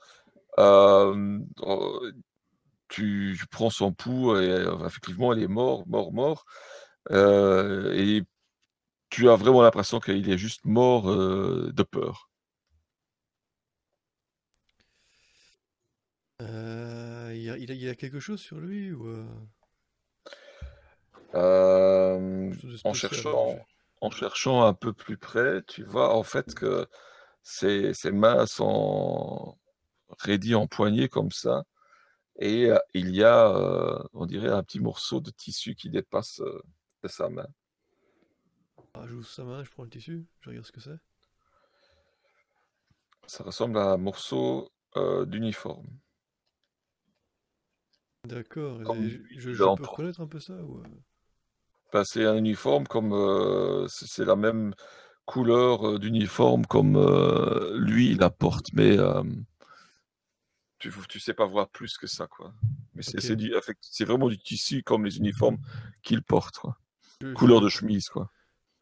Euh, 0.60 1.40
tu, 2.90 3.38
prends 3.52 3.70
son 3.70 3.94
pouls 3.94 4.38
et 4.38 4.66
effectivement, 4.86 5.34
il 5.34 5.44
est 5.44 5.48
mort, 5.48 5.88
mort, 5.88 6.14
mort. 6.14 6.46
Et 7.12 8.24
tu 9.10 9.30
as 9.30 9.36
vraiment 9.36 9.62
l'impression 9.62 10.00
qu'il 10.00 10.30
est 10.30 10.38
juste 10.38 10.66
mort 10.66 11.04
de 11.06 11.84
peur. 11.84 12.30
Il 17.34 17.44
y 17.44 17.50
a, 17.50 17.58
il 17.58 17.72
a, 17.72 17.74
il 17.74 17.90
a 17.90 17.96
quelque 17.96 18.20
chose 18.20 18.40
sur 18.40 18.60
lui 18.60 18.92
ou 18.92 19.08
euh, 19.08 19.26
Euh, 21.36 22.54
en 22.84 22.94
cherchant, 22.94 23.58
en 24.02 24.12
cherchant 24.12 24.66
un 24.66 24.76
peu 24.76 24.94
plus 24.94 25.18
près, 25.18 25.64
tu 25.64 25.84
vois 25.84 26.16
en 26.16 26.22
fait 26.22 26.54
que 26.54 26.88
ses, 27.42 27.96
ses 27.96 28.12
mains 28.12 28.46
sont 28.46 29.58
raidies 30.20 30.54
en 30.54 30.68
poignée 30.68 31.10
comme 31.10 31.32
ça, 31.32 31.64
et 32.38 32.70
euh, 32.70 32.78
il 32.94 33.16
y 33.16 33.24
a, 33.24 33.50
euh, 33.50 33.98
on 34.14 34.28
dirait, 34.28 34.52
un 34.52 34.62
petit 34.62 34.80
morceau 34.80 35.22
de 35.22 35.32
tissu 35.32 35.74
qui 35.74 35.90
dépasse 35.90 36.40
euh, 36.42 36.62
de 37.02 37.08
sa 37.08 37.30
main. 37.30 37.48
Ah, 38.94 39.08
j'ouvre 39.08 39.28
sa 39.28 39.44
main, 39.44 39.64
je 39.64 39.72
prends 39.72 39.86
le 39.86 39.90
tissu, 39.90 40.28
je 40.42 40.50
regarde 40.50 40.68
ce 40.68 40.72
que 40.72 40.82
c'est. 40.82 41.00
Ça 43.26 43.44
ressemble 43.44 43.80
à 43.80 43.94
un 43.94 43.98
morceau 43.98 44.72
d'uniforme. 45.26 45.88
D'accord, 48.28 48.80
je, 48.84 49.54
je- 49.54 49.54
peux 49.76 49.84
reconnaître 49.84 50.22
un 50.22 50.28
peu 50.28 50.40
ça 50.40 50.54
ou 50.64 50.80
euh, 50.80 50.84
Ben, 51.94 52.04
c'est 52.04 52.26
un 52.26 52.36
uniforme 52.36 52.88
comme 52.88 53.14
euh, 53.14 53.88
c'est 53.88 54.08
c'est 54.08 54.26
la 54.26 54.36
même 54.36 54.74
couleur 55.26 55.88
euh, 55.88 56.00
d'uniforme 56.00 56.66
comme 56.66 56.96
euh, 56.98 57.78
lui 57.80 58.12
il 58.12 58.24
apporte, 58.24 58.74
mais 58.74 58.98
euh, 58.98 59.24
tu, 60.80 60.92
tu 61.10 61.20
sais 61.20 61.34
pas 61.34 61.46
voir 61.46 61.70
plus 61.70 61.98
que 61.98 62.08
ça, 62.08 62.28
quoi. 62.28 62.54
Mais 62.96 63.02
c'est 63.04 63.20
Ok. 63.20 63.26
c'est 63.26 63.36
du- 63.36 63.54
effect- 63.56 63.84
c'est 63.90 64.06
vraiment 64.06 64.30
du 64.30 64.38
tissu 64.38 64.84
comme 64.84 65.06
les 65.06 65.18
uniformes 65.18 65.58
qu'il 66.04 66.22
porte, 66.24 66.58
quoi. 66.58 66.78
je- 67.22 67.36
Couleur 67.36 67.62
de 67.62 67.70
chemise, 67.70 68.10
quoi. 68.10 68.32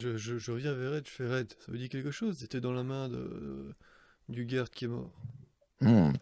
je, 0.00 0.16
je- 0.18 0.36
je 0.38 0.52
reviens 0.52 0.74
vers 0.74 0.92
Red, 0.92 1.06
je 1.06 1.10
fais 1.10 1.26
Red, 1.26 1.52
ça 1.58 1.72
vous 1.72 1.78
dit 1.78 1.88
quelque 1.88 2.10
chose? 2.10 2.36
C'était 2.38 2.60
dans 2.60 2.72
la 2.74 2.82
main 2.82 3.08
de, 3.08 3.74
du 4.28 4.46
garde 4.46 4.70
qui 4.70 4.86
est 4.86 4.88
mort. 4.88 5.12
Hmm. 5.80 6.12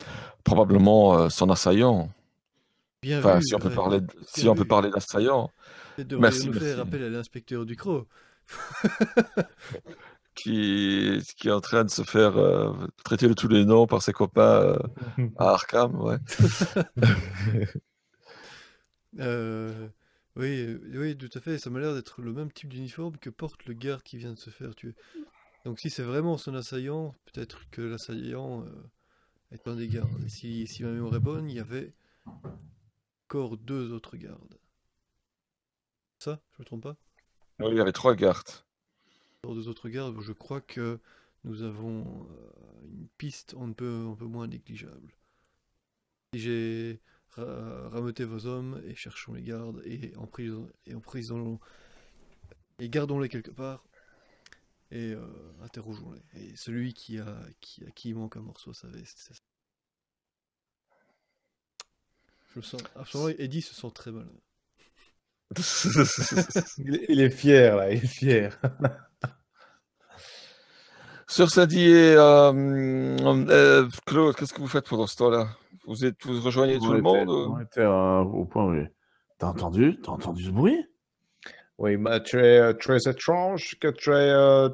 Probablement 0.44 1.18
euh, 1.18 1.28
son 1.28 1.50
assaillant. 1.50 2.08
Bien 3.02 3.20
Enfin, 3.20 3.36
vu, 3.38 3.42
si 3.42 3.54
on 3.54 3.58
peut 3.58 3.68
Red, 3.68 3.74
parler, 3.74 4.00
de- 4.00 4.06
si 4.26 4.48
on 4.48 4.54
peut 4.54 4.64
parler 4.64 4.90
d'assaillant, 4.90 5.50
Merci, 6.18 6.52
faire 6.52 6.76
merci. 6.76 6.80
appel 6.80 7.02
à 7.04 7.08
l'inspecteur 7.08 7.64
Ducrot. 7.66 8.06
qui, 10.34 11.20
qui 11.36 11.48
est 11.48 11.52
en 11.52 11.60
train 11.60 11.84
de 11.84 11.90
se 11.90 12.02
faire 12.02 12.36
euh, 12.36 12.72
traiter 13.04 13.28
de 13.28 13.34
tous 13.34 13.48
les 13.48 13.64
noms 13.64 13.86
par 13.86 14.02
ses 14.02 14.12
copains 14.12 14.42
euh, 14.62 14.78
à 15.38 15.50
Arkham, 15.50 16.00
ouais. 16.00 16.18
Euh, 19.18 19.88
oui, 20.36 20.60
euh, 20.60 20.80
oui, 20.94 21.16
tout 21.16 21.30
à 21.36 21.40
fait. 21.40 21.58
Ça 21.58 21.70
m'a 21.70 21.80
l'air 21.80 21.94
d'être 21.94 22.22
le 22.22 22.32
même 22.32 22.52
type 22.52 22.68
d'uniforme 22.68 23.16
que 23.18 23.30
porte 23.30 23.64
le 23.66 23.74
garde 23.74 24.02
qui 24.02 24.16
vient 24.18 24.32
de 24.32 24.38
se 24.38 24.50
faire 24.50 24.74
tuer. 24.74 24.94
Donc, 25.64 25.80
si 25.80 25.90
c'est 25.90 26.02
vraiment 26.02 26.36
son 26.38 26.54
assaillant, 26.54 27.14
peut-être 27.26 27.68
que 27.70 27.82
l'assaillant 27.82 28.64
euh, 28.64 28.70
est 29.52 29.66
un 29.68 29.76
des 29.76 29.88
gardes. 29.88 30.22
Et 30.24 30.28
si, 30.28 30.66
si 30.66 30.82
ma 30.84 30.90
mémoire 30.90 31.14
est 31.16 31.20
bonne, 31.20 31.50
il 31.50 31.56
y 31.56 31.60
avait 31.60 31.92
encore 33.30 33.56
deux 33.58 33.92
autres 33.92 34.16
gardes. 34.16 34.58
Ça, 36.18 36.40
je 36.56 36.62
me 36.62 36.64
trompe 36.64 36.82
pas? 36.82 36.96
Oui, 37.60 37.68
il 37.70 37.76
y 37.76 37.80
avait 37.80 37.92
trois 37.92 38.16
gardes. 38.16 38.50
Encore 39.44 39.54
deux 39.54 39.68
autres 39.68 39.88
gardes, 39.88 40.20
je 40.20 40.32
crois 40.32 40.60
que 40.60 40.98
nous 41.44 41.62
avons 41.62 42.26
euh, 42.28 42.88
une 42.90 43.06
piste 43.18 43.54
on 43.56 43.68
ne 43.68 43.72
peut, 43.72 44.08
un 44.10 44.16
peu 44.16 44.24
moins 44.24 44.48
négligeable. 44.48 45.14
J'ai 46.32 47.00
ra- 47.36 47.88
rameuté 47.90 48.24
vos 48.24 48.46
hommes 48.46 48.82
et 48.84 48.96
cherchons 48.96 49.34
les 49.34 49.42
gardes 49.42 49.80
et 49.84 50.12
en 50.16 50.26
prison 50.26 50.68
et 50.86 50.94
en 50.96 51.00
prison 51.00 51.60
et 52.80 52.88
gardons-les 52.88 53.28
quelque 53.28 53.50
part 53.52 53.84
et 54.90 55.12
euh, 55.14 55.52
interrogeons-les. 55.62 56.22
Et 56.40 56.56
celui 56.56 56.94
qui 56.94 57.18
a 57.18 57.36
qui 57.60 57.84
à 57.86 57.90
qui 57.90 58.12
manque 58.14 58.36
un 58.36 58.42
morceau, 58.42 58.72
ça 58.72 58.88
va. 58.88 58.98
c'est- 59.04 59.18
c'est- 59.18 59.42
Je 62.52 62.58
me 62.58 62.62
sens 62.62 62.80
absolument. 62.96 63.34
Eddie 63.38 63.62
se 63.62 63.74
sent 63.74 63.90
très 63.94 64.10
mal. 64.10 64.26
Il 66.78 67.20
est, 67.20 67.30
fier, 67.30 67.76
là, 67.76 67.90
il 67.90 68.04
est 68.04 68.06
fier. 68.06 68.56
Sur 71.26 71.50
Sadie 71.50 71.90
et 71.90 72.14
euh, 72.16 72.52
euh, 73.22 73.88
Claude, 74.06 74.34
qu'est-ce 74.36 74.52
que 74.52 74.60
vous 74.60 74.68
faites 74.68 74.88
pendant 74.88 75.06
ce 75.06 75.16
temps-là? 75.16 75.48
Vous, 75.86 76.04
êtes, 76.04 76.24
vous 76.24 76.40
rejoignez 76.40 76.78
tout 76.78 76.92
le 76.92 77.02
monde 77.02 77.28
On 77.28 77.56
euh 77.56 77.62
était 77.62 77.80
euh, 77.80 78.20
au 78.20 78.44
point 78.44 78.64
où... 78.64 78.84
T'as 79.38 79.48
entendu 79.48 79.98
T'as 80.02 80.12
entendu 80.12 80.44
ce 80.44 80.50
bruit? 80.50 80.84
Oui, 81.82 81.96
bah, 81.96 82.20
très, 82.20 82.58
euh, 82.60 82.72
très 82.74 82.98
étrange, 83.08 83.78
que 83.80 83.88
très 83.88 84.12
euh, 84.30 84.68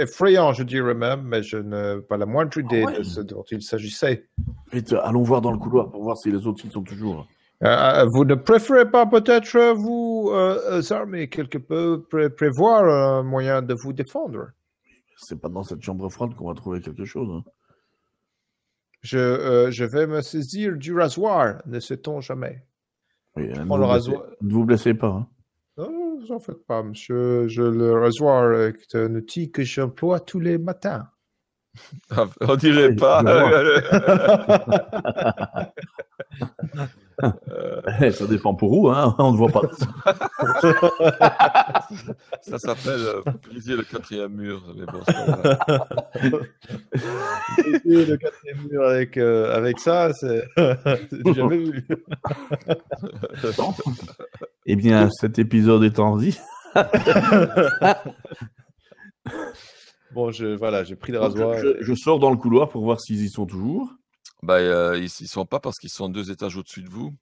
effrayant, 0.00 0.54
je 0.54 0.62
dirais 0.62 0.94
même, 0.94 1.22
mais 1.24 1.42
je 1.42 1.58
n'ai 1.58 2.00
pas 2.08 2.16
la 2.16 2.24
moindre 2.24 2.56
idée 2.56 2.82
ouais. 2.82 2.96
de 2.98 3.02
ce 3.02 3.20
dont 3.20 3.44
il 3.50 3.60
s'agissait. 3.62 4.26
Vite, 4.72 4.94
allons 5.02 5.22
voir 5.22 5.42
dans 5.42 5.52
le 5.52 5.58
couloir 5.58 5.90
pour 5.90 6.02
voir 6.02 6.16
si 6.16 6.30
les 6.30 6.46
autres 6.46 6.62
ils 6.64 6.72
sont 6.72 6.82
toujours. 6.82 7.28
Euh, 7.62 7.66
euh, 7.68 8.06
vous 8.10 8.24
ne 8.24 8.34
préférez 8.34 8.90
pas 8.90 9.04
peut-être 9.04 9.74
vous 9.74 10.30
euh, 10.32 10.80
armer 10.90 11.28
quelque 11.28 11.58
peu, 11.58 12.02
pré- 12.10 12.30
prévoir 12.30 12.84
un 12.84 13.22
moyen 13.22 13.60
de 13.60 13.74
vous 13.74 13.92
défendre? 13.92 14.48
C'est 15.18 15.38
pas 15.38 15.50
dans 15.50 15.62
cette 15.62 15.82
chambre 15.82 16.08
froide 16.08 16.34
qu'on 16.36 16.48
va 16.48 16.54
trouver 16.54 16.80
quelque 16.80 17.04
chose. 17.04 17.28
hein. 17.30 17.50
je, 19.02 19.18
euh, 19.18 19.70
je 19.70 19.84
vais 19.84 20.06
me 20.06 20.22
saisir 20.22 20.74
du 20.76 20.94
rasoir, 20.94 21.60
ne 21.66 21.80
sait-on 21.80 22.20
jamais. 22.22 22.62
Oui, 23.36 23.48
ne, 23.48 23.54
prends 23.54 23.64
vous 23.64 23.76
le 23.76 23.88
blessez, 23.88 23.92
rasoir. 23.92 24.22
ne 24.40 24.52
vous 24.52 24.64
blessez 24.64 24.94
pas. 24.94 25.08
hein. 25.08 25.26
Vous 26.18 26.32
en 26.32 26.40
faites 26.40 26.64
pas, 26.66 26.82
monsieur. 26.82 27.46
Je, 27.46 27.62
le 27.62 27.92
rasoir 27.92 28.52
est 28.54 28.94
un 28.94 29.14
outil 29.14 29.50
que 29.50 29.62
j'emploie 29.62 30.20
tous 30.20 30.40
les 30.40 30.58
matins. 30.58 31.10
Ah, 32.10 32.26
On 32.40 32.56
dirait 32.56 32.88
Oui, 32.88 32.96
pas. 32.96 33.22
Euh, 37.22 38.10
Ça 38.12 38.26
dépend 38.26 38.54
pour 38.54 38.72
où, 38.72 38.90
hein 38.90 39.14
on 39.18 39.32
ne 39.32 39.36
voit 39.36 39.50
pas. 39.50 39.62
ça 42.42 42.58
s'appelle 42.58 43.00
euh, 43.00 43.22
briser 43.48 43.74
le 43.74 43.84
quatrième 43.84 44.32
mur. 44.32 44.62
Mais 44.76 44.84
bon. 44.84 45.00
Et 47.66 47.80
le 48.04 48.16
quatrième 48.16 48.68
mur 48.70 48.86
avec, 48.86 49.16
euh, 49.16 49.56
avec 49.56 49.78
ça, 49.78 50.12
c'est 50.12 50.46
c'est 50.56 51.34
jamais 51.34 51.56
vu. 51.56 51.86
Bon. 53.56 53.72
Eh 54.66 54.76
bien, 54.76 55.08
cet 55.10 55.38
épisode 55.38 55.84
étant 55.84 56.18
dit, 56.18 56.38
Bon, 60.16 60.30
je, 60.32 60.46
voilà, 60.46 60.82
j'ai 60.82 60.96
pris 60.96 61.12
le 61.12 61.18
rasoir. 61.18 61.58
je, 61.58 61.76
je 61.82 61.94
sors 61.94 62.18
dans 62.18 62.30
le 62.30 62.38
couloir 62.38 62.70
pour 62.70 62.82
voir 62.82 63.00
s'ils 63.02 63.22
y 63.22 63.28
sont 63.28 63.44
toujours. 63.44 63.92
bah, 64.42 64.54
euh, 64.60 64.96
ils, 64.98 65.04
ils 65.20 65.28
sont 65.28 65.44
pas 65.44 65.60
parce 65.60 65.76
qu'ils 65.78 65.90
sont 65.90 66.08
deux 66.08 66.30
étages 66.30 66.56
au-dessus 66.56 66.82
de 66.82 66.88
vous. 66.88 67.14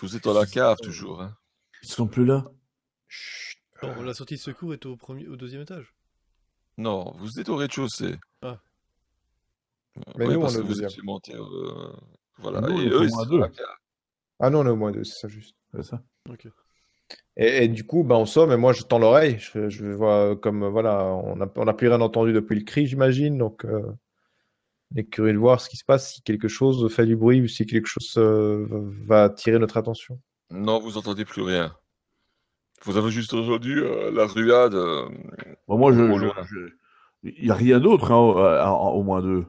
Vous 0.00 0.16
êtes 0.16 0.24
dans 0.24 0.32
la 0.32 0.46
cave 0.46 0.78
toujours. 0.82 1.20
Hein. 1.20 1.36
Ils 1.82 1.88
sont 1.90 2.06
plus 2.06 2.24
là. 2.24 2.46
Non, 3.82 4.00
la 4.02 4.14
sortie 4.14 4.36
de 4.36 4.40
secours 4.40 4.72
est 4.72 4.86
au 4.86 4.96
premier, 4.96 5.28
au 5.28 5.36
deuxième 5.36 5.60
étage. 5.62 5.92
Non, 6.78 7.12
vous 7.18 7.38
êtes 7.38 7.50
au 7.50 7.56
rez-de-chaussée. 7.56 8.16
Ah. 8.40 8.58
Mais 10.16 10.26
Ouais, 10.26 10.32
nous, 10.32 10.38
on 10.38 10.42
parce 10.42 10.54
est 10.54 10.58
que 10.58 10.62
au 10.62 10.66
vous 10.66 10.68
deuxième. 10.70 10.88
êtes 10.90 11.02
monté. 11.04 11.34
euh, 11.34 11.92
voilà. 12.38 12.62
Nous, 12.62 12.72
on 12.72 12.80
Et 12.80 12.86
est 12.86 12.88
eux, 12.88 13.00
au 13.00 13.04
ils 13.04 13.10
sont 13.10 13.26
deux. 13.26 13.38
la 13.38 13.48
cave. 13.50 13.66
Ah 14.40 14.48
non, 14.48 14.60
on 14.60 14.66
est 14.66 14.70
au 14.70 14.76
moins 14.76 14.92
deux, 14.92 15.04
c'est 15.04 15.18
ça 15.20 15.28
juste. 15.28 15.54
C'est 15.74 15.82
ça. 15.82 16.02
Ok. 16.30 16.48
Et, 17.36 17.64
et 17.64 17.68
du 17.68 17.84
coup, 17.84 18.04
bah, 18.04 18.16
on 18.16 18.26
sort, 18.26 18.46
mais 18.46 18.56
moi, 18.56 18.72
je 18.72 18.82
tends 18.82 18.98
l'oreille. 18.98 19.36
Je, 19.38 19.68
je 19.68 19.86
vois 19.86 20.36
comme, 20.36 20.66
voilà, 20.66 21.04
on 21.06 21.36
n'a 21.36 21.46
on 21.56 21.66
a 21.66 21.74
plus 21.74 21.88
rien 21.88 22.00
entendu 22.00 22.32
depuis 22.32 22.56
le 22.58 22.64
cri, 22.64 22.86
j'imagine. 22.86 23.38
Donc, 23.38 23.64
euh, 23.64 23.82
on 24.94 24.98
est 24.98 25.04
curieux 25.04 25.32
de 25.32 25.38
voir 25.38 25.60
ce 25.60 25.68
qui 25.70 25.76
se 25.78 25.84
passe, 25.84 26.14
si 26.14 26.22
quelque 26.22 26.48
chose 26.48 26.92
fait 26.94 27.06
du 27.06 27.16
bruit 27.16 27.40
ou 27.40 27.48
si 27.48 27.64
quelque 27.66 27.86
chose 27.88 28.14
euh, 28.18 28.66
va 29.06 29.24
attirer 29.24 29.58
notre 29.58 29.76
attention. 29.78 30.20
Non, 30.50 30.80
vous 30.80 30.98
entendez 30.98 31.24
plus 31.24 31.42
rien. 31.42 31.74
Vous 32.84 32.96
avez 32.96 33.10
juste 33.10 33.32
entendu 33.32 33.80
euh, 33.82 34.10
la 34.10 34.26
ruade. 34.26 34.74
euh, 34.74 35.08
Bon, 35.68 35.78
moi, 35.78 35.92
je, 35.92 36.02
il 37.22 37.44
n'y 37.44 37.50
a 37.50 37.54
rien 37.54 37.78
d'autre, 37.80 38.10
hein, 38.10 38.70
au, 38.72 39.02
moins 39.02 39.22
deux. 39.22 39.46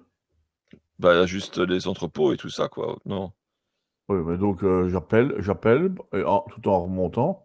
bah, 0.99 1.13
il 1.15 1.17
y 1.17 1.21
a 1.21 1.25
juste 1.25 1.57
les 1.57 1.87
entrepôts 1.87 2.31
et 2.33 2.37
tout 2.37 2.49
ça, 2.49 2.69
quoi. 2.69 2.99
Non. 3.05 3.33
Oui, 4.09 4.19
mais 4.25 4.37
donc 4.37 4.63
euh, 4.63 4.89
j'appelle, 4.89 5.33
j'appelle, 5.39 5.93
tout 6.11 6.67
en 6.69 6.83
remontant. 6.83 7.42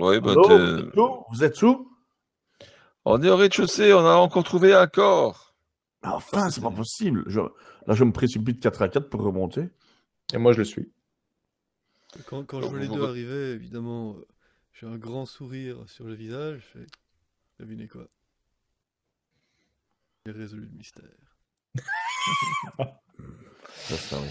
Oui, 0.00 0.18
bah, 0.20 0.34
vous 1.30 1.44
êtes 1.44 1.62
où? 1.62 1.90
On 3.04 3.22
est 3.22 3.30
au 3.30 3.36
rez-de-chaussée, 3.36 3.92
on 3.94 4.06
a 4.06 4.14
encore 4.16 4.44
trouvé 4.44 4.74
un 4.74 4.86
corps. 4.86 5.54
Mais 6.02 6.08
Enfin, 6.10 6.50
c'est 6.50 6.62
pas 6.62 6.70
possible. 6.70 7.24
Je- 7.26 7.40
là, 7.40 7.94
je 7.94 8.04
me 8.04 8.12
précipite 8.12 8.60
4 8.60 8.82
à 8.82 8.88
4 8.88 9.08
pour 9.08 9.22
remonter. 9.22 9.68
Et 10.32 10.38
moi, 10.38 10.52
je 10.52 10.58
le 10.58 10.64
suis. 10.64 10.90
Quand, 12.26 12.44
quand 12.44 12.60
je 12.60 12.66
vois 12.68 12.78
les 12.80 12.88
deux 12.88 13.02
re- 13.02 13.08
arriver, 13.08 13.52
évidemment, 13.52 14.16
euh, 14.16 14.26
j'ai 14.72 14.86
un 14.86 14.96
grand 14.98 15.26
sourire 15.26 15.78
sur 15.88 16.06
le 16.06 16.14
visage. 16.14 16.60
Je 16.74 16.80
fais, 16.80 16.86
devinez 17.58 17.88
quoi? 17.88 18.08
J'ai 20.26 20.32
résolu 20.32 20.66
le 20.66 20.76
mystère. 20.76 21.04
Ça, 23.74 23.96
ça, 23.96 24.20
oui. 24.20 24.28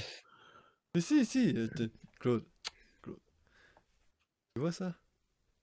Mais 0.95 1.01
si, 1.01 1.25
si, 1.25 1.53
euh, 1.55 1.67
Claude. 2.19 2.45
Tu 3.03 4.59
vois 4.59 4.71
ça? 4.71 4.95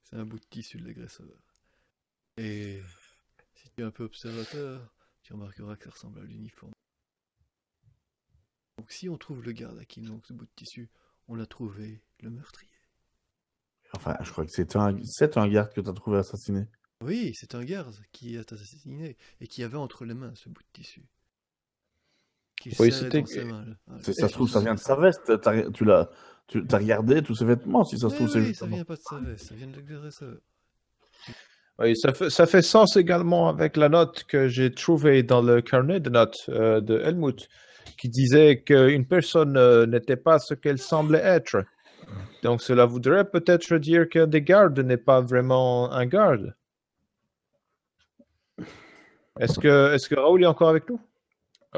C'est 0.08 0.16
un 0.16 0.24
bout 0.24 0.38
de 0.38 0.44
tissu 0.44 0.78
de 0.78 0.86
l'agresseur. 0.86 1.26
Et 2.36 2.80
si 3.56 3.68
tu 3.70 3.80
es 3.80 3.84
un 3.84 3.90
peu 3.90 4.04
observateur, 4.04 4.94
tu 5.22 5.32
remarqueras 5.32 5.74
que 5.76 5.84
ça 5.84 5.90
ressemble 5.90 6.20
à 6.20 6.22
l'uniforme. 6.22 6.72
Donc 8.78 8.92
si 8.92 9.08
on 9.08 9.18
trouve 9.18 9.42
le 9.42 9.50
garde 9.50 9.78
à 9.80 9.84
qui 9.84 10.00
manque 10.00 10.24
ce 10.26 10.32
bout 10.32 10.44
de 10.44 10.50
tissu, 10.54 10.88
on 11.26 11.40
a 11.40 11.46
trouvé 11.46 12.00
le 12.20 12.30
meurtrier. 12.30 12.70
Enfin, 13.96 14.16
je 14.22 14.30
crois 14.30 14.44
que 14.44 14.52
c'est 14.52 14.76
un, 14.76 14.96
un 14.96 15.48
garde 15.48 15.72
que 15.72 15.80
tu 15.80 15.88
as 15.88 15.92
trouvé 15.92 16.18
assassiné. 16.18 16.66
Oui, 17.02 17.32
c'est 17.34 17.56
un 17.56 17.64
garde 17.64 17.96
qui 18.12 18.36
est 18.36 18.52
assassiné 18.52 19.16
et 19.40 19.48
qui 19.48 19.64
avait 19.64 19.76
entre 19.76 20.04
les 20.04 20.14
mains 20.14 20.34
ce 20.36 20.48
bout 20.48 20.62
de 20.62 20.68
tissu. 20.72 21.02
Qu'il 22.70 22.76
Oui, 22.80 22.92
c'était- 22.92 23.22
le- 23.22 24.12
ça 24.12 24.28
se 24.28 24.32
trouve, 24.32 24.48
ça 24.48 24.60
vient 24.60 24.74
de 24.74 24.80
sa 24.80 24.96
veste. 24.96 25.32
Tu 25.72 25.84
l'as, 25.84 26.08
tu 26.48 26.64
as 26.70 26.78
regardé 26.78 27.22
tous 27.22 27.34
ses 27.36 27.44
vêtements, 27.44 27.84
si 27.84 27.98
ça 27.98 28.10
se 28.10 28.14
trouve, 28.16 28.28
c'est 28.28 28.40
oui, 28.40 28.54
ça 28.54 28.66
vient 28.66 28.84
pas 28.84 28.96
de 28.96 29.00
sa 29.00 29.18
veste, 29.20 29.46
ça 29.46 29.54
vient 29.54 29.66
de. 29.68 30.40
Oui, 31.78 31.94
ça 31.96 32.12
fait, 32.12 32.30
ça 32.30 32.46
fait 32.46 32.62
sens 32.62 32.96
également 32.96 33.48
avec 33.48 33.76
la 33.76 33.88
note 33.90 34.24
que 34.24 34.48
j'ai 34.48 34.72
trouvée 34.72 35.22
dans 35.22 35.42
le 35.42 35.60
carnet 35.60 36.00
de 36.00 36.08
notes 36.08 36.38
euh, 36.48 36.80
de 36.80 36.98
Helmut, 37.00 37.48
qui 37.98 38.08
disait 38.08 38.62
qu'une 38.62 39.06
personne 39.06 39.56
euh, 39.58 39.84
n'était 39.86 40.16
pas 40.16 40.38
ce 40.38 40.54
qu'elle 40.54 40.78
semblait 40.78 41.20
être. 41.22 41.62
Donc 42.42 42.62
cela 42.62 42.86
voudrait 42.86 43.28
peut-être 43.28 43.76
dire 43.76 44.08
que 44.08 44.24
des 44.24 44.40
gardes 44.42 44.78
n'est 44.80 44.96
pas 44.96 45.20
vraiment 45.20 45.92
un 45.92 46.06
garde. 46.06 46.54
Est-ce 49.38 49.58
que, 49.58 49.92
est-ce 49.92 50.08
que 50.08 50.14
Raoul 50.14 50.42
est 50.44 50.46
encore 50.46 50.70
avec 50.70 50.88
nous? 50.88 50.98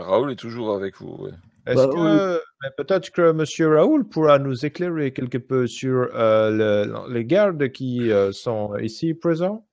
Raoul 0.03 0.33
est 0.33 0.37
toujours 0.37 0.75
avec 0.75 0.97
vous, 0.97 1.17
oui. 1.21 1.31
Est-ce 1.67 1.87
Bah, 1.87 1.91
que 1.93 2.43
peut-être 2.77 3.11
que 3.11 3.33
Monsieur 3.33 3.69
Raoul 3.77 4.09
pourra 4.09 4.39
nous 4.39 4.65
éclairer 4.65 5.13
quelque 5.13 5.39
peu 5.39 5.67
sur 5.67 6.09
euh, 6.15 6.51
le- 6.51 7.13
les 7.13 7.25
gardes 7.25 7.71
qui 7.71 8.11
euh, 8.11 8.33
sont 8.33 8.77
ici 8.79 9.15
présents? 9.15 9.67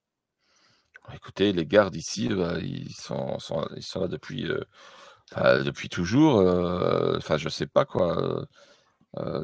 Écoutez, 1.13 1.53
les 1.53 1.65
gardes 1.65 1.95
ici, 1.95 2.29
bah, 2.29 2.57
ils, 2.61 2.91
sont, 2.93 3.37
sont- 3.39 3.67
ils 3.75 3.83
sont 3.83 4.01
là 4.01 4.07
depuis, 4.07 4.49
euh, 4.49 4.59
enfin, 5.31 5.63
depuis 5.63 5.89
toujours. 5.89 6.39
euh, 6.39 7.17
Enfin, 7.17 7.37
je 7.37 7.49
sais 7.49 7.67
pas 7.67 7.85
quoi. 7.85 8.45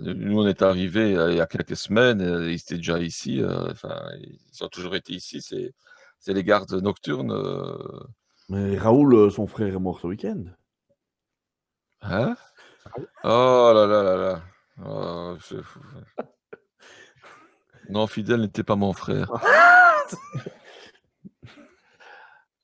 nous, 0.04 0.40
on 0.42 0.48
est 0.48 0.62
arrivés 0.62 1.16
euh, 1.16 1.32
il 1.32 1.38
y 1.38 1.42
a 1.42 1.48
quelques 1.48 1.78
semaines, 1.78 2.22
euh, 2.22 2.52
ils 2.52 2.56
étaient 2.56 2.78
déjà 2.78 3.00
ici. 3.00 3.42
euh, 3.42 3.70
Enfin, 3.72 3.96
ils 4.20 4.64
ont 4.64 4.68
toujours 4.70 4.96
été 4.96 5.14
ici. 5.14 5.42
C'est, 5.42 5.74
les 6.34 6.44
gardes 6.44 6.72
nocturnes. 6.74 7.32
euh, 7.32 7.78
Mais 8.50 8.78
Raoul, 8.78 9.32
son 9.32 9.48
frère, 9.48 9.74
est 9.76 9.80
mort 9.80 10.00
ce 10.00 10.08
week-end. 10.08 10.44
Hein? 12.02 12.36
Oh 13.24 13.72
là 13.74 13.86
là 13.86 14.04
là 14.04 14.16
là. 14.18 14.42
Oh, 14.86 15.38
je- 15.50 15.58
Non, 17.90 18.08
Fidèle 18.08 18.42
n'était 18.42 18.64
pas 18.64 18.76
mon 18.76 18.94
frère. 18.94 19.32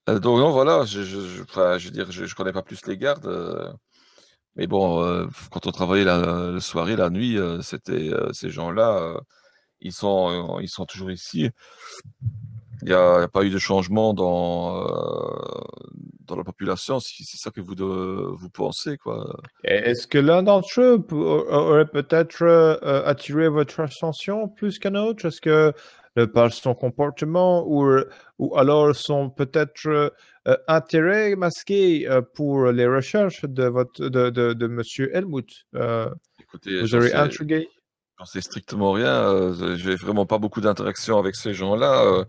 Euh, 0.10 0.20
donc 0.20 0.40
non, 0.40 0.52
voilà, 0.52 0.86
je, 0.86 1.04
je, 1.04 1.20
je, 1.20 1.44
enfin, 1.44 1.78
je 1.78 1.86
veux 1.88 1.92
dire, 1.92 2.10
je, 2.12 2.34
connais 2.34 2.54
pas 2.54 2.62
plus 2.62 2.86
les 2.88 2.98
gardes, 2.98 3.26
euh, 3.26 3.70
mais 4.56 4.66
bon, 4.68 5.04
euh, 5.04 5.28
quand 5.52 5.68
on 5.68 5.72
travaillait 5.72 6.06
la, 6.06 6.52
la 6.54 6.60
soirée, 6.62 6.96
la 6.96 7.10
nuit, 7.10 7.38
c'était 7.62 8.12
ces 8.32 8.50
gens-là, 8.50 9.20
ils 9.82 9.92
sont, 9.94 10.60
ils 10.62 10.70
sont 10.70 10.86
toujours 10.86 11.12
ici. 11.12 11.50
Il 12.84 12.90
n'y 12.90 12.94
a, 12.94 13.28
pas 13.28 13.44
eu 13.44 13.50
de 13.50 13.58
changement 13.58 14.14
dans, 14.14 14.86
dans 16.28 16.36
la 16.36 16.44
population, 16.44 17.00
si 17.00 17.24
c'est 17.24 17.38
ça 17.38 17.52
que 17.52 17.62
vous, 17.62 17.76
de- 17.76 17.84
vous 17.84 18.50
pensez, 18.50 18.98
quoi. 18.98 19.36
Est-ce 19.64 20.08
que 20.08 20.18
l'un 20.18 20.44
d'entre 20.44 20.82
eux 20.82 21.06
aurait 21.12 21.88
peut-être 21.88 22.44
euh, 22.44 23.04
attiré 23.06 23.50
votre 23.50 23.80
attention 23.80 24.48
plus 24.48 24.80
qu'un 24.80 24.96
autre? 24.96 25.26
Est-ce 25.26 25.42
que 25.42 25.74
euh, 26.20 26.28
par 26.28 26.52
son 26.52 26.74
comportement 26.74 27.66
ou, 27.68 27.88
ou 28.40 28.58
alors 28.58 28.96
son 28.96 29.30
peut-être 29.30 29.88
euh, 29.88 30.58
intérêt 30.68 31.36
masqué 31.36 32.08
pour 32.34 32.68
les 32.72 32.88
recherches 32.88 33.44
de 33.46 33.66
votre 33.66 34.10
de, 34.10 34.30
de, 34.30 34.54
de 34.54 34.68
Monsieur 34.68 35.16
Helmut? 35.16 35.66
Écoutez, 36.40 36.82
vous 36.82 36.96
aurez 36.96 37.10
sais, 37.10 37.16
intrigué? 37.16 37.70
j'en 38.18 38.26
sais 38.26 38.42
strictement 38.42 38.92
rien. 38.92 39.54
j'ai 39.76 39.96
vraiment 39.96 40.26
pas 40.26 40.38
beaucoup 40.38 40.62
d'interaction 40.62 41.18
avec 41.20 41.36
ces 41.36 41.54
gens-là. 41.54 42.26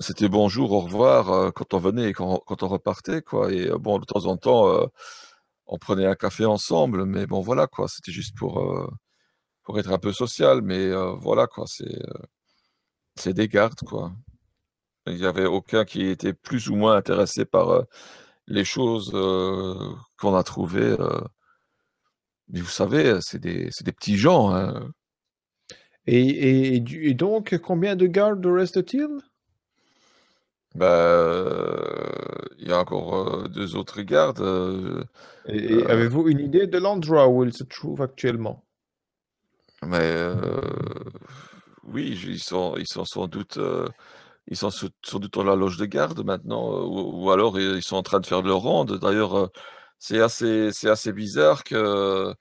C'était 0.00 0.28
bonjour, 0.28 0.72
au 0.72 0.80
revoir 0.80 1.30
euh, 1.30 1.50
quand 1.50 1.72
on 1.72 1.78
venait 1.78 2.10
et 2.10 2.12
quand, 2.12 2.42
on 2.62 2.68
repartait, 2.68 3.22
quoi. 3.22 3.50
Et 3.52 3.70
euh, 3.70 3.78
bon, 3.78 3.98
de 3.98 4.04
temps 4.04 4.26
en 4.26 4.36
temps, 4.36 4.68
euh, 4.68 4.86
on 5.66 5.78
prenait 5.78 6.06
un 6.06 6.14
café 6.14 6.44
ensemble, 6.44 7.06
mais 7.06 7.26
bon, 7.26 7.40
voilà, 7.40 7.66
quoi. 7.66 7.88
C'était 7.88 8.12
juste 8.12 8.36
pour, 8.36 8.60
être 9.76 9.90
un 9.92 9.98
peu 9.98 10.12
social, 10.12 10.62
mais 10.62 10.92
voilà, 11.16 11.46
quoi. 11.46 11.64
C'est 13.16 13.32
des 13.34 13.48
gardes, 13.48 13.80
quoi. 13.86 14.12
Il 15.06 15.16
n'y 15.16 15.26
avait 15.26 15.46
aucun 15.46 15.84
qui 15.84 16.06
était 16.06 16.34
plus 16.34 16.68
ou 16.68 16.76
moins 16.76 16.96
intéressé 16.96 17.44
par 17.44 17.84
les 18.46 18.64
choses 18.64 19.12
qu'on 20.20 20.34
a 20.34 20.42
trouvées. 20.44 20.96
Mais 22.48 22.60
vous 22.60 22.68
savez, 22.68 23.18
c'est 23.22 23.40
des, 23.40 23.70
petits 23.92 24.16
gens, 24.16 24.54
hein. 24.54 24.90
Et 26.06 26.80
donc, 27.14 27.58
combien 27.58 27.96
de 27.96 28.06
gardes 28.06 28.46
reste-t-il? 28.46 29.08
Bah, 30.76 30.86
euh, 30.88 32.10
il 32.58 32.68
y 32.68 32.72
a 32.72 32.78
encore 32.80 33.14
euh, 33.44 33.48
deux 33.48 33.76
autres 33.76 34.02
gardes. 34.02 34.40
euh, 34.40 35.04
Et, 35.46 35.78
et 35.78 35.90
euh, 35.90 35.90
avez-vous 35.90 36.28
une 36.28 36.38
idée 36.38 36.68
de 36.68 36.78
l'endroit 36.78 37.26
où 37.26 37.42
il 37.42 37.52
se 37.52 37.64
trouve 37.64 38.00
actuellement? 38.00 38.64
mais 39.82 39.98
euh, 40.00 40.60
oui, 41.84 42.14
j- 42.16 42.30
ils 42.32 42.40
sont, 42.42 42.76
ils 42.78 42.86
sont 42.86 43.04
sans 43.04 43.26
doute, 43.28 43.58
euh, 43.58 43.88
ils 44.48 44.56
sont 44.56 44.70
sans 44.70 44.88
sans 45.04 45.18
doute 45.20 45.34
dans 45.34 45.44
la 45.44 45.56
loge 45.56 45.76
de 45.78 45.86
garde 45.86 46.24
maintenant, 46.24 46.72
euh, 46.74 46.82
ou, 46.86 47.24
ou 47.26 47.30
alors 47.30 47.60
ils 47.60 47.76
ils 47.78 47.82
sont 47.82 47.96
en 47.96 48.02
train 48.04 48.20
de 48.20 48.26
faire 48.26 48.42
leur 48.42 48.58
ronde. 48.60 48.98
D'ailleurs, 49.00 49.36
euh, 49.38 49.48
c'est 49.98 50.20
assez, 50.20 50.72
c'est 50.72 50.90
assez 50.90 51.12
bizarre 51.12 51.64
que 51.64 52.34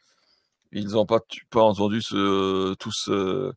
ils 0.74 0.90
n'ont 0.90 1.06
pas, 1.08 1.20
tu- 1.30 1.46
pas 1.48 1.64
entendu 1.64 2.02
ce, 2.02 2.74
tout 2.76 2.92
ce, 2.92 3.54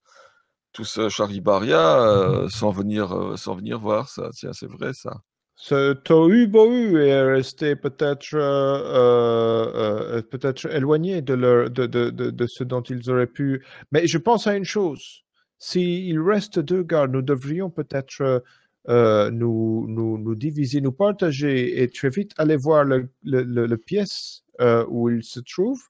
tout 0.79 0.85
ce 0.85 1.09
charibaria 1.09 2.01
euh, 2.01 2.49
sans 2.51 2.71
venir, 2.71 3.13
euh, 3.13 3.37
sans 3.37 3.57
venir 3.57 3.81
voir 3.81 4.09
ça. 4.09 4.31
Tiens, 4.33 4.53
c'est 4.53 4.71
vrai 4.71 4.93
ça. 4.95 5.23
Ce 5.57 5.93
tohu-bohu 5.93 6.99
est 6.99 7.21
resté 7.21 7.75
peut-être 7.75 8.29
euh, 8.35 10.23
peut-être 10.31 10.73
éloigné 10.73 11.21
de, 11.21 12.47
ce 12.47 12.63
dont 12.63 12.83
ils 12.83 13.11
auraient 13.11 13.27
pu. 13.27 13.67
Mais 13.91 14.07
je 14.07 14.19
pense 14.19 14.47
à 14.47 14.55
une 14.55 14.65
chose. 14.65 15.25
S'il 15.59 16.21
reste 16.21 16.61
deux 16.61 16.85
gardes, 16.85 17.11
nous 17.11 17.23
devrions 17.23 17.71
peut-être 17.71 18.45
nous, 18.87 19.85
nous, 19.89 20.35
diviser, 20.37 20.81
nous 20.81 20.93
partager 20.93 21.83
et 21.83 21.89
très 21.89 22.09
vite 22.09 22.31
aller 22.39 22.57
voir 22.57 22.85
le, 22.85 23.77
pièce 23.79 24.45
où 24.89 25.11
il 25.11 25.25
se 25.25 25.41
trouve. 25.41 25.81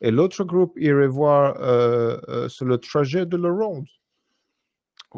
Et 0.00 0.10
l'autre 0.10 0.42
groupe 0.44 0.72
irait 0.78 1.06
voir 1.06 1.56
sur 2.48 2.64
le 2.64 2.78
trajet 2.78 3.26
de 3.26 3.36
la 3.36 3.50
ronde. 3.50 3.84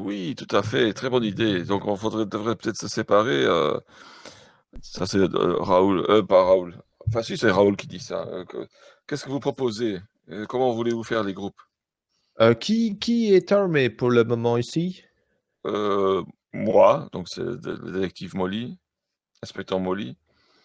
Oui, 0.00 0.34
tout 0.36 0.54
à 0.56 0.62
fait, 0.62 0.92
très 0.92 1.10
bonne 1.10 1.24
idée. 1.24 1.62
Donc 1.64 1.84
on 1.86 1.96
faudrait, 1.96 2.26
devrait 2.26 2.56
peut-être 2.56 2.76
se 2.78 2.88
séparer. 2.88 3.44
euh, 3.44 3.78
ça 4.82 5.06
c'est 5.06 5.18
euh, 5.18 5.56
Raoul, 5.58 6.04
euh, 6.08 6.22
pas 6.22 6.44
Raoul. 6.44 6.80
Enfin 7.08 7.22
si, 7.22 7.36
c'est 7.36 7.50
Raoul 7.50 7.76
qui 7.76 7.86
dit 7.86 8.00
ça. 8.00 8.26
euh, 8.28 8.44
que- 8.44 8.66
Qu'est-ce 9.06 9.24
que 9.24 9.30
vous 9.30 9.40
proposez? 9.40 10.00
Euh, 10.30 10.46
Comment 10.46 10.72
voulez-vous 10.72 11.02
faire 11.04 11.24
les 11.24 11.34
groupes? 11.34 11.60
Euh, 12.40 12.54
qui, 12.54 12.98
qui 12.98 13.34
est 13.34 13.52
armé 13.52 13.90
pour 13.90 14.10
le 14.10 14.24
moment 14.24 14.56
ici? 14.56 15.02
Euh, 15.66 16.22
moi, 16.52 17.08
donc 17.12 17.28
c'est 17.28 17.42
le 17.42 17.58
le 17.62 17.92
détective 17.92 18.34
Molly, 18.36 18.78
inspecteur 19.42 19.80
Molly. 19.80 20.16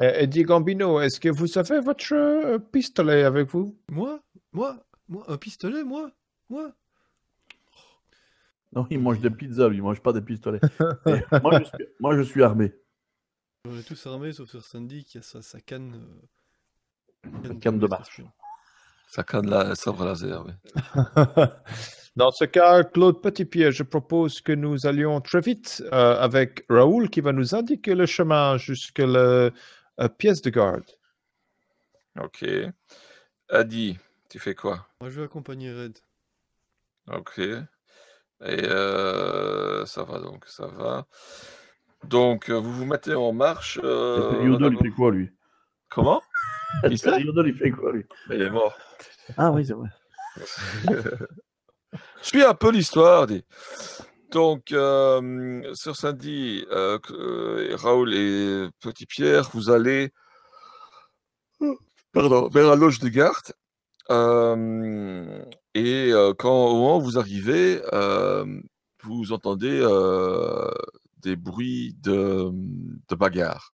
Euh, 0.02 0.12
Eddie 0.14 0.44
Gambino, 0.44 1.00
est-ce 1.02 1.20
que 1.20 1.30
vous 1.30 1.58
avez 1.58 1.80
votre 1.80 2.14
euh, 2.14 2.60
pistolet 2.60 3.24
avec 3.24 3.50
vous? 3.50 3.76
Moi? 3.90 4.20
Moi? 4.54 4.78
Moi? 5.10 5.24
Un 5.28 5.38
pistolet? 5.38 5.84
Moi? 5.84 6.12
Moi? 6.50 6.72
Non, 8.76 8.86
il 8.90 9.00
mange 9.00 9.20
des 9.20 9.30
pizzas, 9.30 9.70
lui, 9.70 9.78
il 9.78 9.84
mange 9.84 10.02
pas 10.02 10.12
des 10.12 10.22
pistolets. 10.22 10.60
Et 11.08 11.40
moi, 11.42 11.60
je 11.60 11.64
suis, 11.64 11.86
moi, 12.00 12.18
je 12.18 12.22
suis 12.22 12.44
armé. 12.44 12.74
On 13.68 13.78
est 13.78 13.84
tous 13.84 14.06
armés 14.06 14.34
sauf 14.34 14.50
sur 14.50 14.64
Sandy 14.64 15.06
qui 15.06 15.18
a 15.18 15.22
sa, 15.22 15.42
sa 15.42 15.60
canne. 15.62 16.06
euh, 17.26 17.54
canne 17.60 17.80
de 17.80 17.88
marche. 17.88 18.22
Ça 19.08 19.24
canne 19.24 19.50
la 19.50 19.76
sabre 19.76 20.06
laser. 20.06 20.46
oui. 20.46 20.54
Dans 22.16 22.32
ce 22.32 22.46
cas, 22.46 22.84
Claude 22.84 23.22
Petitpierre, 23.22 23.72
je 23.72 23.84
propose 23.84 24.40
que 24.40 24.54
nous 24.54 24.86
allions 24.86 25.20
très 25.20 25.42
vite 25.42 25.84
euh, 25.92 26.18
avec 26.18 26.64
Raoul 26.70 27.10
qui 27.10 27.22
va 27.22 27.34
nous 27.34 27.56
indiquer 27.56 27.94
le 27.94 28.06
chemin 28.06 28.58
jusqu'à 28.58 29.06
la 29.06 29.20
euh, 29.20 29.52
pièce 30.18 30.42
de 30.42 30.50
garde. 30.50 30.86
Ok. 32.20 32.46
Adi, 33.50 33.98
tu 34.30 34.40
fais 34.40 34.56
quoi? 34.56 34.88
Moi 35.02 35.10
je 35.10 35.20
vais 35.20 35.26
accompagner 35.26 35.74
Red. 35.74 35.98
Ok. 37.08 37.42
Et 38.48 38.64
euh, 38.66 39.86
ça 39.86 40.04
va 40.04 40.20
donc, 40.20 40.46
ça 40.48 40.68
va. 40.68 41.06
Donc 42.04 42.50
euh, 42.50 42.60
vous 42.60 42.72
vous 42.74 42.86
mettez 42.86 43.16
en 43.16 43.34
marche. 43.34 43.80
Euh, 43.84 44.22
il 44.74 44.78
fait 44.80 44.90
quoi, 44.92 45.12
lui? 45.12 45.32
Comment? 45.90 46.22
Periodol, 46.82 47.48
il 47.48 47.56
fait 47.56 47.72
quoi, 47.72 47.92
lui? 47.92 48.06
Il 48.30 48.42
est 48.42 48.50
mort. 48.50 48.78
Ah 49.38 49.52
oui, 49.52 49.66
c'est 49.66 49.74
vrai. 49.74 49.90
Je 50.86 50.94
suis 52.22 52.44
un 52.44 52.54
peu 52.54 52.72
l'histoire. 52.72 53.28
dis. 53.28 53.44
Donc, 54.32 54.72
euh, 54.72 55.74
sur 55.74 55.96
que- 57.00 57.14
euh, 57.14 57.76
Raoul 57.76 58.14
et 58.14 58.68
Petit 58.82 59.06
Pierre, 59.06 59.50
vous 59.54 59.70
allez 59.70 60.12
pardon, 62.12 62.48
vers 62.50 62.68
la 62.68 62.76
loge 62.76 63.00
de 63.00 63.10
garde. 63.10 63.54
Euh, 64.10 65.44
et 65.76 66.12
euh, 66.12 66.34
quand 66.34 66.68
au 66.68 66.76
moment 66.76 67.00
vous 67.00 67.20
arrivez, 67.20 67.82
euh, 67.94 68.46
vous 69.04 69.34
entendez 69.34 69.80
euh, 69.84 70.72
des 71.20 71.36
bruits 71.36 71.96
de, 72.02 72.50
de 73.10 73.16
bagarre. 73.16 73.75